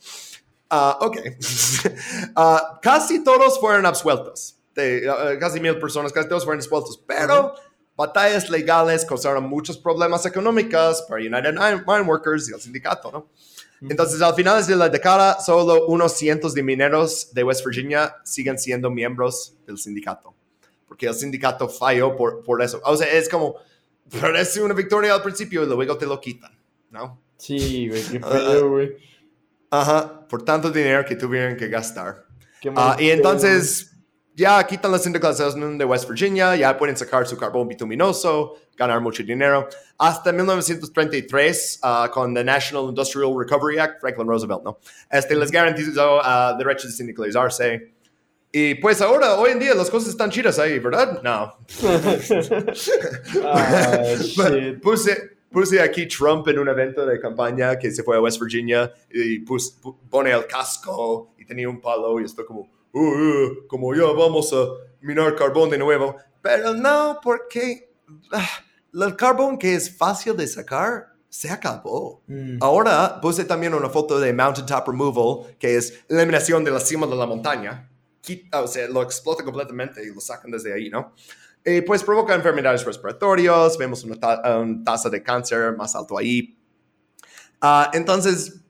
[0.69, 1.17] Ah, ok.
[2.37, 4.59] Ah, casi todos fueron absueltos.
[4.75, 7.03] De, ah, casi mil personas, casi todos fueron absueltos.
[7.07, 7.55] Pero
[7.97, 13.31] batallas legales causaron muchos problemas económicos para United Mine Mine Workers y el sindicato, ¿no?
[13.81, 18.59] Entonces, al final de la década, solo unos cientos de mineros de West Virginia siguen
[18.59, 20.35] siendo miembros del sindicato.
[20.87, 22.81] Porque el sindicato falló por, por eso.
[22.85, 23.57] O sea, es como,
[24.21, 26.57] parece una victoria al principio y luego te lo quitan,
[26.91, 27.21] ¿no?
[27.37, 28.97] Sí, güey, qué Ah, feo, güey.
[29.71, 32.25] Ajá, por tanto dinero que tuvieron que gastar.
[32.75, 33.96] Ah, y entonces
[34.37, 39.23] ya quitan la sindicalización de West Virginia, ya pueden sacar su carbón bituminoso, ganar mucho
[39.23, 39.67] dinero.
[39.99, 44.79] Hasta 1933, ah, con the National Industrial Recovery Act, Franklin Roosevelt, ¿no?
[45.11, 47.95] Este les garantizó ah, derechos de sindicalizarse.
[48.53, 51.21] Y pues ahora, hoy en día, las cosas están chidas ahí, ¿verdad?
[51.23, 51.57] No.
[53.45, 54.03] Ah,
[54.83, 58.93] puse, puse aquí Trump en un evento de campaña que se fue a West Virginia
[59.11, 62.69] y pus- pu- pone el casco y tenía un palo y estoy como,
[62.99, 63.01] "Uh,
[63.63, 64.67] uh, como ya vamos a
[65.01, 66.17] minar carbón de nuevo.
[66.43, 67.93] Pero no, porque
[68.33, 68.49] ah,
[68.95, 72.23] el carbón que es fácil de sacar se acabó.
[72.27, 72.59] Mm.
[72.61, 77.17] Ahora puse también una foto de Mountaintop Removal, que es eliminación de la cima de
[77.17, 77.91] la montaña.
[78.23, 81.13] Quita- o sea, lo explota completamente y lo sacan desde ahí, ¿no?
[81.65, 86.57] Y pues provoca enfermedades respiratorias, vemos una, ta- una tasa de cáncer más alto ahí.
[87.61, 88.61] Ah, entonces,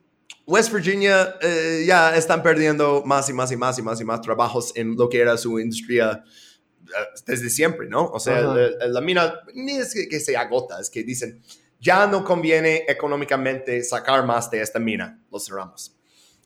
[0.47, 4.21] West Virginia eh, ya están perdiendo más y más y más y más y más
[4.21, 8.07] trabajos en lo que era su industria eh, desde siempre, ¿no?
[8.07, 8.55] O sea, Ajá.
[8.55, 11.43] la, la mina ni es que, que se agota, es que dicen,
[11.81, 15.97] ya no conviene económicamente sacar más de esta mina, lo cerramos.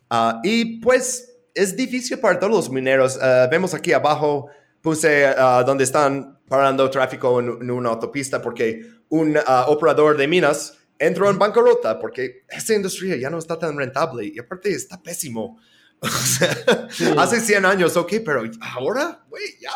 [0.09, 3.17] Ah, y pues es difícil para todos los mineros.
[3.21, 4.47] Ah, vemos aquí abajo,
[4.81, 9.37] puse ah, donde están parando tráfico en, en una autopista porque un
[9.67, 14.39] operador de minas entró en bancarrota porque esa industria ya no está tan rentable y
[14.39, 15.57] aparte está pésimo.
[16.03, 17.05] O sea, Sí.
[17.17, 19.69] Hace 100 años, ok, pero ahora, güey, ya.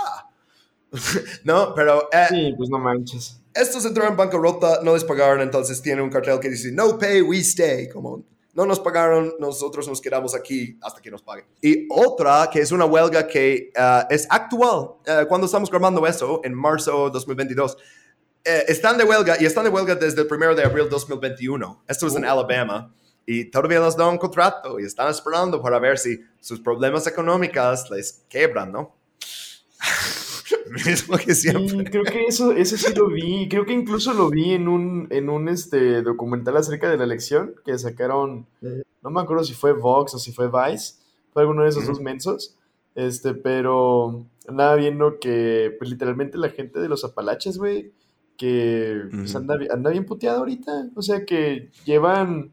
[1.43, 3.39] no, pero eh, Sí, pues no manches.
[3.53, 7.22] estos entraron en bancarrota, no les pagaron, entonces tiene un cartel que dice no pay,
[7.22, 8.23] we stay, como
[8.53, 11.45] no nos pagaron, nosotros nos quedamos aquí hasta que nos paguen.
[11.61, 16.41] Y otra que es una huelga que ah, es actual, ah, cuando estamos grabando eso,
[16.43, 17.77] en marzo 2022,
[18.45, 21.84] eh, están de huelga y están de huelga desde el primero de abril 2021.
[21.88, 22.93] Esto es en Alabama
[23.26, 27.89] y todavía les dan un contrato y están esperando para ver si sus problemas económicos
[27.89, 28.95] les quebran, ¿no?
[30.85, 31.89] Mismo que Sí, siempre.
[31.89, 33.47] creo que eso, eso sí lo vi.
[33.49, 37.55] Creo que incluso lo vi en un, en un este, documental acerca de la elección
[37.65, 38.45] que sacaron.
[39.01, 40.95] No me acuerdo si fue Vox o si fue Vice.
[41.34, 41.93] Fue alguno de esos Ujú.
[41.93, 42.55] dos mensos.
[42.95, 47.91] Este, pero andaba viendo que pues, literalmente la gente de los Apalaches, güey,
[48.38, 50.90] que pues, anda, anda bien puteada ahorita.
[50.95, 52.52] O sea que llevan,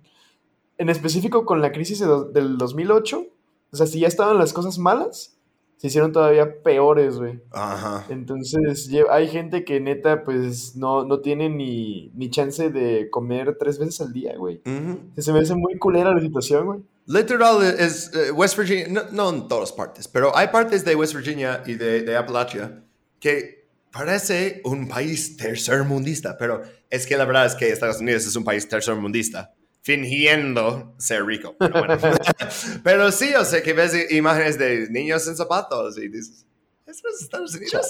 [0.79, 3.27] en específico con la crisis de do- del 2008,
[3.73, 5.37] o sea, si ya estaban las cosas malas,
[5.77, 7.41] se hicieron todavía peores, güey.
[7.51, 8.07] Ajá.
[8.09, 13.79] Entonces, hay gente que neta, pues, no, no tiene ni, ni chance de comer tres
[13.81, 14.61] veces al día, güey.
[14.65, 15.01] Ujú.
[15.21, 16.81] Se me hace muy culera la situación, güey.
[17.07, 21.15] Literal es eh, West Virginia, no, no en todas partes, pero hay partes de West
[21.15, 22.85] Virginia y de, de Appalachia
[23.19, 23.62] que
[23.93, 28.43] parece un país tercermundista, pero es que la verdad es que Estados Unidos es un
[28.43, 31.55] país tercermundista, fingiendo ser rico.
[31.59, 31.99] Pero, bueno.
[32.83, 36.47] Pero sí, o sea, que ves imágenes de niños en zapatos y dices,
[36.87, 37.87] ¿eso es Estados Unidos?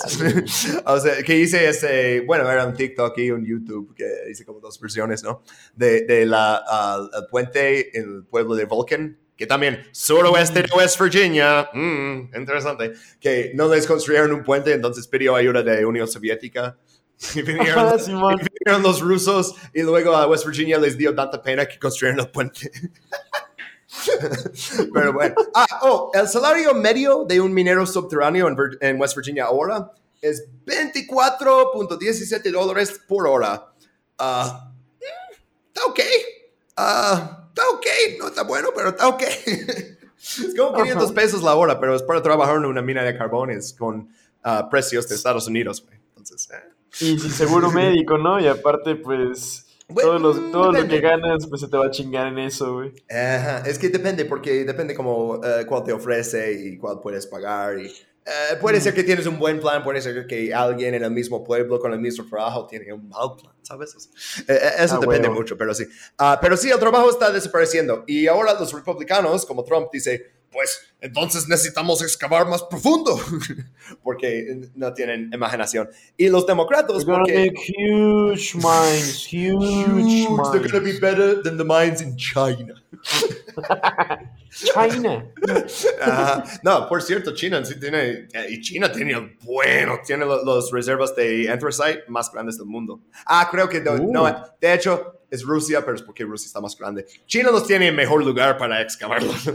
[0.87, 4.61] o sea, que hice ese, bueno, era un TikTok y un YouTube que hice como
[4.61, 5.43] dos versiones, ¿no?
[5.75, 10.69] De, de la, ah, el puente en el pueblo de Vulcan, que también suroeste de
[10.73, 16.07] West Virginia, mm, interesante, que no les construyeron un puente, entonces pidió ayuda de Unión
[16.07, 16.77] Soviética.
[17.35, 18.35] Y vinieron, Ah, Simón.
[18.35, 22.21] y vinieron los rusos y luego a West Virginia les dio tanta pena que construyeron
[22.21, 22.71] el puente.
[24.95, 25.35] Pero bueno.
[25.55, 29.91] Ah, oh, el salario medio de un minero subterráneo en, en West Virginia ahora
[30.21, 33.73] es 24.17 dólares por hora.
[34.13, 36.01] Está ok.
[36.77, 37.87] Ah, está ok.
[38.19, 39.23] No está bueno, pero está ok.
[40.23, 41.15] es como 500 Ajá.
[41.15, 44.09] pesos la hora, pero es para trabajar en una mina de carbones con
[44.43, 45.85] ah, precios de Estados Unidos.
[45.85, 45.99] güey.
[46.17, 47.05] Entonces, eh.
[47.05, 48.39] Y seguro médico, ¿no?
[48.39, 51.91] Y aparte, pues, Bueno, todo, los- todo lo que ganas, pues se te va a
[51.91, 52.93] chingar en eso, güey.
[53.11, 57.79] Ajá, es que depende, porque depende como eh, cuál te ofrece y cuál puedes pagar.
[57.79, 57.91] Y,
[58.25, 61.43] eh, puede ser que tienes un buen plan, puede ser que alguien en el mismo
[61.43, 63.95] pueblo con el mismo trabajo tiene un mal plan, ¿sabes?
[64.47, 65.41] Eh, eh, eso Ah, depende huevo.
[65.41, 65.87] mucho, pero sí.
[66.19, 68.05] Ah, pero sí, el trabajo está desapareciendo.
[68.07, 73.19] Y ahora los republicanos, como Trump, dice, pues entonces necesitamos excavar más profundo,
[74.05, 75.89] porque no tienen imaginación.
[76.17, 77.51] Y los demócratas, porque...
[77.51, 81.01] make huge mines, huge, Huge, they're gonna be mines.
[81.01, 82.75] better than the mines in China.
[84.51, 85.25] China.
[86.63, 92.05] No, por cierto, China sí tiene, y China tiene, bueno, tiene los reservas de anthracite
[92.09, 93.01] más grandes del mundo.
[93.27, 94.13] Ah, creo que no, Uh.
[94.13, 97.07] no, de hecho es Rusia, pero es porque Rusia está más grande.
[97.27, 99.35] China los tiene en mejor lugar para excavarlos.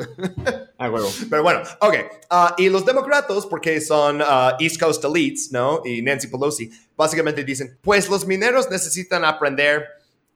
[0.80, 1.10] Ah, huevo.
[1.28, 1.95] pero bueno, ok.
[2.30, 5.82] Ah, y los demócratas, porque son ah, East Coast elites, ¿no?
[5.84, 9.86] Y Nancy Pelosi, básicamente dicen, pues los mineros necesitan aprender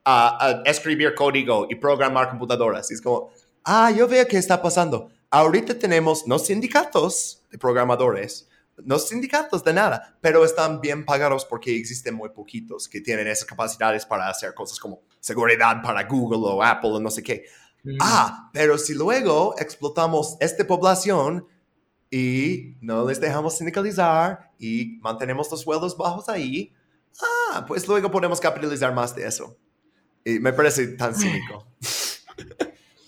[0.04, 2.90] a, a escribir código y programar computadoras.
[2.90, 3.30] Y es como,
[3.66, 5.12] ah, yo veo qué está pasando.
[5.30, 8.50] Ahorita tenemos no sindicatos de programadores,
[8.84, 13.46] no sindicatos de nada, pero están bien pagados porque existen muy poquitos que tienen esas
[13.46, 17.46] capacidades para hacer cosas como seguridad para Google o Apple o no sé qué.
[18.00, 21.48] Ah, pero si luego explotamos esta población
[22.12, 26.74] y no les dejamos sindicalizar y mantenemos los sueldos bajos ahí,
[27.54, 29.58] ah, pues luego podemos capitalizar más de eso.
[30.26, 31.66] Y me parece tan cínico.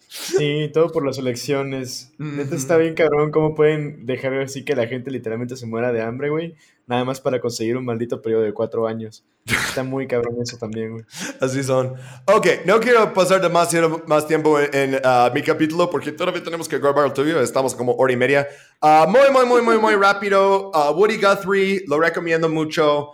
[0.10, 2.12] Sí, todo por las elecciones.
[2.18, 2.56] Neta Ujú.
[2.56, 6.30] está bien cabrón cómo pueden dejar así que la gente literalmente se muera de hambre,
[6.30, 6.56] güey.
[6.86, 9.24] Nada más para conseguir un maldito periodo de cuatro años.
[9.46, 11.06] Está muy cabrón eso también, güey.
[11.40, 11.94] Así son.
[12.26, 16.68] Ok, no quiero pasar demasiado más tiempo en, en, ah, mi capítulo porque todavía tenemos
[16.68, 17.40] que grabar el tuyo.
[17.40, 18.48] Estamos como hora y media.
[18.82, 20.72] Ah, muy, muy, muy, muy, muy rápido.
[20.74, 23.12] Ah, Woody Guthrie, lo recomiendo mucho.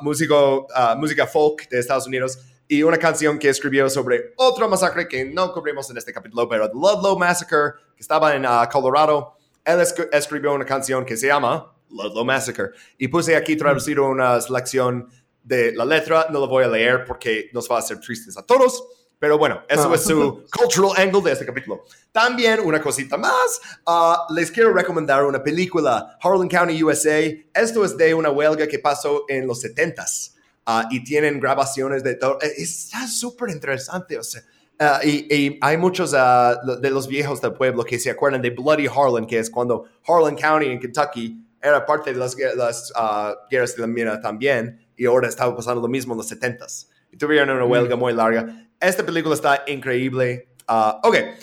[0.00, 0.66] Músico,
[0.96, 2.38] música folk de Estados Unidos.
[2.68, 6.68] Y una canción que escribió sobre otra masacre que no cubrimos en este capítulo, pero
[6.68, 9.34] The Ludlow Massacre, que estaba en ah, Colorado.
[9.64, 12.70] Él esc- escribió una canción que se llama Ludlow Massacre.
[12.98, 15.08] Y puse aquí traducido una selección
[15.42, 16.26] de la letra.
[16.30, 18.84] No lo voy a leer porque nos va a hacer tristes a todos.
[19.18, 19.94] Pero bueno, eso Ah.
[19.94, 21.84] es su cultural angle de este capítulo.
[22.10, 27.18] También una cosita más, ah, les quiero recomendar una película, Harlan County, USA.
[27.54, 30.34] Esto es de una huelga que pasó en los 70s
[30.64, 32.38] ah, y tienen grabaciones de todo.
[32.40, 34.40] Eh, Está súper interesante, o sea.
[34.78, 38.48] ah, y, y hay muchos ah, de los viejos del pueblo que se acuerdan de
[38.48, 43.34] Bloody Harlan, que es cuando Harlan County en Kentucky era parte de las, las, ah,
[43.50, 46.88] guerras de la mina también y ahora estaba pasando lo mismo en los 70s.
[47.12, 48.68] Y tuvieron una huelga muy larga.
[48.80, 50.48] Esta película está increíble.
[50.66, 51.14] Ah, ok.
[51.14, 51.36] Eh,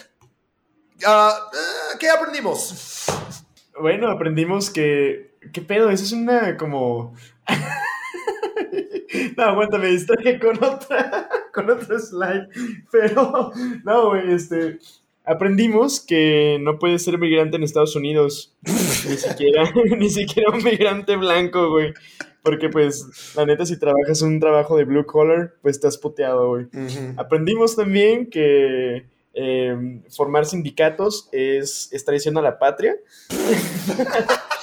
[1.99, 3.05] ¿Qué aprendimos?
[3.79, 5.37] Bueno, aprendimos que.
[5.53, 5.89] ¿Qué pedo?
[5.89, 7.15] Eso es una como.
[9.37, 11.29] no, aguántame, historia con otra.
[11.53, 12.47] con otro slide.
[12.91, 13.51] Pero.
[13.83, 14.79] No, güey, este.
[15.27, 18.55] Aprendimos que no puedes ser migrante en Estados Unidos.
[18.63, 19.63] ni siquiera,
[19.97, 21.93] ni siquiera un migrante blanco, güey.
[22.41, 26.67] Porque, pues, la neta, si trabajas un trabajo de blue collar, pues estás puteado, güey.
[27.17, 32.95] Aprendimos también que eh, formar sindicatos es, es traición a la patria.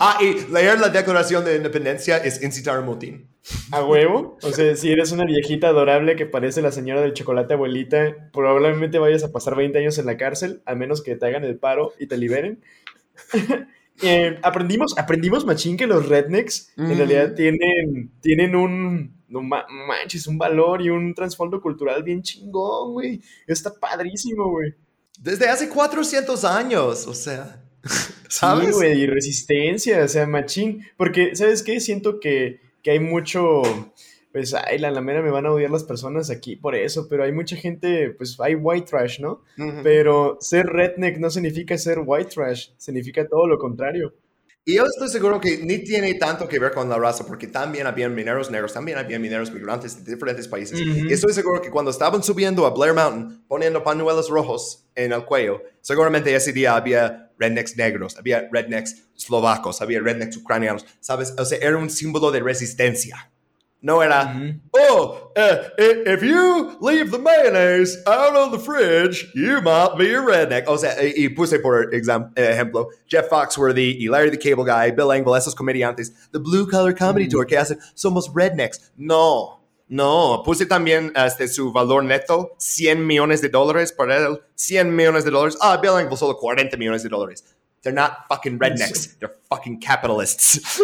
[0.00, 3.28] Ah, y leer la Declaración de Independencia es incitar a motín.
[3.70, 4.38] A huevo.
[4.42, 8.98] O sea, si eres una viejita adorable que parece la señora del chocolate abuelita, probablemente
[8.98, 11.92] vayas a pasar 20 años en la cárcel, a menos que te hagan el paro
[11.98, 12.60] y te liberen.
[14.02, 16.96] Eh, aprendimos, aprendimos, machín, que los rednecks en Mm.
[16.98, 22.92] realidad tienen, tienen un, no ma- manches, un valor y un trasfondo cultural bien chingón,
[22.92, 23.22] güey.
[23.46, 24.74] Está padrísimo, güey.
[25.18, 27.64] Desde hace 400 años, o sea,
[28.28, 28.66] ¿sabes?
[28.66, 30.84] Sí, güey, y resistencia, o sea, machín.
[30.98, 31.80] Porque, ¿sabes qué?
[31.80, 33.62] Siento que, que hay mucho,
[34.30, 37.24] pues, ay, la, la mera me van a odiar las personas aquí por eso, pero
[37.24, 39.42] hay mucha gente, pues, hay white trash, ¿no?
[39.82, 44.14] Pero ser redneck no significa ser white trash, significa todo lo contrario.
[44.68, 47.86] Y yo estoy seguro que ni tiene tanto que ver con la raza, porque también
[47.86, 50.80] habían mineros negros, también habían mineros migrantes de diferentes países.
[50.80, 51.06] Ujú.
[51.08, 55.24] Y estoy seguro que cuando estaban subiendo a Blair Mountain, poniendo pañuelos rojos en el
[55.24, 61.32] cuello, seguramente ese día había rednecks negros, había rednecks eslovacos, había rednecks ucranianos, ¿sabes?
[61.38, 63.30] O sea, era un símbolo de resistencia.
[63.86, 64.60] No era, Ujú.
[64.90, 70.12] oh, eh, eh, if you leave the mayonnaise out of the fridge, you might be
[70.12, 70.64] a redneck.
[70.66, 72.00] O sea, y, y puse por eh,
[72.34, 76.94] ejemplo Jeff Foxworthy y Larry the Cable Guy, Bill Engvall, esos comediantes, The Blue Collar
[76.96, 77.30] Comedy Mm.
[77.30, 78.90] Tour, que hacen, somos rednecks.
[78.96, 80.42] No, no.
[80.44, 85.30] Puse también este, su valor neto, 100 millones de dólares para él, 100 millones de
[85.30, 85.56] dólares.
[85.60, 87.44] Ah, Bill Engvall solo 40 millones de dólares.
[87.86, 89.16] They're not fucking rednecks.
[89.20, 90.82] They're fucking capitalists.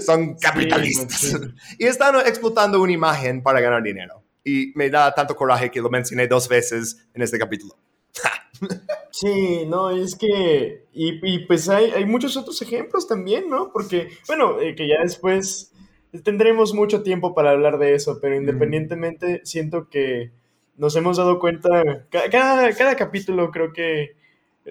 [0.06, 1.34] Son capitalistas.
[1.78, 4.22] y están explotando una imagen para ganar dinero.
[4.42, 7.76] Y me da tanto coraje que lo mencioné dos veces en este capítulo.
[9.14, 13.70] Sí, no, es que, y, y pues hay, hay muchos otros ejemplos también, ¿no?
[13.70, 15.70] Porque, bueno, eh, que ya después
[16.24, 20.32] tendremos mucho tiempo para hablar de eso, pero independientemente siento que
[20.76, 24.16] nos hemos dado cuenta, ca- cada, cada capítulo creo que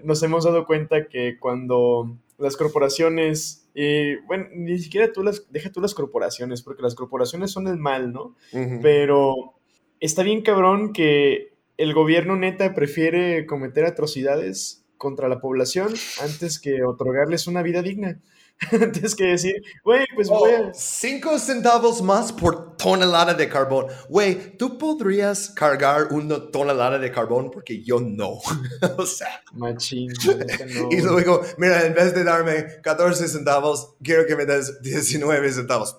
[0.03, 5.71] nos hemos dado cuenta que cuando las corporaciones, y bueno, ni siquiera tú las, deja
[5.71, 8.35] tú las corporaciones, porque las corporaciones son el mal, ¿no?
[8.81, 9.53] Pero
[9.99, 15.89] está bien cabrón que el gobierno neta prefiere cometer atrocidades contra la población
[16.21, 18.19] antes que otorgarles una vida digna.
[18.71, 20.61] antes que decir, güey, pues voy a...
[20.61, 23.87] Oh, cinco centavos más por tonelada de carbón.
[24.09, 27.49] Güey, ¿tú podrías cargar una tonelada de carbón?
[27.49, 28.39] Porque yo no.
[28.97, 30.13] o sea, Machín,
[30.75, 35.51] no, y luego, mira, en vez de darme 14 centavos, quiero que me des 19
[35.51, 35.97] centavos.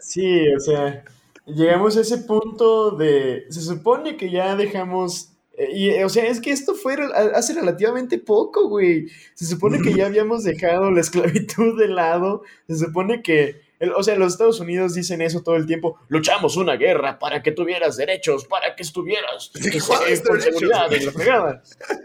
[0.00, 1.04] Sí, o sea,
[1.46, 3.46] llegamos a ese punto de...
[3.50, 5.32] Se supone que ya dejamos...
[5.58, 6.96] eh, Y, eh, o sea, es que esto fue
[7.34, 9.06] hace relativamente poco, güey.
[9.34, 12.42] Se supone que ya habíamos dejado la esclavitud de lado.
[12.68, 13.60] Se supone que...
[13.80, 15.98] el- o sea, los Estados Unidos dicen eso todo el tiempo.
[16.08, 21.06] Luchamos una guerra para que tuvieras derechos, para que estuvieras eh, ¿Cuáles con seguridad en
[21.06, 21.62] la fregada.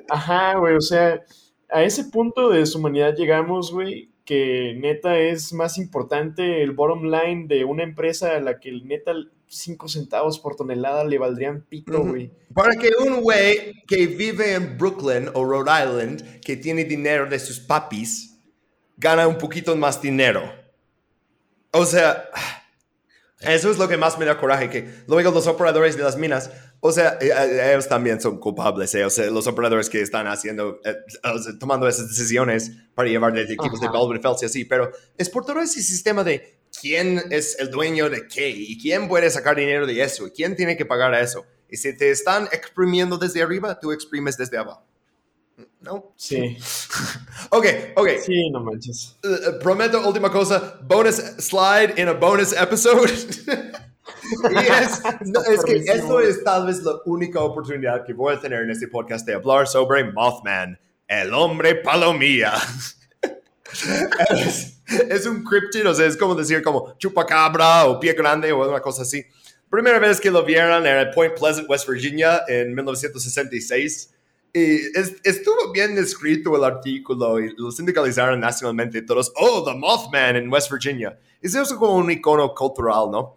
[0.09, 1.21] Ajá, güey, o sea,
[1.69, 7.47] a ese punto de deshumanidad llegamos, güey, que neta es más importante el bottom line
[7.47, 9.11] de una empresa a la que neta
[9.57, 12.31] 5 centavos por tonelada le valdrían pito, güey.
[12.53, 17.39] Para que un güey que vive en Brooklyn o Rhode Island, que tiene dinero de
[17.39, 18.39] sus papis,
[18.97, 20.43] gana un poquito más dinero.
[21.71, 22.29] O sea,
[23.39, 26.51] eso es lo que más me da coraje, que luego los operadores de las minas,
[26.79, 30.27] o sea, eh, eh, ellos también son culpables, eh, o sea, los operadores que están
[30.27, 33.87] haciendo, eh, o sea, tomando esas decisiones para llevar de equipos de.
[33.87, 38.09] Baldwin Felts y así, pero es por todo ese sistema de quién es el dueño
[38.09, 41.21] de qué y quién puede sacar dinero de eso y quién tiene que pagar a
[41.21, 41.45] eso.
[41.69, 44.85] Y si te están exprimiendo desde arriba, tú exprimes desde abajo.
[45.81, 46.13] ¿No?
[46.15, 46.57] Sí,
[47.49, 48.09] Ok, ok.
[48.25, 49.17] sí, no manches.
[49.23, 53.11] Uh, prometo última cosa, bonus slide in a bonus episode.
[54.51, 58.39] y es, no, es que esto es tal vez la única oportunidad que voy a
[58.39, 62.53] tener en este podcast de hablar sobre Mothman, el hombre palomía.
[64.29, 64.72] es,
[65.09, 68.79] es un cryptid, o sea, es como decir como chupacabra o pie grande o una
[68.81, 69.23] cosa así.
[69.69, 74.11] Primera vez que lo vieron era en Point Pleasant, West Virginia, en 1966.
[74.55, 79.31] Y es- estuvo bien escrito el artículo y lo sindicalizaron nacionalmente todos.
[79.35, 81.17] Oh, The Mothman en West Virginia.
[81.41, 83.35] Es eso como un icono cultural, ¿no?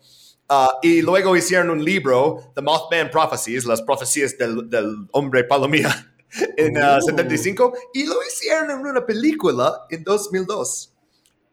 [0.48, 6.12] Ah, y luego hicieron un libro, The Mothman Prophecies, las profecías del, del hombre palomía,
[6.58, 7.06] en ah, Oh.
[7.06, 10.92] 75, y lo hicieron en una película en 2002.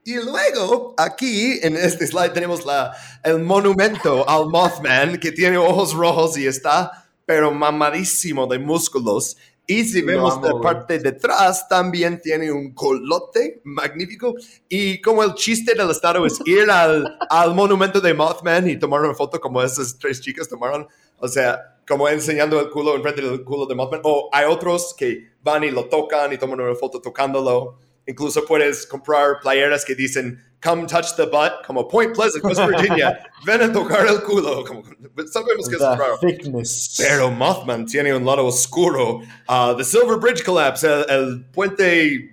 [0.06, 2.94] Y luego, aquí en este slide tenemos la,
[3.24, 9.38] el monumento al Mothman que tiene ojos rojos y está, pero mamadísimo de músculos.
[9.66, 14.36] Y si vemos la parte de atrás, también tiene un colote magnífico.
[14.68, 19.00] Y como el chiste del estado es ir al, al monumento de Mothman y tomar
[19.00, 20.86] una foto como esas tres chicas tomaron.
[21.18, 24.02] O sea, como enseñando el culo enfrente del culo de Mothman.
[24.04, 27.78] O hay otros que van y lo tocan y toman una foto tocándolo.
[28.06, 33.20] Incluso puedes comprar playeras que dicen Come touch the butt, como Point Pleasant, West Virginia.
[33.46, 34.64] Ven a tocar el culo.
[34.66, 34.84] Como,
[35.30, 36.18] sabemos que es The raro.
[36.20, 36.96] thickness.
[36.98, 39.22] Pero Mothman tiene un lado oscuro.
[39.50, 42.32] Uh, the Silver Bridge Collapse, el, el puente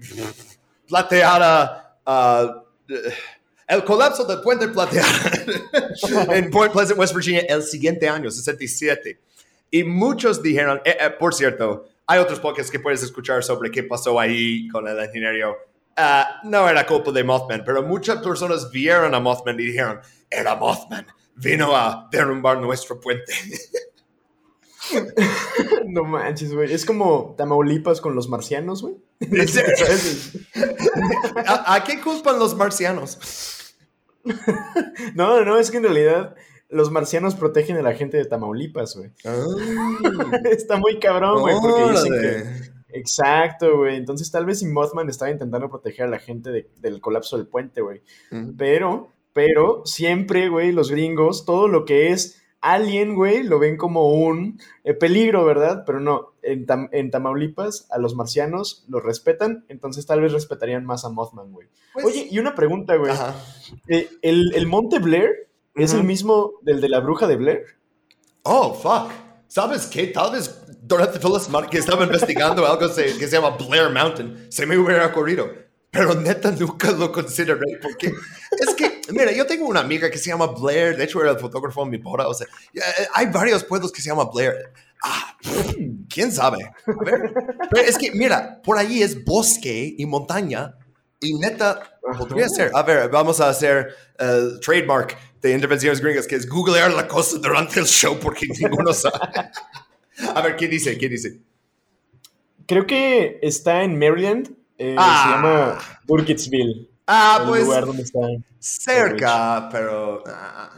[0.88, 1.96] plateada.
[2.06, 2.60] uh,
[3.68, 5.08] el colapso del puente plateada
[6.34, 9.20] en Point Pleasant, West Virginia, el siguiente año, 67.
[9.70, 13.84] Y muchos dijeron, eh, eh, por cierto, hay otros podcasts que puedes escuchar sobre qué
[13.84, 15.56] pasó ahí con el ingeniero.
[15.96, 20.56] Ah, no era culpa de Mothman, pero muchas personas vieron a Mothman y dijeron, era
[20.56, 21.06] Mothman,
[21.36, 23.32] vino a derrumbar nuestro puente.
[25.86, 26.72] No manches, güey.
[26.72, 28.96] Es como Tamaulipas con los marcianos, güey.
[31.46, 33.76] ¿A, a qué culpan los marcianos?
[35.14, 36.34] No, no, es que en realidad
[36.70, 39.10] los marcianos protegen a la gente de Tamaulipas, güey.
[40.50, 42.70] Está muy cabrón, güey, porque dicen que...
[42.92, 43.96] Exacto, güey.
[43.96, 47.46] Entonces tal vez si Mothman estaba intentando proteger a la gente de- del colapso del
[47.46, 48.02] puente, güey.
[48.58, 54.12] Pero, pero siempre, güey, los gringos, todo lo que es alien, güey, lo ven como
[54.12, 55.84] un eh, peligro, ¿verdad?
[55.86, 60.84] Pero no, en, Tam- en Tamaulipas a los marcianos los respetan, entonces tal vez respetarían
[60.84, 61.68] más a Mothman, güey.
[61.94, 63.12] Pues- Oye, y una pregunta, güey.
[63.12, 63.34] Ajá.
[63.88, 65.48] Eh, ¿el, el Monte Blair
[65.82, 67.64] es el mismo del de la bruja de Blair?
[68.42, 69.10] Oh, fuck.
[69.48, 70.06] ¿Sabes qué?
[70.08, 73.90] Tal vez durante toda la semana que estaba investigando algo se- que se llama Blair
[73.90, 75.48] Mountain, se me hubiera ocurrido.
[75.90, 78.06] Pero neta nunca lo consideré porque
[78.60, 81.38] es que, mira, yo tengo una amiga que se llama Blair, de hecho era el
[81.40, 82.80] fotógrafo en mi boda, o sea, eh,
[83.12, 84.54] hay varios pueblos que se llaman Blair.
[85.02, 85.36] Ah,
[86.08, 86.58] ¿Quién sabe?
[86.64, 87.32] A ver.
[87.70, 90.76] Pero es que, mira, por ahí es bosque y montaña
[91.20, 92.70] y neta podría ser.
[92.72, 93.88] A ver, vamos a hacer
[94.18, 98.92] el trademark de Intervenciones Gringas, que es googlear la cosa durante el show porque ninguno
[98.92, 99.18] sabe.
[100.34, 100.98] A ver, ¿qué dice?
[100.98, 101.40] ¿Qué dice?
[102.66, 104.50] Creo que está en Maryland.
[104.78, 105.24] eh, Ah.
[105.24, 106.88] Se llama Burkittsville.
[107.06, 108.20] Ah, pues lugar donde está.
[108.58, 110.22] cerca, pero...
[110.26, 110.69] ah.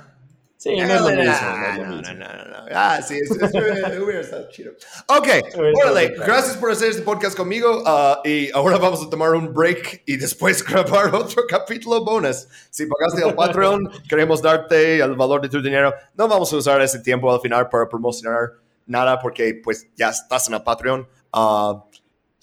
[0.63, 1.25] Sí, no es lo mismo.
[1.25, 2.13] no es lo no, mismo.
[2.15, 2.57] no, no, no.
[2.73, 4.71] Ah, sí, es, es, hubiera estado chido.
[5.09, 5.27] Ok,
[5.83, 10.05] órale, gracias por hacer este podcast conmigo ah, y ahora vamos a tomar un break
[10.07, 12.47] y después grabar otro capítulo bonus.
[12.71, 15.93] Si pagaste el Patreon, queremos darte el valor de tu dinero.
[16.15, 18.53] No vamos a usar ese tiempo al final para promocionar
[18.87, 21.09] nada porque pues ya estás en el Patreon.
[21.33, 21.83] Ah,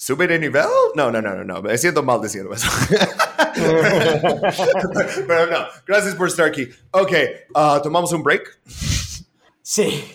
[0.01, 0.63] ¿Sube de nivel?
[0.95, 1.61] No, no, no, no, no.
[1.61, 2.69] Me siento mal diciendo eso.
[5.27, 6.69] Pero no, gracias por estar aquí.
[6.91, 7.11] Ok,
[7.53, 8.61] ah, tomamos un break.
[9.61, 10.09] Sí.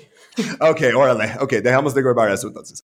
[0.59, 1.35] Ok, órale.
[1.39, 2.83] Ok, dejamos de grabar eso entonces.